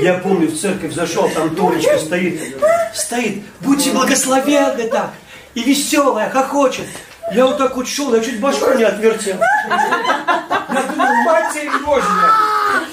[0.00, 2.56] Я помню, в церковь зашел, там Толечка стоит.
[2.92, 5.12] Стоит, будьте благословенны так.
[5.54, 6.86] И веселая, хохочет.
[7.32, 9.36] Я вот так вот шел, я чуть башку не отвертел.
[9.68, 12.30] Я думаю, Матерь Божья,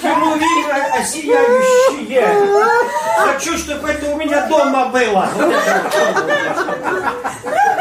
[0.02, 2.28] херувимы осияющие.
[3.18, 5.30] Хочу, чтобы это у меня дома было.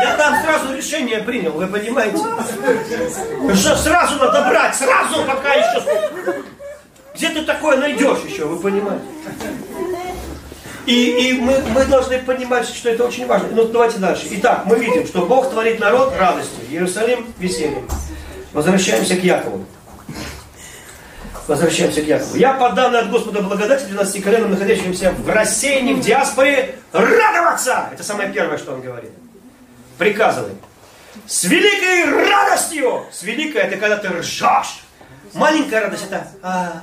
[0.00, 2.18] Я там сразу решение принял, вы понимаете?
[3.54, 5.82] Что сразу надо брать, сразу, пока еще...
[7.14, 9.04] Где ты такое найдешь еще, вы понимаете?
[10.86, 13.48] И, и мы, мы должны понимать, что это очень важно.
[13.52, 14.26] Ну, давайте дальше.
[14.30, 17.88] Итак, мы видим, что Бог творит народ радостью, Иерусалим весельем.
[18.52, 19.64] Возвращаемся к Якову.
[21.46, 22.36] Возвращаемся к Якову.
[22.36, 27.88] Я по данной от Господа благодати 12 коленам, находящимся в рассеянии, в диаспоре, радоваться!
[27.92, 29.12] Это самое первое, что он говорит.
[29.98, 30.56] Приказывает.
[31.26, 33.04] С великой радостью!
[33.12, 34.82] С великой это когда ты ржешь.
[35.34, 36.26] Маленькая радость это...
[36.42, 36.82] А,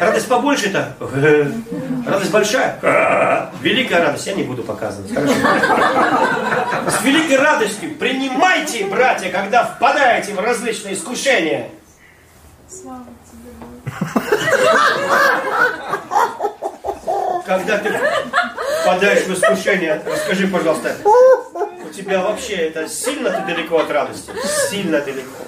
[0.00, 0.94] Радость побольше это
[2.06, 3.50] радость большая.
[3.60, 5.12] Великая радость, я не буду показывать.
[5.14, 5.34] Хорошо.
[6.90, 11.68] С великой радостью принимайте, братья, когда впадаете в различные искушения.
[12.68, 13.52] Слава тебе,
[17.46, 18.00] Когда ты
[18.82, 20.96] впадаешь в искушение, расскажи, пожалуйста,
[21.96, 24.30] тебя вообще это сильно ты далеко от радости?
[24.70, 25.44] Сильно далеко.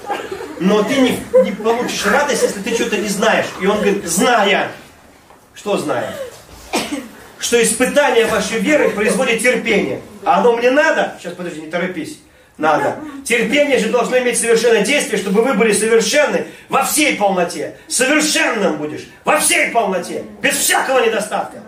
[0.60, 3.46] Но ты не, не получишь радость, если ты что-то не знаешь.
[3.60, 4.70] И он говорит, зная.
[5.54, 6.14] Что зная?
[7.38, 10.00] Что испытание вашей веры производит терпение.
[10.24, 11.16] А оно мне надо?
[11.20, 12.18] Сейчас, подожди, не торопись.
[12.56, 12.96] Надо.
[13.24, 17.76] Терпение же должно иметь совершенное действие, чтобы вы были совершенны во всей полноте.
[17.86, 20.24] Совершенным будешь во всей полноте.
[20.42, 21.62] Без всякого недостатка.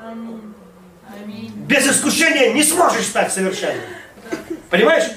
[1.68, 3.84] Без искушения не сможешь стать совершенным.
[4.70, 5.10] Понимаешь?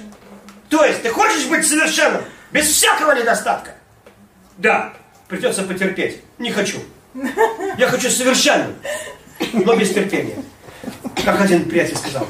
[0.70, 2.24] То есть, ты хочешь быть совершенным?
[2.52, 3.72] Без всякого недостатка.
[4.58, 4.94] Да,
[5.28, 6.22] придется потерпеть.
[6.40, 6.80] Не хочу.
[7.78, 8.76] Я хочу совершенным,
[9.54, 10.36] но без терпения.
[11.24, 12.28] Как один приятель сказал,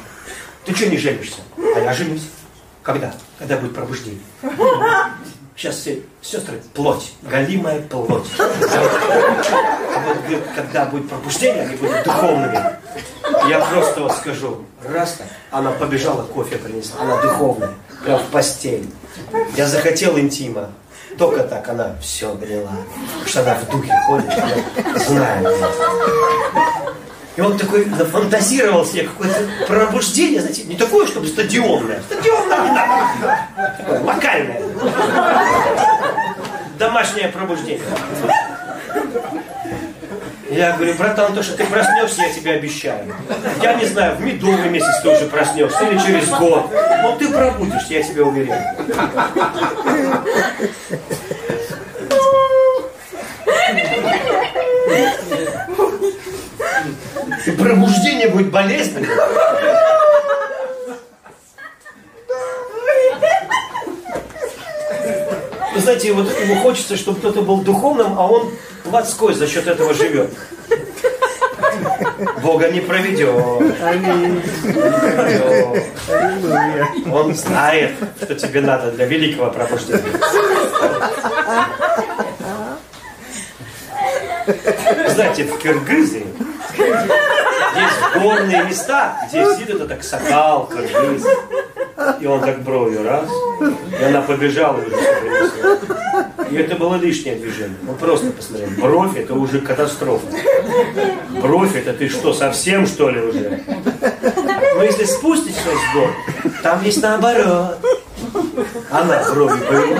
[0.66, 1.42] ты что не женишься?
[1.58, 2.30] А я женюсь.
[2.82, 3.14] Когда?
[3.40, 4.22] Когда будет пробуждение.
[5.56, 8.10] Сейчас все сестры, плоть, галимая плоть.
[8.10, 8.28] Вот,
[10.56, 12.60] когда будет пробуждение, они будут духовными.
[13.48, 17.74] Я просто вот скажу, раз так, она побежала, кофе принесла, она духовная,
[18.04, 18.90] прям в постель.
[19.56, 20.72] Я захотел интима,
[21.18, 22.72] только так она все поняла.
[23.06, 25.56] Потому что она в духе ходит, я знаю.
[27.36, 32.02] И он такой нафантазировал себе какое-то пробуждение, знаете, не такое, чтобы стадионное.
[32.04, 34.04] Стадионное не надо.
[34.04, 34.62] Локальное.
[36.78, 37.82] Домашнее пробуждение.
[40.52, 43.16] Я говорю, братан, то, что ты проснешься, я тебе обещаю.
[43.64, 46.70] Я не знаю, в медовый месяц ты уже проснешься или через год.
[47.02, 48.64] Но ты пробудишься, я тебе уверяю.
[57.46, 59.10] И пробуждение будет болезненным.
[65.74, 68.54] Вы знаете, вот ему хочется, чтобы кто-то был духовным, а он
[68.84, 70.30] плотской за счет этого живет.
[72.42, 73.36] Бога не проведет.
[77.12, 77.92] Он знает,
[78.22, 80.04] что тебе надо для великого пробуждения.
[85.10, 86.28] Знаете, в Киргизии
[86.78, 91.24] есть горные места, где сидит этот аксакал, кыргыз.
[92.20, 93.30] И он так бровью раз,
[94.00, 94.80] и она побежала
[96.50, 97.78] И это было лишнее движение.
[97.84, 100.26] Ну просто посмотри, бровь это уже катастрофа.
[101.42, 103.62] Бровь это ты что, совсем что ли уже?
[104.76, 106.10] Но если спустишься с гор,
[106.62, 107.78] там есть наоборот.
[108.90, 110.00] Она бровью повела.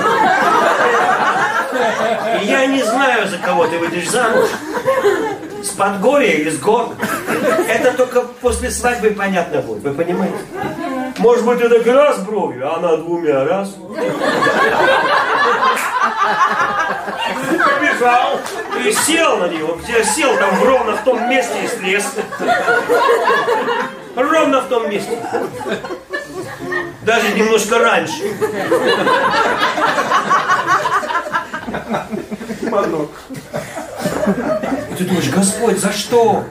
[2.42, 4.50] И я не знаю, за кого ты выйдешь замуж.
[5.64, 6.90] С Подгорья или с гор.
[7.70, 10.36] Это только после свадьбы понятно будет, вы понимаете?
[11.18, 13.70] Может быть, это раз бровью, а она двумя раз.
[17.48, 18.40] Побежал
[18.86, 19.76] и сел на него.
[19.76, 22.06] Где сел, там ровно в том месте и слез.
[24.16, 25.18] Ровно в том месте.
[27.04, 28.36] Даже немножко раньше.
[32.64, 33.12] Манок.
[34.28, 36.46] И ты думаешь, Господь, за что?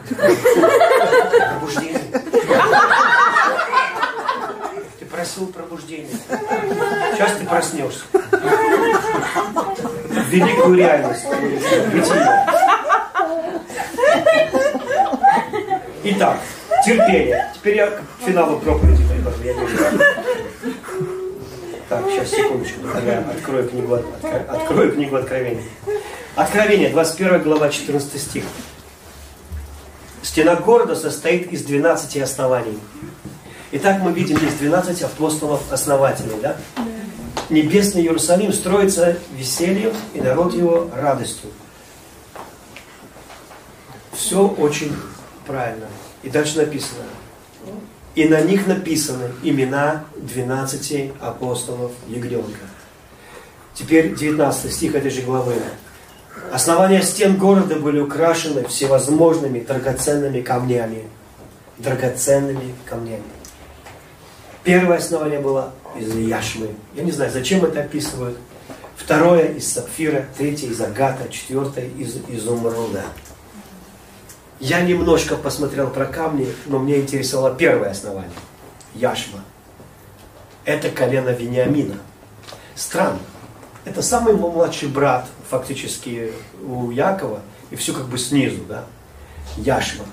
[1.51, 2.01] Пробуждение.
[4.99, 6.09] Ты просил пробуждения.
[7.15, 8.01] Сейчас ты проснешься.
[10.31, 11.25] Великую реальность.
[16.05, 16.39] Итак,
[16.85, 17.51] терпение.
[17.55, 19.43] Теперь я к финалу проповеди прихожу.
[19.45, 19.77] Я вижу.
[21.89, 22.81] Так, сейчас, секундочку.
[23.07, 25.63] Я открою книгу, откро- открою книгу Откровения.
[26.35, 28.45] Откровение, 21 глава, 14 стих.
[30.23, 32.79] Стена города состоит из 12 оснований.
[33.73, 36.41] Итак, мы видим здесь 12 апостолов-основателей.
[36.41, 36.57] Да?
[37.51, 41.51] Небесный Иерусалим строится весельем, и народ его радостью.
[44.15, 44.97] Все очень
[45.47, 45.89] правильно.
[46.23, 47.05] И дальше написано.
[48.15, 52.67] И на них написаны имена 12 апостолов Ягненка.
[53.75, 55.57] Теперь 19 стих этой же главы.
[56.51, 61.09] Основания стен города были украшены всевозможными драгоценными камнями.
[61.79, 63.23] Драгоценными камнями.
[64.65, 66.69] Первое основание было из яшмы.
[66.95, 68.39] Я не знаю, зачем это описывают.
[68.97, 73.03] Второе из сапфира, третье из агата, четвертое из изумруда.
[74.61, 78.31] Я немножко посмотрел про камни, но мне интересовало первое основание.
[78.95, 79.41] Яшма.
[80.65, 81.97] Это колено Вениамина.
[82.77, 83.19] Странно.
[83.85, 86.33] Это самый младший брат фактически
[86.67, 88.87] у Якова, и все как бы снизу, да?
[89.59, 90.07] Яшма.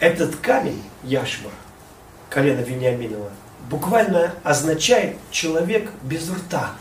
[0.00, 1.50] Этот камень, Яшма,
[2.30, 3.30] колено Вениаминова,
[3.68, 6.72] буквально означает человек без рта.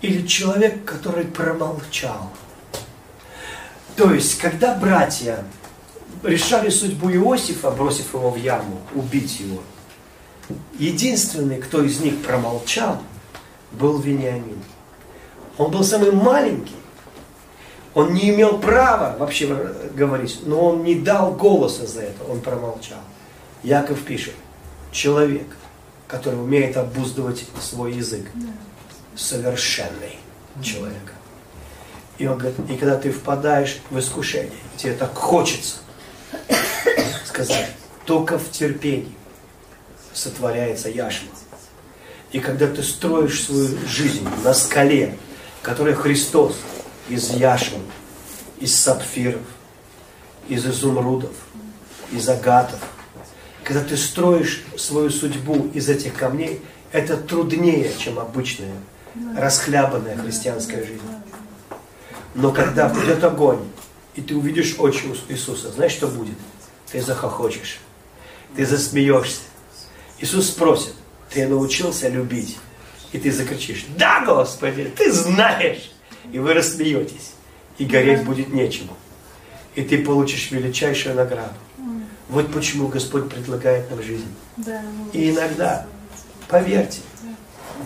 [0.00, 2.32] Или человек, который промолчал.
[3.94, 5.44] То есть, когда братья
[6.24, 9.62] решали судьбу Иосифа, бросив его в яму, убить его,
[10.76, 13.00] единственный, кто из них промолчал,
[13.72, 14.62] был Вениамин.
[15.56, 16.74] Он был самый маленький.
[17.94, 19.46] Он не имел права вообще
[19.94, 23.00] говорить, но он не дал голоса за это, он промолчал.
[23.62, 24.34] Яков пишет,
[24.92, 25.46] человек,
[26.06, 28.30] который умеет обуздывать свой язык,
[29.16, 30.18] совершенный
[30.62, 31.12] человек.
[32.18, 35.78] И он говорит, и когда ты впадаешь в искушение, тебе так хочется
[37.24, 37.70] сказать,
[38.04, 39.14] только в терпении
[40.12, 41.28] сотворяется яшма.
[42.32, 45.16] И когда ты строишь свою жизнь на скале,
[45.62, 46.56] которая Христос
[47.08, 47.80] из яшмы,
[48.60, 49.42] из сапфиров,
[50.48, 51.32] из изумрудов,
[52.12, 52.80] из агатов,
[53.64, 56.60] когда ты строишь свою судьбу из этих камней,
[56.92, 58.74] это труднее, чем обычная
[59.36, 61.02] расхлябанная христианская жизнь.
[62.34, 63.60] Но когда придет огонь,
[64.14, 66.36] и ты увидишь очи Иисуса, знаешь, что будет?
[66.90, 67.80] Ты захохочешь,
[68.56, 69.40] ты засмеешься.
[70.18, 70.94] Иисус спросит,
[71.30, 72.58] ты научился любить?
[73.12, 75.92] И ты закричишь, да, Господи, ты знаешь.
[76.30, 77.32] И вы рассмеетесь,
[77.78, 78.94] и гореть будет нечему.
[79.74, 81.54] И ты получишь величайшую награду.
[82.28, 84.28] Вот почему Господь предлагает нам жизнь.
[85.14, 85.86] И иногда,
[86.48, 87.00] поверьте,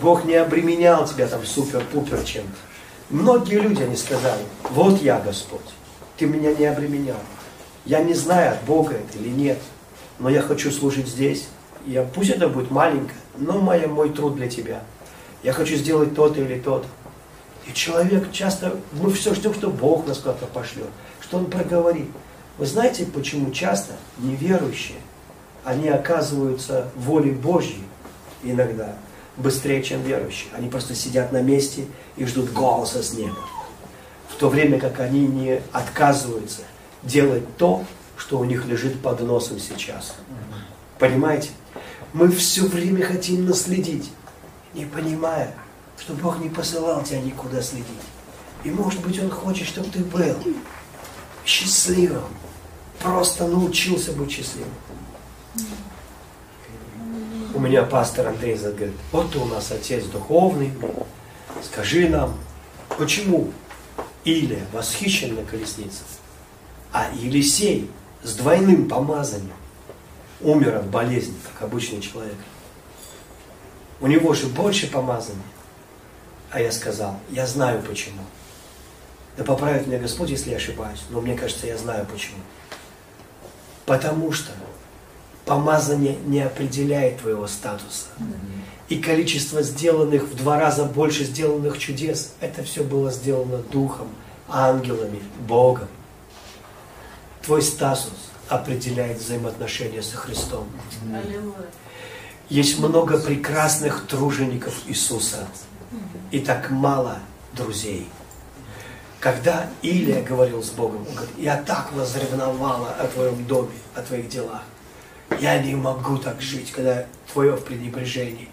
[0.01, 2.51] Бог не обременял тебя там супер-пупер чем-то.
[3.09, 4.41] Многие люди, они сказали,
[4.71, 5.61] вот я Господь,
[6.17, 7.19] ты меня не обременял.
[7.85, 9.59] Я не знаю, от Бога это или нет,
[10.19, 11.47] но я хочу служить здесь.
[11.85, 14.83] Я, пусть это будет маленько, но моя, мой труд для тебя.
[15.43, 16.87] Я хочу сделать то-то или то-то.
[17.67, 20.89] И человек часто, мы все ждем, что Бог нас куда-то пошлет,
[21.21, 22.09] что Он проговорит.
[22.57, 24.97] Вы знаете, почему часто неверующие,
[25.63, 27.83] они оказываются в воле Божьей
[28.43, 28.95] иногда
[29.37, 30.49] быстрее, чем верующие.
[30.53, 31.85] Они просто сидят на месте
[32.17, 33.37] и ждут голоса с неба.
[34.29, 36.61] В то время как они не отказываются
[37.01, 37.83] делать то,
[38.17, 40.15] что у них лежит под носом сейчас.
[40.99, 41.49] Понимаете?
[42.13, 44.11] Мы все время хотим наследить,
[44.75, 45.55] не понимая,
[45.99, 47.87] что Бог не посылал тебя никуда следить.
[48.63, 50.35] И может быть Он хочет, чтобы ты был
[51.43, 52.23] счастливым.
[52.99, 54.71] Просто научился быть счастливым.
[57.55, 60.71] У меня пастор Андрей говорит, вот ты у нас отец духовный,
[61.63, 62.37] скажи нам,
[62.97, 63.51] почему
[64.23, 66.03] Илия восхищен на колеснице,
[66.91, 67.89] а Елисей
[68.23, 69.53] с двойным помазанием
[70.41, 72.37] умер от болезни, как обычный человек.
[73.99, 75.41] У него же больше помазания.
[76.51, 78.21] А я сказал, я знаю почему.
[79.37, 82.37] Да поправит меня Господь, если я ошибаюсь, но мне кажется, я знаю почему.
[83.85, 84.51] Потому что
[85.45, 88.07] помазание не определяет твоего статуса.
[88.89, 94.09] И количество сделанных, в два раза больше сделанных чудес, это все было сделано Духом,
[94.47, 95.87] ангелами, Богом.
[97.41, 98.11] Твой статус
[98.49, 100.67] определяет взаимоотношения со Христом.
[102.49, 105.47] Есть много прекрасных тружеников Иисуса.
[106.31, 107.19] И так мало
[107.53, 108.09] друзей.
[109.19, 114.27] Когда Илия говорил с Богом, он говорит, я так возревновала о твоем доме, о твоих
[114.27, 114.63] делах.
[115.39, 118.49] Я не могу так жить, когда твое в пренебрежении.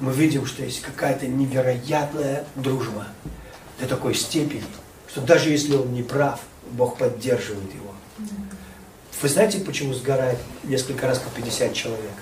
[0.00, 3.06] Мы видим, что есть какая-то невероятная дружба
[3.80, 4.64] до такой степени,
[5.08, 6.40] что даже если он не прав,
[6.70, 7.87] Бог поддерживает его.
[9.20, 12.12] Вы знаете, почему сгорает несколько раз по 50 человек?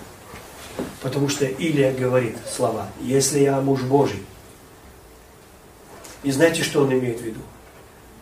[1.02, 4.23] Потому что Илия говорит слова, если я муж Божий.
[6.23, 7.40] И знаете, что он имеет в виду?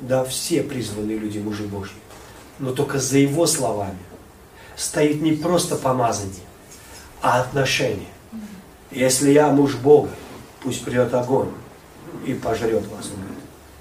[0.01, 1.95] Да, все призванные люди мужи Божьи.
[2.59, 3.99] Но только за его словами
[4.77, 6.35] стоит не просто помазание,
[7.23, 8.09] а отношение.
[8.91, 10.11] Если я муж Бога,
[10.63, 11.51] пусть придет огонь
[12.27, 13.11] и пожрет вас.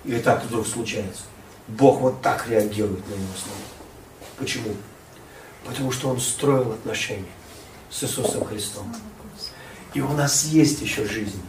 [0.05, 1.23] И так вдруг случается.
[1.67, 3.62] Бог вот так реагирует на его слово.
[4.37, 4.75] Почему?
[5.65, 7.31] Потому что он строил отношения
[7.89, 8.93] с Иисусом Христом.
[9.93, 11.41] И у нас есть еще жизнь.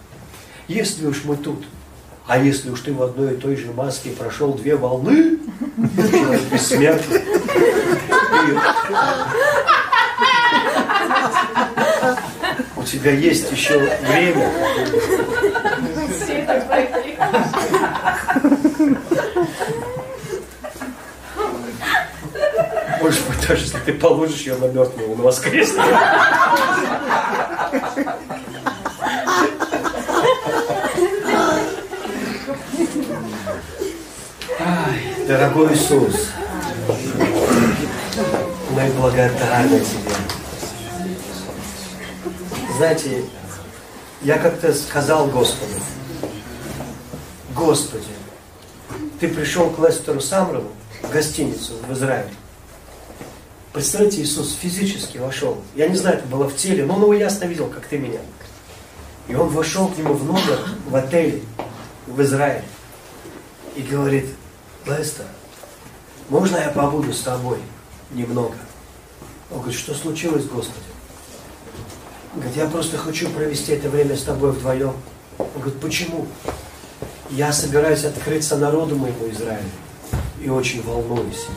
[0.68, 1.64] Если уж мы тут,
[2.26, 5.38] а если уж ты в одной и той же маске прошел две волны,
[6.10, 7.24] человек бессмертный,
[12.76, 14.52] у тебя есть еще время.
[23.46, 25.84] Даже если ты положишь ее на мертвого, он воскреснет.
[35.26, 36.28] Дорогой Иисус,
[38.70, 40.14] мы благодарны Тебе.
[42.76, 43.24] Знаете,
[44.22, 45.80] я как-то сказал Господу,
[47.54, 48.04] Господи,
[49.20, 50.70] Ты пришел к Лестеру Самрову
[51.02, 52.30] в гостиницу в Израиле.
[53.74, 55.60] Представляете, Иисус физически вошел.
[55.74, 58.20] Я не знаю, это было в теле, но он его ясно видел, как ты меня.
[59.26, 61.42] И он вошел к нему в номер, в отеле,
[62.06, 62.64] в Израиле.
[63.74, 64.26] И говорит,
[64.86, 65.24] Лестер,
[66.28, 67.58] можно я побуду с тобой
[68.12, 68.54] немного?
[69.50, 70.86] Он говорит, что случилось, Господи?
[72.32, 74.94] Он говорит, я просто хочу провести это время с тобой вдвоем.
[75.36, 76.28] Он говорит, почему?
[77.28, 79.68] Я собираюсь открыться народу моему Израилю
[80.40, 81.48] и очень волнуюсь.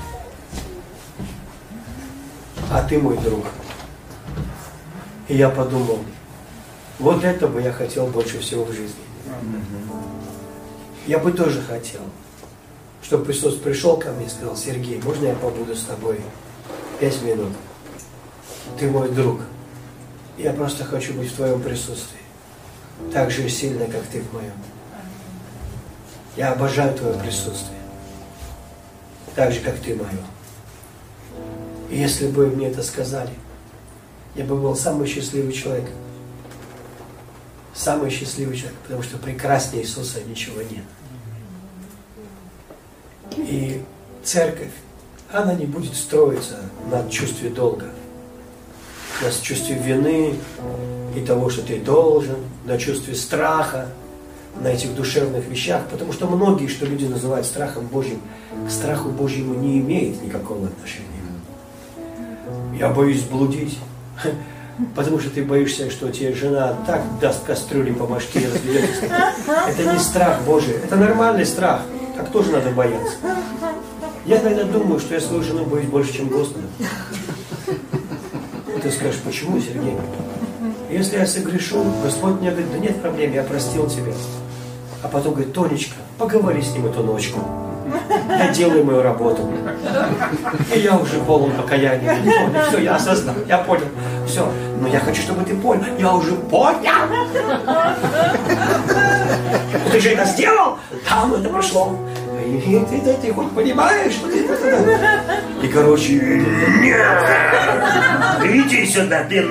[2.69, 3.45] А ты мой друг.
[5.27, 5.99] И я подумал,
[6.99, 9.03] вот это бы я хотел больше всего в жизни.
[11.06, 12.02] Я бы тоже хотел,
[13.02, 16.19] чтобы Иисус пришел ко мне и сказал, Сергей, можно я побуду с тобой
[16.99, 17.53] пять минут?
[18.77, 19.41] Ты мой друг.
[20.38, 22.19] Я просто хочу быть в твоем присутствии.
[23.14, 24.53] Так же сильно, как ты в моем.
[26.35, 27.80] Я обожаю твое присутствие.
[29.35, 30.10] Так же, как ты мое.
[31.90, 33.32] Если бы мне это сказали,
[34.36, 35.90] я бы был самый счастливый человек.
[37.74, 40.84] Самый счастливый человек, потому что прекраснее Иисуса ничего нет.
[43.38, 43.82] И
[44.24, 44.72] церковь,
[45.32, 46.58] она не будет строиться
[46.90, 47.88] на чувстве долга,
[49.22, 50.36] на чувстве вины
[51.16, 53.90] и того, что ты должен, на чувстве страха,
[54.60, 58.20] на этих душевных вещах, потому что многие, что люди называют страхом Божьим,
[58.68, 61.16] к страху Божьему не имеет никакого отношения.
[62.78, 63.80] Я боюсь блудить,
[64.95, 68.90] потому что ты боишься, что тебе жена так даст кастрюли по башке и разведет.
[69.68, 71.82] Это не страх Божий, это нормальный страх.
[72.16, 73.16] Так тоже надо бояться.
[74.26, 76.68] Я иногда думаю, что я свою жену боюсь больше, чем Господа.
[78.82, 79.98] Ты скажешь, почему, Сергей?
[80.90, 84.14] Если я согрешу, Господь мне говорит, да нет проблем, я простил тебя.
[85.02, 87.40] А потом говорит, Тонечка, поговори с ним эту ночку.
[88.30, 89.50] Я делаю мою работу.
[90.74, 92.18] И я уже полон покаяния.
[92.70, 93.88] Все, я осознал, я понял.
[94.26, 95.86] Все, но я хочу, чтобы ты понял.
[95.98, 96.80] Я уже понял.
[99.92, 100.78] Ты же это сделал?
[101.08, 101.98] Там это прошло.
[102.46, 105.42] И ты, ты, ты хоть понимаешь, что ты это...
[105.62, 106.14] И, короче,
[106.80, 107.26] нет,
[108.42, 109.42] иди сюда, ты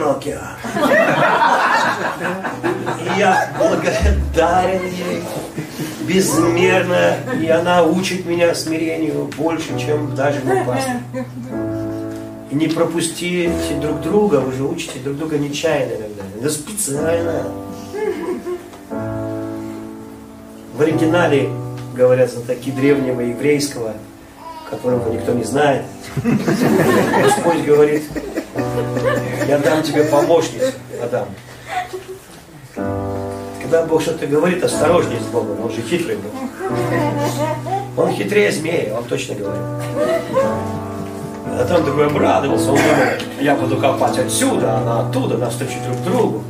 [3.19, 5.23] я благодарен ей
[6.07, 10.97] безмерно, и она учит меня смирению больше, чем даже мой пастор.
[12.51, 13.51] И не пропустите
[13.81, 17.43] друг друга, вы же учите друг друга нечаянно иногда, иногда специально.
[20.77, 21.49] В оригинале
[21.95, 23.95] говорят знатоки древнего еврейского,
[24.71, 25.85] которого никто не знает.
[27.23, 28.05] Господь говорит,
[29.49, 30.73] я дам тебе помощницу,
[31.03, 31.29] Адам.
[33.69, 36.31] Когда Бог что-то говорит, осторожнее с Богом, он же хитрый был.
[37.97, 39.61] Он хитрее змея, он точно говорит.
[41.47, 43.07] А там такой обрадовался, он думал,
[43.41, 46.45] я буду копать отсюда, она оттуда, навстречу друг другу.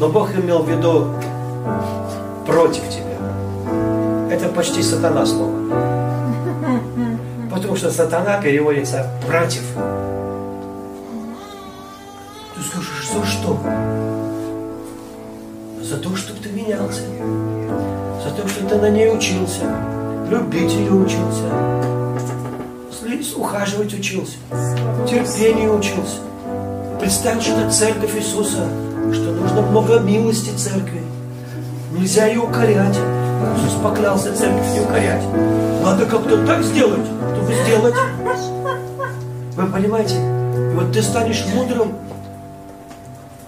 [0.00, 1.12] Но Бог имел в виду
[2.46, 3.18] против тебя.
[4.30, 5.52] это почти сатана слово.
[7.52, 9.62] Потому что сатана переводится против.
[12.54, 13.58] Ты скажешь, за что?
[15.82, 16.35] За то, ты
[16.66, 17.02] менялся.
[18.22, 19.64] За то, что ты на ней учился.
[20.28, 21.44] Любить ее учился.
[23.36, 24.36] Ухаживать учился.
[25.08, 26.18] Терпению учился.
[26.98, 28.66] Представь, что это церковь Иисуса,
[29.12, 31.02] что нужно много милости церкви.
[31.92, 32.96] Нельзя ее укорять.
[32.96, 35.22] Иисус поклялся церковь не укорять.
[35.82, 37.94] Надо как-то так сделать, чтобы сделать.
[39.54, 40.16] Вы понимаете?
[40.16, 41.94] И вот ты станешь мудрым.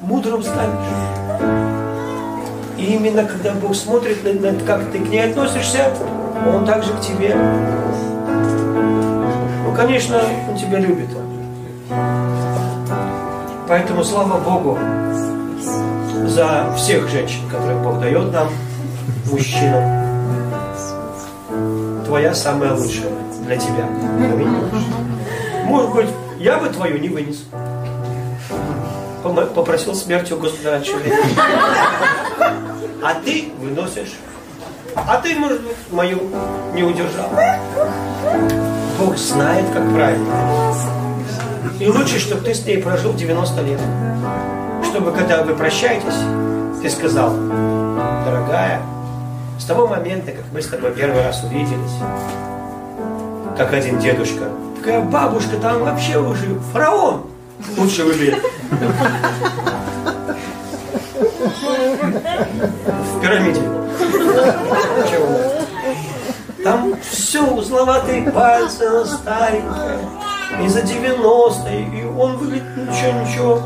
[0.01, 1.78] Мудрым станешь.
[2.79, 5.93] И именно когда Бог смотрит на, на как ты к ней относишься,
[6.47, 7.35] Он также к тебе.
[9.65, 11.09] Ну, конечно, Он тебя любит.
[13.67, 14.79] Поэтому слава Богу
[16.27, 18.49] за всех женщин, которых Бог дает нам,
[19.27, 19.83] мужчинам.
[22.07, 23.11] Твоя самая лучшая
[23.45, 23.87] для тебя.
[25.65, 27.45] Может быть, я бы твою не вынес.
[29.55, 31.17] Попросил смертью Господа человека.
[33.03, 34.15] А ты выносишь.
[34.95, 36.21] А ты, может быть, мою
[36.75, 37.31] не удержал.
[38.99, 40.75] Бог знает, как правильно.
[41.79, 43.81] И лучше, чтобы ты с ней прожил 90 лет.
[44.85, 46.19] Чтобы, когда вы прощаетесь,
[46.83, 47.33] ты сказал,
[48.25, 48.81] дорогая,
[49.59, 51.99] с того момента, как мы с тобой первый раз увиделись,
[53.57, 54.45] как один дедушка,
[54.77, 57.23] такая бабушка там вообще уже фараон
[57.77, 58.43] лучше выглядит.
[62.19, 63.61] В пирамиде.
[66.65, 69.99] Там все узловатые пальцы, старенькая.
[70.63, 73.63] И за 90, и он выглядит ничего, ничего.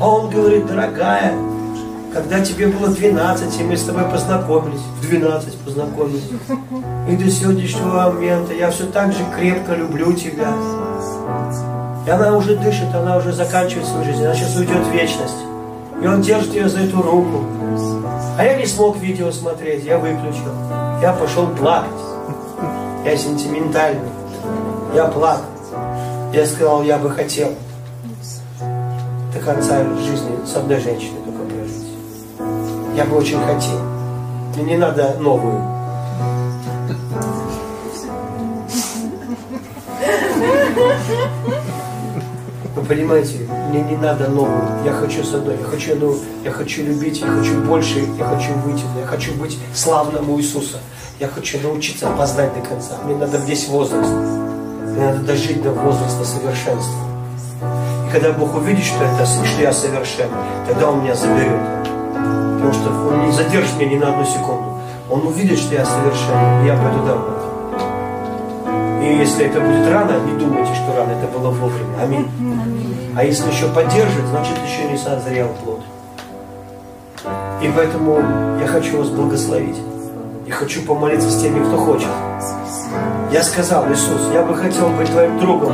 [0.00, 1.34] А он говорит, дорогая,
[2.12, 6.24] когда тебе было 12, и мы с тобой познакомились, в 12 познакомились,
[7.08, 10.52] и до сегодняшнего момента я все так же крепко люблю тебя.
[12.06, 15.47] И она уже дышит, она уже заканчивает свою жизнь, она сейчас уйдет в вечность.
[16.02, 17.44] И он держит ее за эту руку.
[18.38, 20.52] А я не смог видео смотреть, я выключил.
[21.02, 21.90] Я пошел плакать.
[23.04, 24.08] Я сентиментальный.
[24.94, 25.44] Я плакал.
[26.32, 27.54] Я сказал, я бы хотел
[29.32, 31.88] до конца жизни с одной женщиной только прожить.
[32.96, 33.80] Я бы очень хотел.
[34.54, 35.62] Мне не надо новую.
[42.76, 44.62] Вы понимаете, мне не надо новую.
[44.84, 45.56] Я хочу с одной.
[45.58, 49.58] Я хочу, ну, я хочу любить, я хочу больше, я хочу выйти, я хочу быть
[49.74, 50.78] славным у Иисуса.
[51.20, 52.94] Я хочу научиться познать до конца.
[53.04, 54.10] Мне надо весь возраст.
[54.10, 57.00] Мне надо дожить до возраста совершенства.
[58.08, 60.28] И когда Бог увидит, что, это, что я совершен,
[60.66, 61.60] тогда Он меня заберет.
[62.14, 64.78] Потому что Он не задержит меня ни на одну секунду.
[65.10, 67.47] Он увидит, что я совершен, и я пойду домой.
[69.00, 72.02] И если это будет рано, не думайте, что рано, это было вовремя.
[72.02, 72.28] Аминь.
[73.16, 75.80] А если еще поддержит, значит еще не созрел плод.
[77.62, 78.20] И поэтому
[78.60, 79.76] я хочу вас благословить.
[80.46, 82.08] И хочу помолиться с теми, кто хочет.
[83.32, 85.72] Я сказал, Иисус, я бы хотел быть твоим другом.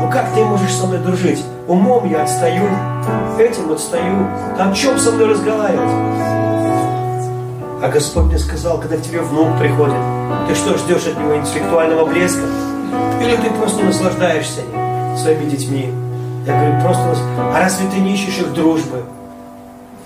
[0.00, 1.44] Ну как ты можешь со мной дружить?
[1.68, 2.64] Умом я отстаю,
[3.38, 4.28] этим отстаю.
[4.56, 6.35] Там чем со мной разговаривать?
[7.82, 9.96] А Господь мне сказал, когда к тебе внук приходит,
[10.48, 12.40] ты что, ждешь от него интеллектуального блеска?
[13.20, 14.62] Или ты просто наслаждаешься
[15.20, 15.92] своими детьми?
[16.46, 17.16] Я говорю, просто...
[17.52, 19.02] А разве ты не ищешь их дружбы?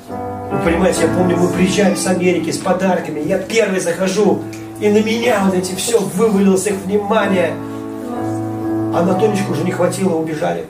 [0.09, 4.41] Вы понимаете, я помню, мы приезжали с Америки с подарками, я первый захожу,
[4.81, 7.53] и на меня вот эти все вывалилось их внимание.
[8.93, 10.67] А на Тонечку уже не хватило, убежали.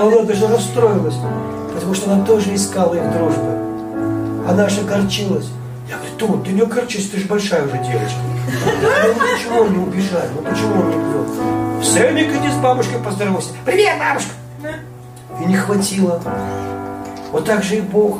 [0.00, 1.14] Она даже расстроилась,
[1.72, 3.52] потому что она тоже искала их дружбы.
[4.48, 5.46] Она аж огорчилась.
[5.88, 8.18] Я говорю, Том, ты не огорчись, ты же большая уже девочка.
[9.02, 10.30] Ну почему он не убежали?
[10.34, 11.86] Ну почему он не бьет?
[11.86, 13.50] Сэмик, иди с бабушкой поздоровайся.
[13.64, 14.30] Привет, бабушка!
[15.40, 16.20] И не хватило.
[17.30, 18.18] Вот так же и Бог.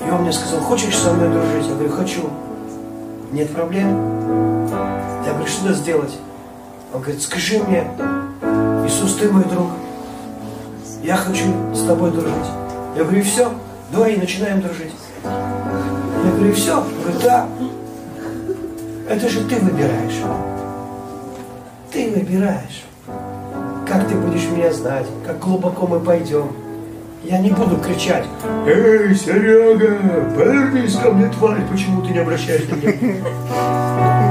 [0.00, 1.68] И он мне сказал, хочешь со мной дружить?
[1.68, 2.30] Я говорю, хочу.
[3.30, 4.68] Нет проблем.
[5.24, 6.18] Я говорю, что надо сделать?
[6.92, 7.86] Он говорит, скажи мне,
[8.86, 9.70] Иисус, ты мой друг.
[11.02, 11.44] Я хочу
[11.74, 12.32] с тобой дружить.
[12.96, 13.52] Я говорю, и все,
[13.92, 14.92] давай начинаем дружить.
[16.34, 16.78] Говорю, и все?
[16.78, 17.46] Он говорит, да.
[19.08, 20.22] Это же ты выбираешь.
[21.92, 22.84] Ты выбираешь.
[23.86, 26.48] Как ты будешь меня знать, как глубоко мы пойдем.
[27.22, 28.24] Я не буду кричать,
[28.66, 29.98] «Эй, Серега,
[30.36, 33.14] повернись ко мне, тварь, почему ты не обращаешься к меня?»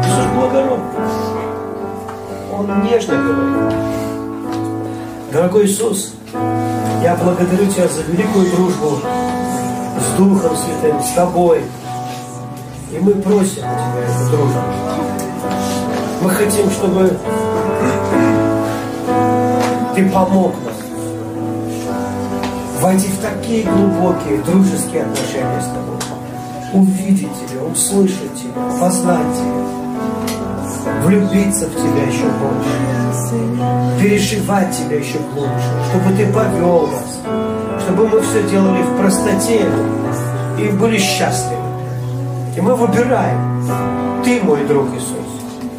[0.04, 0.86] Иисус благородный.
[2.52, 3.74] Он нежно говорит.
[5.32, 6.14] Дорогой Иисус,
[7.02, 9.00] я благодарю Тебя за великую дружбу
[10.00, 11.64] с Духом Святым, с Тобой.
[12.94, 14.64] И мы просим у Тебя это, дружно.
[16.22, 17.18] Мы хотим, чтобы
[19.95, 20.74] Ты помог нам
[22.84, 25.98] войти в такие глубокие дружеские отношения с Тобой.
[26.74, 35.52] Увидеть Тебя, услышать Тебя, познать Тебя, влюбиться в Тебя еще больше, переживать Тебя еще глубже,
[35.90, 39.65] чтобы Ты повел нас, чтобы мы все делали в простоте
[40.60, 41.62] и были счастливы.
[42.56, 44.24] И мы выбираем.
[44.24, 45.18] Ты мой друг Иисус.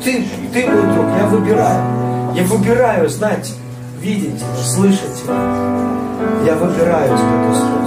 [0.02, 1.06] Ты, ты мой друг.
[1.16, 1.84] Я выбираю.
[2.34, 3.54] Я выбираю знать,
[4.00, 5.22] видеть слышать.
[6.44, 7.84] Я выбираю тебя, Господь.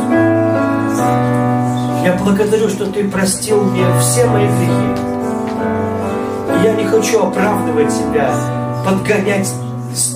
[2.06, 5.02] Я благодарю, что Ты простил мне все мои грехи.
[6.56, 8.34] И я не хочу оправдывать себя,
[8.86, 9.54] подгонять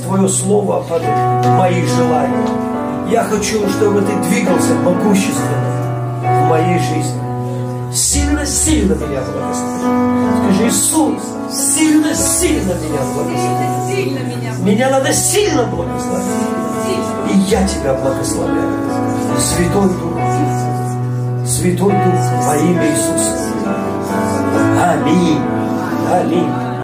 [0.05, 1.03] Твое Слово под
[1.57, 2.47] мои желания.
[3.09, 7.30] Я хочу, чтобы Ты двигался могущественно в моей жизни.
[7.93, 9.81] Сильно-сильно меня благослови.
[10.43, 13.71] Скажи, Иисус, сильно-сильно меня благослови.
[14.63, 16.25] Меня надо сильно благословить.
[17.33, 18.71] И я тебя благословляю.
[19.39, 21.47] Святой Дух.
[21.47, 23.41] Святой Дух во имя Иисуса.
[24.81, 25.41] Аминь.
[26.11, 26.70] Аминь.